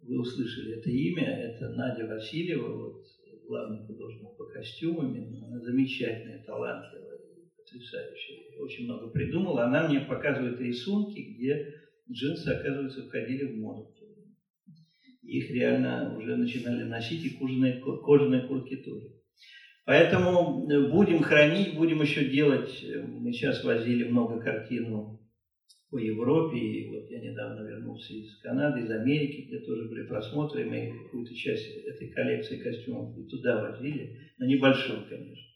вы 0.00 0.20
услышали 0.20 0.78
это 0.78 0.90
имя. 0.90 1.52
Это 1.52 1.68
Надя 1.70 2.06
Васильева, 2.06 2.68
вот, 2.68 3.02
главный 3.46 3.86
художник 3.86 4.36
по 4.36 4.44
костюмам. 4.46 5.14
Она 5.14 5.60
замечательная, 5.60 6.42
талантливая, 6.44 7.18
потрясающая. 7.56 8.58
Очень 8.60 8.84
много 8.84 9.10
придумала. 9.10 9.64
Она 9.64 9.88
мне 9.88 10.00
показывает 10.00 10.58
рисунки, 10.60 11.20
где 11.20 11.72
джинсы, 12.10 12.48
оказывается, 12.48 13.04
входили 13.04 13.44
в 13.44 13.56
моду. 13.56 13.88
Их 15.22 15.50
реально 15.50 16.16
уже 16.16 16.36
начинали 16.36 16.82
носить, 16.84 17.24
и 17.24 17.30
кожаные, 17.30 17.80
кожаные 17.80 18.46
куртки 18.46 18.76
тоже. 18.76 19.08
Поэтому 19.86 20.70
э, 20.70 20.90
будем 20.90 21.22
хранить, 21.22 21.74
будем 21.76 22.00
еще 22.02 22.28
делать. 22.28 22.82
Э, 22.82 23.00
Мы 23.00 23.32
сейчас 23.32 23.62
возили 23.64 24.04
много 24.04 24.38
картин 24.38 25.18
по 25.90 25.98
Европе, 25.98 26.56
и 26.58 26.88
вот 26.88 27.08
я 27.10 27.20
недавно 27.20 27.66
вернулся 27.66 28.12
из 28.12 28.36
Канады, 28.40 28.80
из 28.80 28.90
Америки, 28.90 29.46
где 29.46 29.60
тоже 29.60 29.88
были 29.88 30.06
просмотры, 30.06 30.64
мы 30.64 30.90
какую-то 31.04 31.34
часть 31.34 31.68
этой 31.68 32.08
коллекции 32.08 32.58
костюмов 32.58 33.16
и 33.16 33.28
туда 33.28 33.60
возили, 33.60 34.32
но 34.38 34.46
небольшую, 34.46 35.06
конечно. 35.08 35.50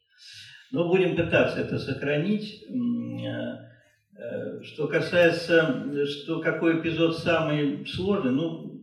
Но 0.71 0.89
будем 0.89 1.17
пытаться 1.17 1.61
это 1.61 1.79
сохранить. 1.79 2.65
Э, 4.19 4.61
Что 4.63 4.89
касается, 4.89 5.85
э, 5.93 6.05
что 6.07 6.41
какой 6.41 6.81
эпизод 6.81 7.19
самый 7.19 7.87
сложный, 7.87 8.33
ну, 8.33 8.83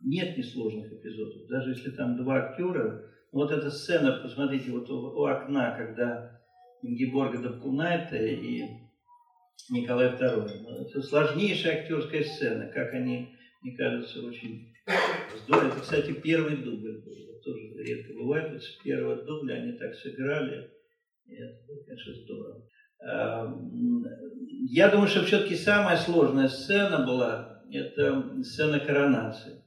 нет 0.00 0.38
несложных 0.38 0.92
эпизодов. 0.92 1.48
Даже 1.48 1.70
если 1.70 1.90
там 1.90 2.16
два 2.16 2.36
актера, 2.36 3.04
вот 3.32 3.50
эта 3.50 3.70
сцена, 3.70 4.12
посмотрите, 4.22 4.70
вот 4.70 4.88
у, 4.88 4.94
у 4.94 5.24
окна, 5.24 5.72
когда 5.76 6.40
Ингеборга 6.82 7.38
Добкунайте 7.38 8.34
и 8.34 8.64
Николай 9.70 10.12
II. 10.14 10.50
Ну, 10.62 10.86
Это 10.86 11.02
сложнейшая 11.02 11.80
актерская 11.80 12.22
сцена, 12.22 12.70
как 12.72 12.94
они, 12.94 13.34
мне 13.62 13.76
кажется, 13.76 14.24
очень 14.24 14.72
здорово. 15.42 15.68
Это, 15.68 15.80
кстати, 15.80 16.12
первый 16.12 16.58
дубль 16.58 17.00
был. 17.00 17.30
Это 17.30 17.40
тоже 17.42 17.74
редко 17.78 18.12
бывает. 18.14 18.52
Вот 18.52 18.62
с 18.62 18.76
первого 18.84 19.16
дубля 19.24 19.56
они 19.56 19.72
так 19.72 19.92
сыграли. 19.96 20.70
И 21.26 21.34
это 21.34 21.66
было, 21.66 21.82
конечно, 21.82 22.14
здорово. 22.14 22.68
Эм, 23.00 24.04
Я 24.68 24.88
думаю, 24.88 25.08
что 25.08 25.24
все-таки 25.24 25.54
самая 25.54 25.96
сложная 25.96 26.48
сцена 26.48 27.06
была, 27.06 27.62
это 27.70 28.42
сцена 28.42 28.80
коронации. 28.80 29.62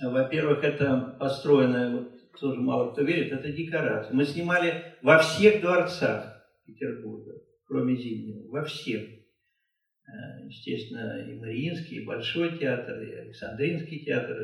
Во-первых, 0.00 0.64
это 0.64 1.16
построенная, 1.20 2.08
тоже 2.40 2.60
мало 2.60 2.92
кто 2.92 3.02
верит, 3.02 3.32
это 3.32 3.52
декорация. 3.52 4.14
Мы 4.14 4.24
снимали 4.24 4.96
во 5.02 5.18
всех 5.18 5.60
дворцах 5.60 6.44
Петербурга, 6.66 7.32
кроме 7.66 7.96
Зимнего, 7.96 8.48
во 8.50 8.64
всех. 8.64 9.02
Э, 9.02 10.44
Естественно, 10.46 11.24
и 11.30 11.34
Мариинский, 11.38 11.98
и 11.98 12.04
Большой 12.04 12.58
театр, 12.58 13.00
и 13.00 13.12
Александринский 13.12 14.04
театр, 14.04 14.36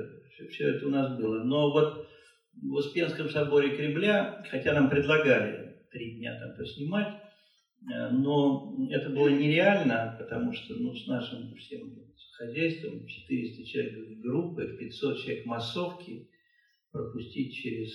все, 0.50 0.76
это 0.76 0.86
у 0.86 0.90
нас 0.90 1.18
было. 1.18 1.42
Но 1.44 1.72
вот 1.72 2.06
в 2.62 2.72
Успенском 2.72 3.28
соборе 3.28 3.76
Кремля, 3.76 4.44
хотя 4.50 4.72
нам 4.74 4.88
предлагали 4.88 5.82
три 5.90 6.18
дня 6.18 6.38
там 6.38 6.56
поснимать, 6.56 7.19
но 7.82 8.76
это 8.90 9.10
было 9.10 9.28
нереально, 9.28 10.16
потому 10.18 10.52
что 10.52 10.74
ну, 10.74 10.94
с 10.94 11.06
нашим 11.06 11.54
всем 11.54 11.94
хозяйством 12.36 13.06
400 13.06 13.64
человек 13.64 14.18
группы, 14.20 14.76
500 14.78 15.18
человек 15.18 15.46
массовки, 15.46 16.28
пропустить 16.92 17.54
через 17.54 17.90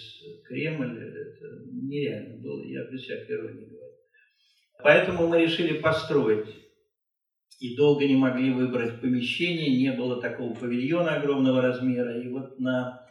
Кремль, 0.48 0.98
это 0.98 1.64
нереально 1.72 2.42
было, 2.42 2.64
я 2.64 2.90
без 2.90 3.02
всякой 3.02 3.36
иронии 3.36 3.66
говорю. 3.66 3.96
Поэтому 4.82 5.28
мы 5.28 5.42
решили 5.42 5.80
построить. 5.80 6.48
И 7.60 7.76
долго 7.76 8.06
не 8.06 8.16
могли 8.16 8.52
выбрать 8.52 9.00
помещение, 9.00 9.78
не 9.78 9.98
было 9.98 10.22
такого 10.22 10.54
павильона 10.54 11.16
огромного 11.16 11.62
размера. 11.62 12.22
И 12.22 12.28
вот 12.28 12.60
на 12.60 13.02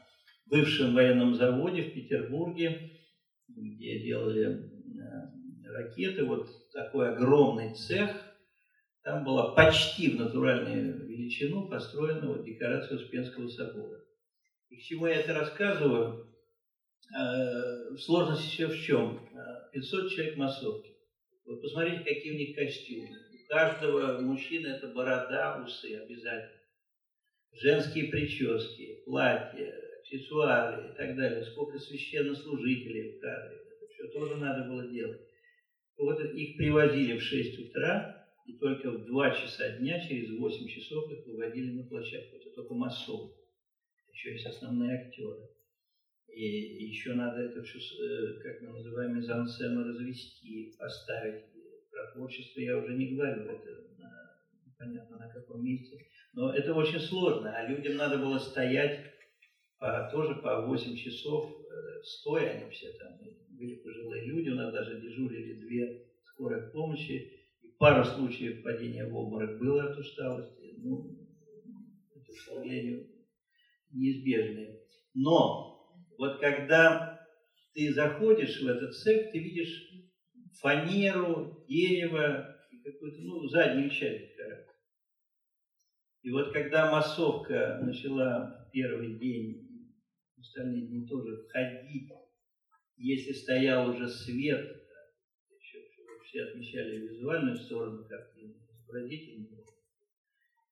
бывшем 0.46 0.94
военном 0.94 1.34
заводе 1.34 1.82
в 1.82 1.94
Петербурге, 1.94 2.90
где 3.48 4.00
делали 4.00 4.44
э, 4.44 4.73
ракеты, 5.74 6.24
вот 6.24 6.48
такой 6.72 7.12
огромный 7.12 7.74
цех, 7.74 8.10
там 9.02 9.24
была 9.24 9.54
почти 9.54 10.10
в 10.10 10.20
натуральную 10.20 11.06
величину 11.06 11.68
построена 11.68 12.28
вот 12.28 12.44
декорация 12.44 12.96
Успенского 12.96 13.48
собора. 13.48 14.00
И 14.70 14.76
к 14.76 14.80
чему 14.80 15.06
я 15.06 15.16
это 15.16 15.34
рассказываю? 15.34 16.26
Э, 17.14 17.96
Сложность 17.98 18.50
еще 18.50 18.68
в 18.68 18.80
чем? 18.80 19.28
Э, 19.34 19.70
500 19.72 20.10
человек 20.10 20.36
массовки. 20.36 20.96
Вот 21.44 21.60
посмотрите, 21.60 22.02
какие 22.02 22.32
у 22.32 22.38
них 22.38 22.56
костюмы. 22.56 23.08
У 23.08 23.46
каждого 23.46 24.20
мужчины 24.20 24.68
это 24.68 24.88
борода, 24.88 25.62
усы 25.62 25.94
обязательно. 25.96 26.60
Женские 27.52 28.08
прически, 28.08 29.02
платья, 29.04 29.74
аксессуары 30.00 30.90
и 30.90 30.96
так 30.96 31.14
далее. 31.14 31.44
Сколько 31.44 31.78
священнослужителей 31.78 33.18
в 33.18 33.20
кадре. 33.20 33.58
Это 33.58 33.92
все 33.92 34.08
тоже 34.08 34.36
надо 34.36 34.68
было 34.68 34.88
делать. 34.88 35.20
Вот 35.96 36.20
их 36.20 36.56
привозили 36.56 37.18
в 37.18 37.22
6 37.22 37.58
утра, 37.60 38.26
и 38.46 38.58
только 38.58 38.90
в 38.90 39.06
2 39.06 39.30
часа 39.30 39.78
дня, 39.78 40.06
через 40.06 40.30
8 40.38 40.68
часов 40.68 41.10
их 41.10 41.26
выводили 41.26 41.72
на 41.72 41.84
площадку. 41.84 42.36
Это 42.36 42.50
только 42.54 42.74
массовка. 42.74 43.36
Еще 44.12 44.32
есть 44.32 44.46
основные 44.46 44.98
актеры. 44.98 45.48
И 46.28 46.86
еще 46.86 47.14
надо 47.14 47.42
это 47.42 47.62
все, 47.62 47.78
э, 47.78 48.40
как 48.42 48.60
мы 48.62 48.70
называем, 48.70 49.16
мизансцену 49.16 49.84
развести, 49.84 50.74
поставить. 50.78 51.44
Про 51.90 52.12
творчество 52.12 52.60
я 52.60 52.76
уже 52.76 52.94
не 52.96 53.14
говорю, 53.14 53.42
это 53.42 53.70
на- 53.98 54.34
непонятно 54.66 55.16
на 55.18 55.28
каком 55.32 55.64
месте. 55.64 56.04
Но 56.32 56.52
это 56.52 56.74
очень 56.74 56.98
сложно, 56.98 57.56
а 57.56 57.68
людям 57.68 57.96
надо 57.96 58.18
было 58.18 58.38
стоять 58.38 59.13
по- 59.78 60.08
тоже 60.12 60.36
по 60.36 60.62
8 60.62 60.96
часов, 60.96 61.50
э, 61.50 62.02
стоя, 62.02 62.50
они 62.50 62.70
все 62.70 62.92
там 62.92 63.18
были 63.50 63.76
пожилые 63.76 64.24
люди, 64.26 64.50
у 64.50 64.54
нас 64.54 64.72
даже 64.72 65.00
дежурили 65.00 65.54
две 65.54 66.06
скорых 66.24 66.72
помощи. 66.72 67.30
И 67.62 67.68
пару 67.78 68.04
случаев 68.04 68.62
падения 68.62 69.06
в 69.06 69.16
обморок 69.16 69.58
было 69.58 69.90
от 69.90 69.98
усталости. 69.98 70.74
Ну, 70.78 71.16
это, 72.14 72.32
к 72.32 72.36
сожалению, 72.36 73.06
неизбежные. 73.92 74.80
Но 75.14 75.94
вот 76.18 76.38
когда 76.40 77.20
ты 77.74 77.92
заходишь 77.92 78.60
в 78.60 78.66
этот 78.66 78.94
цех, 78.94 79.30
ты 79.32 79.38
видишь 79.38 79.90
фанеру, 80.60 81.64
дерево 81.68 82.54
какую-то, 82.84 83.20
ну, 83.22 83.48
заднюю 83.48 83.90
часть. 83.90 84.33
И 86.24 86.30
вот 86.30 86.54
когда 86.54 86.90
массовка 86.90 87.80
начала 87.82 88.66
в 88.66 88.70
первый 88.72 89.18
день, 89.18 89.92
остальные 90.38 90.86
дни 90.86 91.06
тоже 91.06 91.36
входить, 91.36 92.10
если 92.96 93.32
стоял 93.32 93.90
уже 93.90 94.08
свет, 94.08 94.64
еще 95.60 95.80
все 96.24 96.44
отмечали 96.44 97.08
визуальную 97.08 97.58
сторону 97.58 98.06
картины, 98.08 98.54
изобразительную, 98.70 99.66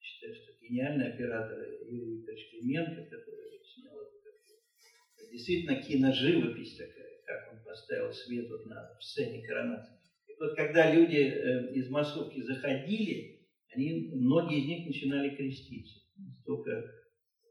считаю, 0.00 0.34
что 0.36 0.52
гениальный 0.58 1.12
оператор 1.12 1.58
Юрий 1.86 2.16
Викторович 2.16 2.50
Клименко, 2.50 3.04
который 3.10 3.60
снял 3.62 4.00
эту 4.00 4.20
картину. 4.24 5.30
Действительно 5.30 5.82
киноживопись 5.82 6.78
такая, 6.78 7.20
как 7.26 7.52
он 7.52 7.62
поставил 7.62 8.10
свет 8.10 8.48
вот 8.48 8.64
на 8.64 8.98
сцене 9.00 9.46
коронации. 9.46 9.98
И 10.28 10.32
вот 10.40 10.56
когда 10.56 10.90
люди 10.90 11.16
э, 11.16 11.74
из 11.74 11.90
массовки 11.90 12.40
заходили, 12.40 13.31
они, 13.74 14.10
многие 14.14 14.60
из 14.60 14.66
них 14.66 14.86
начинали 14.86 15.34
креститься. 15.34 16.00
Настолько 16.16 16.84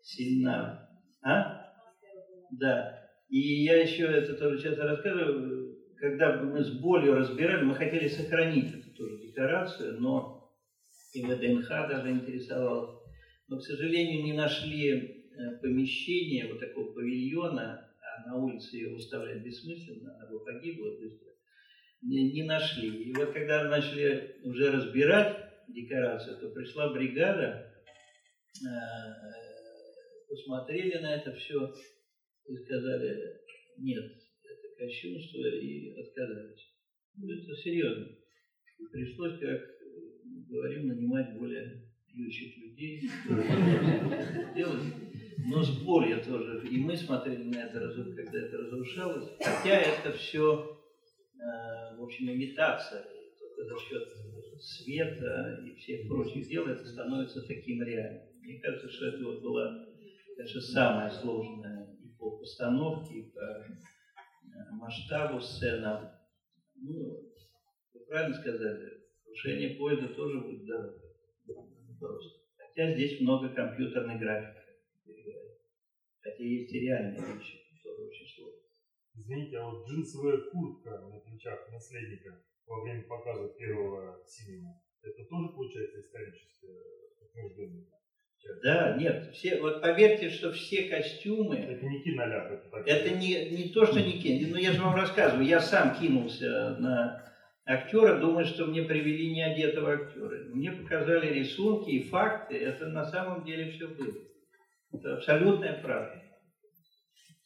сильна. 0.01 0.89
А? 1.23 1.73
Да. 2.51 3.01
И 3.29 3.63
я 3.63 3.81
еще 3.81 4.03
это 4.03 4.35
тоже 4.35 4.61
часто 4.61 4.83
рассказываю, 4.83 5.77
когда 5.97 6.41
мы 6.41 6.63
с 6.63 6.71
болью 6.79 7.15
разбирали, 7.15 7.63
мы 7.63 7.75
хотели 7.75 8.07
сохранить 8.07 8.73
эту 8.73 8.91
тоже 8.93 9.19
декорацию, 9.19 10.01
но 10.01 10.51
и 11.13 11.23
ВДНХ 11.23 11.67
даже 11.69 12.11
интересовалась. 12.11 12.99
но, 13.47 13.57
к 13.57 13.61
сожалению, 13.61 14.23
не 14.23 14.33
нашли 14.33 14.89
э, 14.89 15.57
помещения, 15.61 16.47
вот 16.47 16.59
такого 16.59 16.93
павильона, 16.93 17.87
а 18.01 18.29
на 18.29 18.37
улице 18.37 18.77
ее 18.77 18.89
выставлять 18.93 19.43
бессмысленно, 19.43 20.15
она 20.15 20.29
бы 20.29 20.43
погибла 20.43 20.97
быстро, 20.99 21.29
не, 22.01 22.31
не 22.31 22.43
нашли. 22.43 23.03
И 23.03 23.13
вот 23.13 23.31
когда 23.31 23.65
начали 23.65 24.37
уже 24.43 24.71
разбирать 24.71 25.50
декорацию, 25.73 26.39
то 26.39 26.49
пришла 26.49 26.93
бригада, 26.93 27.71
э, 28.61 29.41
посмотрели 30.27 30.97
на 30.97 31.15
это 31.15 31.33
все 31.33 31.73
и 32.47 32.55
сказали, 32.57 33.41
нет, 33.77 34.11
это 34.43 34.75
кощунство, 34.77 35.45
и 35.45 35.99
отказались. 35.99 36.71
Ну, 37.15 37.31
это 37.31 37.55
серьезно. 37.55 38.07
И 38.79 38.85
пришлось, 38.91 39.39
как 39.39 39.61
говорим, 40.49 40.87
нанимать 40.87 41.37
более 41.37 41.91
пьющих 42.07 42.57
людей, 42.57 43.09
делать. 44.55 44.83
Но 45.45 45.63
с 45.63 45.83
болью 45.83 46.23
тоже. 46.23 46.67
И 46.67 46.77
мы 46.77 46.95
смотрели 46.95 47.43
на 47.43 47.63
это, 47.63 47.79
когда 48.15 48.39
это 48.39 48.57
разрушалось. 48.57 49.29
Хотя 49.39 49.79
это 49.79 50.11
все, 50.13 50.79
э, 51.35 51.97
в 51.97 52.03
общем, 52.03 52.29
имитация. 52.29 53.03
Только 53.39 53.63
за 53.63 53.79
счет 53.79 54.07
света 54.61 55.59
и 55.65 55.73
всех 55.75 56.07
прочих 56.07 56.47
дел 56.47 56.67
это 56.67 56.85
становится 56.85 57.41
таким 57.41 57.81
реальным. 57.81 58.23
Мне 58.41 58.59
кажется, 58.59 58.89
что 58.89 59.07
это 59.07 59.23
вот 59.23 59.41
была, 59.41 59.85
конечно, 60.35 60.61
самая 60.61 61.09
сложная 61.09 61.95
и 62.03 62.09
по 62.17 62.37
постановке, 62.37 63.15
и 63.15 63.31
по 63.31 63.39
э, 63.39 63.65
масштабу 64.71 65.39
сцена. 65.39 66.19
Ну, 66.75 67.33
вы 67.93 67.99
правильно 68.07 68.35
сказали, 68.39 69.03
крушение 69.23 69.75
поезда 69.75 70.07
тоже 70.09 70.39
будет 70.39 70.65
дорого. 70.65 71.01
Просто. 71.99 72.39
Хотя 72.57 72.93
здесь 72.93 73.21
много 73.21 73.49
компьютерной 73.49 74.17
графики. 74.17 74.61
Хотя 76.21 76.43
есть 76.43 76.73
и 76.73 76.79
реальные 76.79 77.35
вещи, 77.35 77.59
тоже 77.83 78.01
очень 78.03 78.27
сложно. 78.35 78.40
Извините, 79.13 79.57
а 79.57 79.65
вот 79.65 79.87
джинсовая 79.87 80.37
куртка 80.51 80.99
на 80.99 81.19
плечах 81.19 81.69
наследника 81.71 82.41
во 82.65 82.81
время 82.81 83.03
показа 83.03 83.49
первого 83.57 84.23
синема, 84.25 84.81
это 85.03 85.25
тоже 85.25 85.49
получается 85.49 85.99
историческое 85.99 86.77
подтверждение? 87.19 87.85
Да, 88.63 88.97
нет, 88.97 89.31
все, 89.33 89.61
вот 89.61 89.81
поверьте, 89.81 90.29
что 90.29 90.51
все 90.51 90.83
костюмы... 90.83 91.57
Это 91.57 91.85
не 91.85 92.01
киноляп, 92.01 92.51
это 92.51 92.69
так. 92.69 92.87
Это 92.87 93.15
не, 93.15 93.49
не 93.51 93.69
то, 93.69 93.85
что 93.85 94.01
не 94.01 94.19
кино, 94.19 94.51
но 94.51 94.57
я 94.57 94.71
же 94.71 94.81
вам 94.81 94.95
рассказываю, 94.95 95.45
я 95.45 95.59
сам 95.59 95.95
кинулся 95.99 96.75
на 96.79 97.31
актера, 97.65 98.19
думаю, 98.19 98.45
что 98.45 98.65
мне 98.65 98.83
привели 98.83 99.31
не 99.31 99.43
одетого 99.43 99.93
актера. 99.93 100.45
Мне 100.49 100.71
показали 100.71 101.31
рисунки 101.33 101.91
и 101.91 102.03
факты, 102.03 102.57
это 102.57 102.87
на 102.87 103.05
самом 103.05 103.43
деле 103.45 103.71
все 103.71 103.87
было. 103.87 104.13
Это 104.91 105.17
абсолютная 105.17 105.79
правда. 105.81 106.21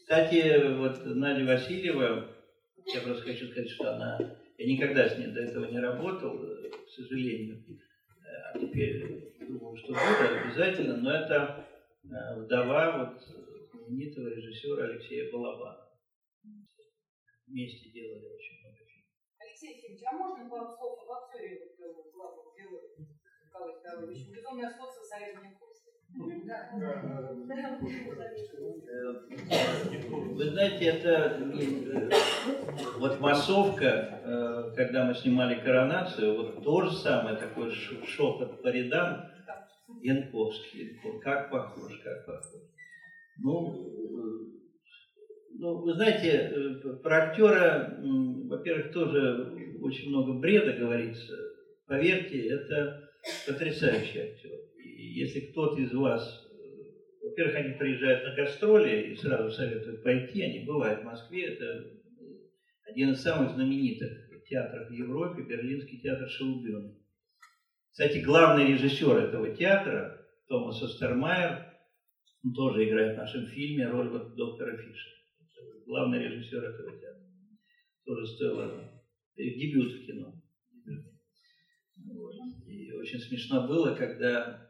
Кстати, 0.06 0.78
вот 0.78 1.04
Надя 1.04 1.44
Васильева, 1.46 2.30
я 2.86 3.02
просто 3.02 3.24
хочу 3.24 3.48
сказать, 3.48 3.72
что 3.72 3.96
она, 3.96 4.20
я 4.56 4.68
никогда 4.68 5.10
с 5.10 5.18
ней 5.18 5.34
до 5.34 5.42
этого 5.42 5.66
не 5.66 5.80
работал, 5.80 6.38
к 6.38 6.90
сожалению, 6.92 7.66
а 8.54 8.60
теперь 8.60 9.02
думаю, 9.40 9.76
что 9.76 9.88
буду 9.88 10.46
обязательно, 10.46 10.98
но 10.98 11.12
это 11.12 11.68
э, 12.04 12.40
вдова 12.40 13.16
вот 13.16 13.24
знаменитого 13.74 14.30
режиссера 14.30 14.84
Алексея 14.84 15.32
Балабана. 15.32 15.90
Вместе 17.48 17.90
делали 17.90 18.28
очень 18.28 18.62
много 18.62 18.78
фильмов. 18.86 19.10
Алексей 19.40 19.76
Ефимович, 19.76 20.04
а 20.06 20.16
можно 20.18 20.48
пару 20.48 20.78
слов 20.78 21.00
об 21.02 21.12
актере 21.14 21.62
главного 22.14 22.56
героя 22.56 22.90
Николая 23.44 23.82
Давыдовича? 23.82 24.32
Безумное 24.36 24.70
сходство 24.70 25.02
с 25.02 25.12
Олегом 25.14 25.56
вы 30.34 30.50
знаете, 30.50 30.86
это 30.86 31.38
э, 31.40 32.10
вот 33.00 33.20
массовка, 33.20 34.22
э, 34.24 34.74
когда 34.76 35.06
мы 35.06 35.16
снимали 35.16 35.56
коронацию, 35.60 36.38
вот 36.38 36.64
то 36.64 36.82
же 36.84 36.96
самое, 36.96 37.36
такой 37.36 37.72
шепот 37.72 38.62
по 38.62 38.68
рядам, 38.68 39.30
Янковский, 40.02 41.00
как 41.22 41.52
похож, 41.52 42.00
как 42.04 42.26
похож. 42.26 42.62
Ну, 43.44 43.74
э, 43.74 44.56
ну, 45.58 45.82
вы 45.82 45.94
знаете, 45.94 46.80
про 47.04 47.24
актера, 47.24 47.98
во-первых, 48.00 48.94
тоже 48.94 49.78
очень 49.82 50.10
много 50.10 50.34
бреда 50.34 50.74
говорится. 50.74 51.34
Поверьте, 51.88 52.48
это 52.48 53.10
потрясающий 53.48 54.20
актер 54.20 54.65
если 54.98 55.52
кто-то 55.52 55.82
из 55.82 55.94
вас, 55.94 56.48
э, 56.52 57.28
во-первых, 57.28 57.56
они 57.56 57.74
приезжают 57.78 58.24
на 58.24 58.36
гастроли 58.36 59.12
и 59.12 59.16
сразу 59.16 59.52
советуют 59.52 60.04
пойти, 60.04 60.42
они 60.42 60.66
бывают 60.66 61.02
в 61.02 61.06
Москве, 61.06 61.54
это 61.54 61.92
один 62.88 63.12
из 63.12 63.22
самых 63.22 63.56
знаменитых 63.56 64.26
театров 64.48 64.90
в 64.90 64.94
Европе, 64.94 65.44
Берлинский 65.44 66.00
театр 66.00 66.30
Шаубюн. 66.30 66.98
Кстати, 67.92 68.20
главный 68.20 68.68
режиссер 68.68 69.18
этого 69.18 69.56
театра, 69.56 70.22
Томас 70.48 70.82
Остермайер, 70.82 71.66
он 72.44 72.54
тоже 72.54 72.88
играет 72.88 73.16
в 73.16 73.18
нашем 73.18 73.48
фильме 73.48 73.88
роль 73.88 74.10
вот 74.10 74.36
доктора 74.36 74.78
Фишера. 74.78 75.16
Главный 75.88 76.20
режиссер 76.20 76.64
этого 76.64 76.92
театра. 76.92 77.24
Тоже 78.06 78.28
стоило 78.28 79.04
дебют 79.36 79.94
в 79.94 80.06
кино. 80.06 80.42
Вот. 82.06 82.34
И 82.68 82.92
очень 82.92 83.20
смешно 83.20 83.68
было, 83.68 83.96
когда 83.96 84.65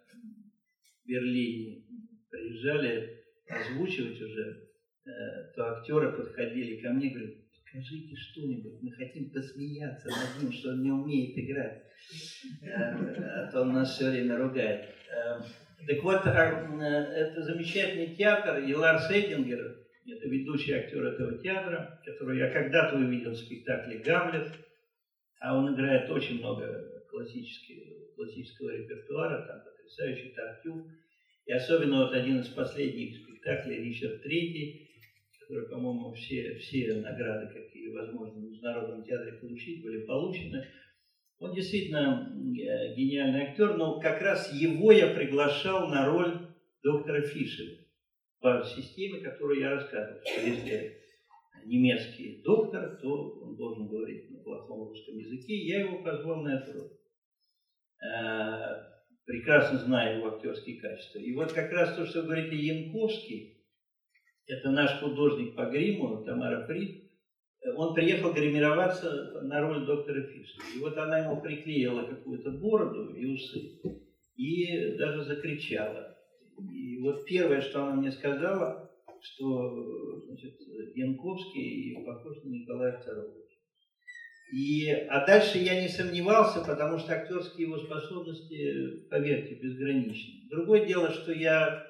Берлине 1.05 1.83
приезжали 2.29 3.23
озвучивать 3.47 4.21
уже, 4.21 4.69
э, 5.05 5.11
то 5.55 5.77
актеры 5.77 6.11
подходили 6.11 6.81
ко 6.81 6.89
мне 6.91 7.07
и 7.07 7.13
говорят, 7.13 7.35
скажите 7.67 8.15
что-нибудь, 8.15 8.81
мы 8.81 8.91
хотим 8.91 9.29
посмеяться 9.29 10.07
над 10.07 10.41
ним, 10.41 10.51
что 10.51 10.69
он 10.69 10.81
не 10.81 10.91
умеет 10.91 11.37
играть, 11.37 11.83
э, 12.63 12.67
а 12.67 13.51
то 13.51 13.61
он 13.61 13.73
нас 13.73 13.95
все 13.95 14.09
время 14.09 14.37
ругает. 14.37 14.89
Э, 15.11 15.41
так 15.87 16.03
вот, 16.03 16.25
это 16.25 17.43
замечательный 17.43 18.15
театр, 18.15 18.63
и 18.63 18.73
Ларс 18.73 19.11
Эдингер, 19.11 19.59
это 20.07 20.27
ведущий 20.27 20.73
актер 20.73 21.05
этого 21.05 21.37
театра, 21.37 22.01
которого 22.03 22.33
я 22.35 22.49
когда-то 22.49 22.97
увидел 22.97 23.31
в 23.31 23.37
спектакле 23.37 23.99
«Гамлет», 23.99 24.47
а 25.39 25.57
он 25.57 25.75
играет 25.75 26.09
очень 26.09 26.39
много 26.39 27.03
классического 27.09 28.71
репертуара, 28.71 29.45
там 29.45 29.74
потрясающий 29.85 30.29
Тартюф. 30.29 30.85
И 31.45 31.53
особенно 31.53 32.05
вот 32.05 32.13
один 32.13 32.39
из 32.39 32.47
последних 32.49 33.17
спектаклей 33.17 33.83
Ричард 33.83 34.25
III, 34.25 34.87
который, 35.39 35.69
по-моему, 35.69 36.11
все, 36.13 36.55
все 36.55 36.95
награды, 36.95 37.53
какие 37.53 37.89
возможно 37.89 38.39
в 38.39 38.43
Международном 38.43 39.03
театре 39.03 39.33
получить, 39.33 39.83
были 39.83 40.05
получены. 40.05 40.65
Он 41.37 41.53
действительно 41.53 42.33
э, 42.33 42.95
гениальный 42.95 43.43
актер, 43.43 43.77
но 43.77 43.99
как 43.99 44.21
раз 44.21 44.51
его 44.53 44.91
я 44.91 45.13
приглашал 45.13 45.87
на 45.89 46.07
роль 46.07 46.47
доктора 46.81 47.21
Фишера 47.21 47.77
по 48.39 48.63
системе, 48.63 49.19
которую 49.19 49.59
я 49.59 49.71
рассказывал, 49.71 50.21
что 50.25 50.41
если 50.41 50.97
немецкий 51.65 52.41
доктор, 52.43 52.97
то 53.01 53.39
он 53.41 53.55
должен 53.55 53.87
говорить 53.87 54.31
на 54.31 54.39
плохом 54.39 54.87
русском 54.87 55.17
языке. 55.17 55.55
Я 55.57 55.81
его 55.81 56.01
позвал 56.03 56.41
на 56.41 56.59
эту 56.59 56.73
роль 56.73 56.91
э, 58.01 58.94
прекрасно 59.25 59.79
зная 59.79 60.17
его 60.17 60.27
актерские 60.27 60.79
качества. 60.79 61.19
И 61.19 61.33
вот 61.33 61.51
как 61.53 61.71
раз 61.71 61.95
то, 61.95 62.05
что 62.05 62.21
вы 62.21 62.27
говорите 62.27 62.55
Янковский, 62.55 63.65
это 64.47 64.69
наш 64.69 64.99
художник 64.99 65.55
по 65.55 65.65
гриму, 65.65 66.23
Тамара 66.23 66.65
Фрид, 66.67 67.05
он 67.75 67.95
приехал 67.95 68.31
гримироваться 68.31 69.41
на 69.41 69.61
роль 69.61 69.85
доктора 69.85 70.21
Фишера. 70.21 70.65
И 70.75 70.79
вот 70.79 70.97
она 70.97 71.19
ему 71.19 71.41
приклеила 71.41 72.03
какую-то 72.03 72.51
бороду 72.51 73.15
и 73.15 73.25
усы, 73.25 73.81
и 74.35 74.97
даже 74.97 75.23
закричала. 75.23 76.15
И 76.71 76.99
вот 76.99 77.25
первое, 77.25 77.61
что 77.61 77.83
она 77.83 77.95
мне 77.95 78.11
сказала, 78.11 78.91
что 79.19 80.25
значит, 80.27 80.59
Янковский 80.93 82.03
похож 82.05 82.43
на 82.43 82.49
Николая 82.49 83.01
II. 83.03 83.44
И, 84.51 84.89
а 84.91 85.25
дальше 85.25 85.57
я 85.57 85.81
не 85.81 85.87
сомневался, 85.87 86.63
потому 86.63 86.99
что 86.99 87.13
актерские 87.13 87.67
его 87.67 87.79
способности, 87.79 89.07
поверьте, 89.09 89.55
безграничны. 89.55 90.47
Другое 90.49 90.85
дело, 90.85 91.11
что 91.11 91.31
я 91.31 91.83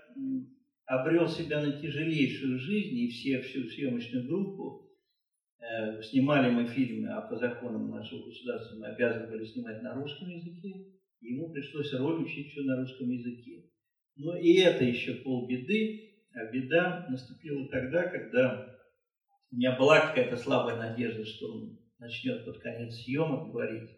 обрел 0.85 1.27
себя 1.27 1.61
на 1.61 1.73
тяжелейшую 1.73 2.59
жизнь, 2.59 2.97
и 2.97 3.09
все, 3.09 3.41
всю 3.41 3.67
съемочную 3.67 4.27
группу, 4.27 4.89
э, 5.59 6.01
снимали 6.03 6.49
мы 6.49 6.67
фильмы, 6.67 7.09
а 7.09 7.21
по 7.21 7.35
законам 7.35 7.89
нашего 7.89 8.25
государства 8.25 8.77
мы 8.77 8.87
обязаны 8.87 9.27
были 9.27 9.45
снимать 9.45 9.81
на 9.81 9.93
русском 9.93 10.29
языке, 10.29 10.85
и 11.21 11.33
ему 11.33 11.51
пришлось 11.51 11.93
роль 11.93 12.23
учить 12.23 12.51
все 12.51 12.61
на 12.61 12.77
русском 12.77 13.09
языке. 13.09 13.65
Но 14.15 14.37
и 14.37 14.59
это 14.59 14.85
еще 14.85 15.15
полбеды, 15.15 16.13
а 16.33 16.51
беда 16.51 17.05
наступила 17.09 17.67
тогда, 17.67 18.03
когда 18.03 18.77
у 19.51 19.55
меня 19.55 19.75
была 19.77 20.07
какая-то 20.07 20.37
слабая 20.37 20.77
надежда, 20.77 21.25
что 21.25 21.51
он 21.51 21.84
начнет 22.05 22.45
под 22.45 22.59
конец 22.59 22.95
съемок 22.95 23.51
говорить 23.51 23.89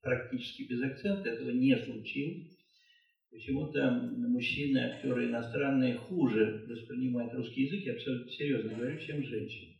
практически 0.00 0.62
без 0.62 0.82
акцента, 0.82 1.28
этого 1.28 1.50
не 1.50 1.76
случилось. 1.76 2.56
Почему-то 3.30 3.90
мужчины, 3.90 4.78
актеры 4.78 5.28
иностранные, 5.28 5.98
хуже 5.98 6.64
воспринимают 6.66 7.34
русский 7.34 7.62
язык, 7.62 7.84
я 7.84 7.92
абсолютно 7.92 8.30
серьезно 8.32 8.74
говорю, 8.74 8.98
чем 9.00 9.22
женщины. 9.22 9.74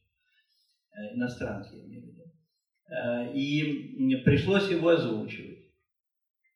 Э, 0.92 1.14
иностранки, 1.14 1.74
я 1.74 1.84
имею 1.84 2.02
в 2.02 2.06
виду. 2.08 2.22
Э, 2.90 3.32
и 3.34 4.22
пришлось 4.22 4.70
его 4.70 4.88
озвучивать. 4.88 5.64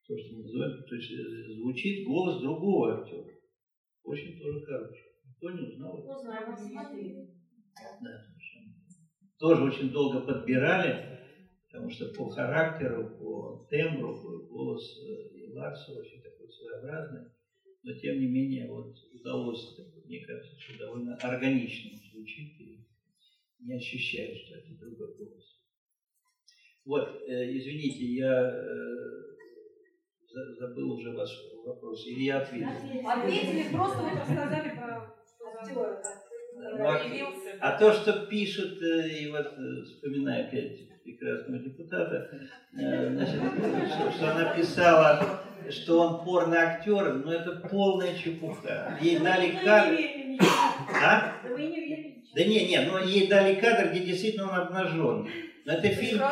То, 0.06 0.18
что 0.18 0.34
называют, 0.34 0.86
то 0.86 0.94
есть 0.94 1.10
э, 1.10 1.52
звучит 1.54 2.06
голос 2.06 2.42
другого 2.42 3.00
актера. 3.00 3.24
Очень 4.02 4.38
тоже 4.38 4.60
хороший. 4.66 5.12
Никто 5.24 5.50
не 5.50 5.68
узнал. 5.68 5.96
Посмотри. 6.74 7.16
Да. 8.02 8.31
Тоже 9.42 9.64
очень 9.64 9.90
долго 9.90 10.20
подбирали, 10.20 11.18
потому 11.66 11.90
что 11.90 12.14
по 12.14 12.28
характеру, 12.28 13.10
по 13.18 13.66
тембру 13.68 14.14
голос 14.48 15.00
Ларса 15.52 15.98
очень 15.98 16.22
такой 16.22 16.48
своеобразный. 16.48 17.28
Но 17.82 17.92
тем 17.98 18.20
не 18.20 18.28
менее 18.28 18.68
вот 18.68 18.94
удалось, 19.12 19.76
мне 20.04 20.24
кажется, 20.24 20.60
что 20.60 20.78
довольно 20.78 21.16
органично 21.16 21.90
звучит 22.12 22.60
и 22.60 22.86
не 23.58 23.74
ощущаю, 23.74 24.36
что 24.36 24.58
это 24.58 24.78
другой 24.78 25.12
голос. 25.16 25.60
Вот, 26.84 27.08
э, 27.26 27.56
извините, 27.56 28.04
я 28.14 28.48
э, 28.48 28.72
забыл 30.60 30.92
уже 30.92 31.10
ваш 31.16 31.30
вопрос, 31.66 32.06
или 32.06 32.26
я 32.26 32.42
ответил? 32.42 32.68
Ответили, 33.08 33.72
просто 33.72 34.02
вот 34.02 34.20
рассказали 34.20 34.76
про 34.76 35.16
актера. 35.58 36.21
А, 37.60 37.78
то, 37.78 37.92
что 37.92 38.26
пишут, 38.26 38.82
э, 38.82 39.08
и 39.08 39.30
вот 39.30 39.54
э, 39.56 39.82
вспоминаю 39.84 40.46
опять 40.46 41.02
прекрасного 41.04 41.58
депутата, 41.58 42.28
э, 42.76 43.08
значит, 43.08 43.40
что, 43.88 44.10
что 44.10 44.30
она 44.32 44.52
писала, 44.52 45.40
что 45.70 46.00
он 46.00 46.24
порный 46.24 46.58
актер, 46.58 47.14
но 47.14 47.32
это 47.32 47.52
полная 47.68 48.16
чепуха. 48.16 48.98
Ей 49.00 49.18
дали 49.18 49.52
кадр. 49.64 49.96
А? 51.04 51.34
Да 52.34 52.44
не, 52.44 52.66
не, 52.66 52.80
но 52.80 52.98
ей 52.98 53.28
дали 53.28 53.54
кадр, 53.54 53.90
где 53.90 54.00
действительно 54.00 54.50
он 54.50 54.54
обнажен. 54.54 55.28
Но 55.64 55.72
это 55.72 55.88
фильм 55.88 56.22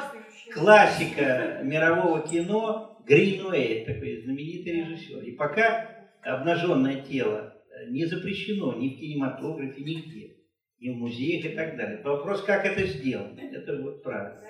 классика 0.52 1.60
мирового 1.62 2.26
кино 2.26 2.98
Гринуэй, 3.06 3.84
такой 3.84 4.22
знаменитый 4.22 4.72
режиссер. 4.80 5.22
И 5.22 5.32
пока 5.32 5.90
обнаженное 6.22 7.02
тело 7.02 7.54
не 7.88 8.06
запрещено 8.06 8.74
ни 8.74 8.88
в 8.88 8.98
кинематографе, 8.98 9.82
нигде, 9.82 10.36
ни 10.80 10.90
в 10.90 10.96
музеях 10.96 11.44
и 11.44 11.54
так 11.54 11.76
далее. 11.76 12.02
Вопрос, 12.02 12.42
как 12.42 12.64
это 12.64 12.86
сделано, 12.86 13.40
это 13.40 13.80
вот 13.80 14.02
правильно. 14.02 14.42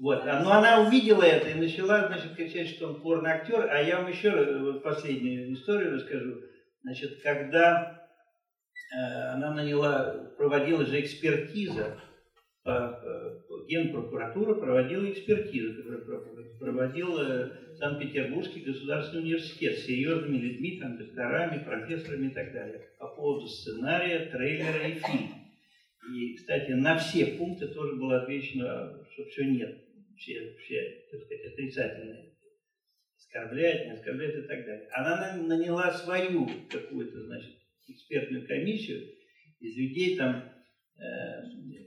Вот. 0.00 0.26
А, 0.26 0.42
но 0.42 0.52
она 0.52 0.80
увидела 0.80 1.22
это 1.22 1.50
и 1.50 1.54
начала, 1.54 2.06
значит, 2.06 2.34
кричать, 2.34 2.68
что 2.68 2.88
он 2.88 3.02
порный 3.02 3.32
актер. 3.32 3.68
А 3.70 3.82
я 3.82 3.98
вам 3.98 4.10
еще 4.10 4.30
вот 4.60 4.82
последнюю 4.82 5.52
историю 5.52 5.94
расскажу. 5.94 6.40
Значит, 6.82 7.22
когда 7.22 8.08
э, 8.96 9.32
она 9.34 9.52
наняла, 9.52 10.32
проводила 10.38 10.86
же 10.86 11.00
экспертиза, 11.00 12.00
Генпрокуратура 12.64 14.54
проводила 14.54 15.10
экспертизу, 15.10 15.76
которую 15.76 16.58
проводил 16.58 17.18
э, 17.18 17.74
Санкт-Петербургский 17.76 18.60
государственный 18.60 19.22
университет 19.22 19.78
с 19.78 19.86
серьезными 19.86 20.36
людьми, 20.36 20.78
там, 20.78 20.98
докторами, 20.98 21.64
профессорами 21.64 22.28
и 22.28 22.34
так 22.34 22.52
далее, 22.52 22.86
по 22.98 23.08
поводу 23.08 23.46
сценария, 23.46 24.26
трейлера 24.26 24.88
и 24.88 24.98
фильма. 24.98 25.40
И, 26.12 26.34
кстати, 26.34 26.72
на 26.72 26.98
все 26.98 27.26
пункты 27.38 27.68
тоже 27.68 27.96
было 27.96 28.22
отвечено, 28.22 29.06
что 29.12 29.24
все 29.26 29.44
нет, 29.44 29.78
все, 30.16 30.54
все 30.58 31.04
так 31.10 31.22
сказать, 31.22 31.52
отрицательные. 31.52 32.34
Оскорбляет, 33.16 33.86
не 33.86 33.92
оскорбляет 33.92 34.44
и 34.44 34.48
так 34.48 34.66
далее. 34.66 34.88
Она 34.92 35.36
наняла 35.36 35.92
свою 35.92 36.48
какую-то, 36.68 37.22
значит, 37.24 37.56
экспертную 37.86 38.46
комиссию 38.46 39.08
из 39.60 39.76
людей 39.76 40.16
там, 40.16 40.52
э, 40.98 41.79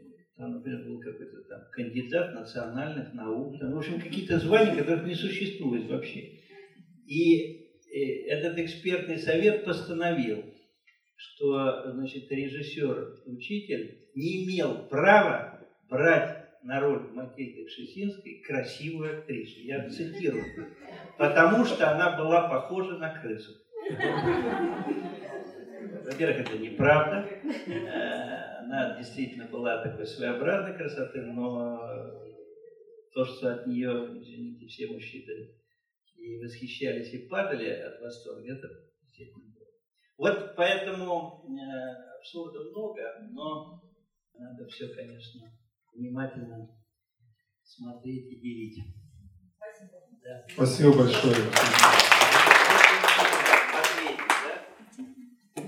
там, 0.44 0.56
например, 0.56 0.84
был 0.84 1.00
какой-то 1.00 1.42
там 1.44 1.62
кандидат 1.72 2.34
национальных 2.34 3.14
наук, 3.14 3.58
там, 3.60 3.72
в 3.72 3.78
общем, 3.78 4.00
какие-то 4.00 4.40
звания, 4.40 4.76
которых 4.76 5.06
не 5.06 5.16
существует 5.16 5.90
вообще. 5.90 6.40
И 7.08 7.70
э, 7.90 8.28
этот 8.28 8.58
экспертный 8.58 9.18
совет 9.18 9.64
постановил, 9.64 10.44
что, 11.16 11.94
значит, 11.94 12.30
режиссер, 12.30 13.22
учитель 13.28 14.10
не 14.16 14.44
имел 14.44 14.86
права 14.90 15.62
брать 15.90 16.50
на 16.64 16.82
роль 16.82 17.10
Матильды 17.14 17.66
Кшесинской 17.66 18.44
красивую 18.46 19.20
актрису. 19.20 19.62
Я 19.62 19.88
цитирую. 19.90 20.44
Потому 21.18 21.64
что 21.64 21.90
она 21.90 22.18
была 22.18 22.50
похожа 22.50 22.98
на 22.98 23.18
крысу. 23.22 23.54
Во-первых, 26.06 26.40
это 26.42 26.58
неправда. 26.58 27.30
Э, 28.74 28.76
она 28.76 28.98
действительно 28.98 29.46
была 29.48 29.84
такой 29.84 30.06
своеобразной 30.06 30.76
красоты, 30.76 31.22
но 31.22 31.80
то, 33.14 33.26
что 33.26 33.54
от 33.54 33.68
нее, 33.68 34.20
извините, 34.20 34.66
все 34.66 34.88
мужчины 34.88 35.54
и 36.16 36.40
восхищались, 36.40 37.14
и 37.14 37.28
падали 37.28 37.70
от 37.70 38.02
восторга, 38.02 38.54
это 38.54 38.68
действительно 39.02 39.54
было. 39.54 39.68
Вот 40.18 40.56
поэтому 40.56 41.46
э, 41.48 42.18
абсурда 42.18 42.60
много, 42.72 43.02
но 43.32 43.84
надо 44.34 44.66
все, 44.68 44.88
конечно, 44.90 45.42
внимательно 45.94 46.70
смотреть 47.64 48.32
и 48.32 48.40
делить. 48.40 48.80
Спасибо. 49.56 50.00
Да. 50.24 50.46
Спасибо 50.50 50.98
большое. 50.98 51.36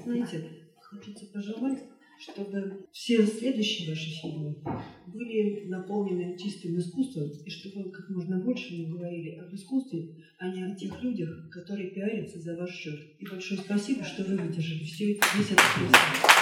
Знаете, 0.03 0.49
хочется 0.78 1.26
пожелать, 1.34 1.80
чтобы 2.32 2.88
все 2.91 3.26
следующие 3.26 3.89
ваши 3.89 4.09
фильмы 4.09 4.55
были 5.07 5.67
наполнены 5.67 6.38
чистым 6.38 6.78
искусством, 6.78 7.30
и 7.45 7.49
чтобы 7.49 7.91
как 7.91 8.09
можно 8.09 8.39
больше 8.39 8.73
мы 8.76 8.97
говорили 8.97 9.36
об 9.36 9.53
искусстве, 9.53 10.15
а 10.39 10.49
не 10.49 10.63
о 10.63 10.76
тех 10.76 11.01
людях, 11.03 11.49
которые 11.51 11.91
пиарятся 11.91 12.39
за 12.39 12.55
ваш 12.55 12.71
счет. 12.71 12.99
И 13.19 13.26
большое 13.28 13.59
спасибо, 13.59 14.03
что 14.03 14.23
вы 14.23 14.38
выдержали 14.38 14.84
все, 14.84 15.13
весь 15.13 15.51
этот 15.51 15.65
процесс. 15.76 16.34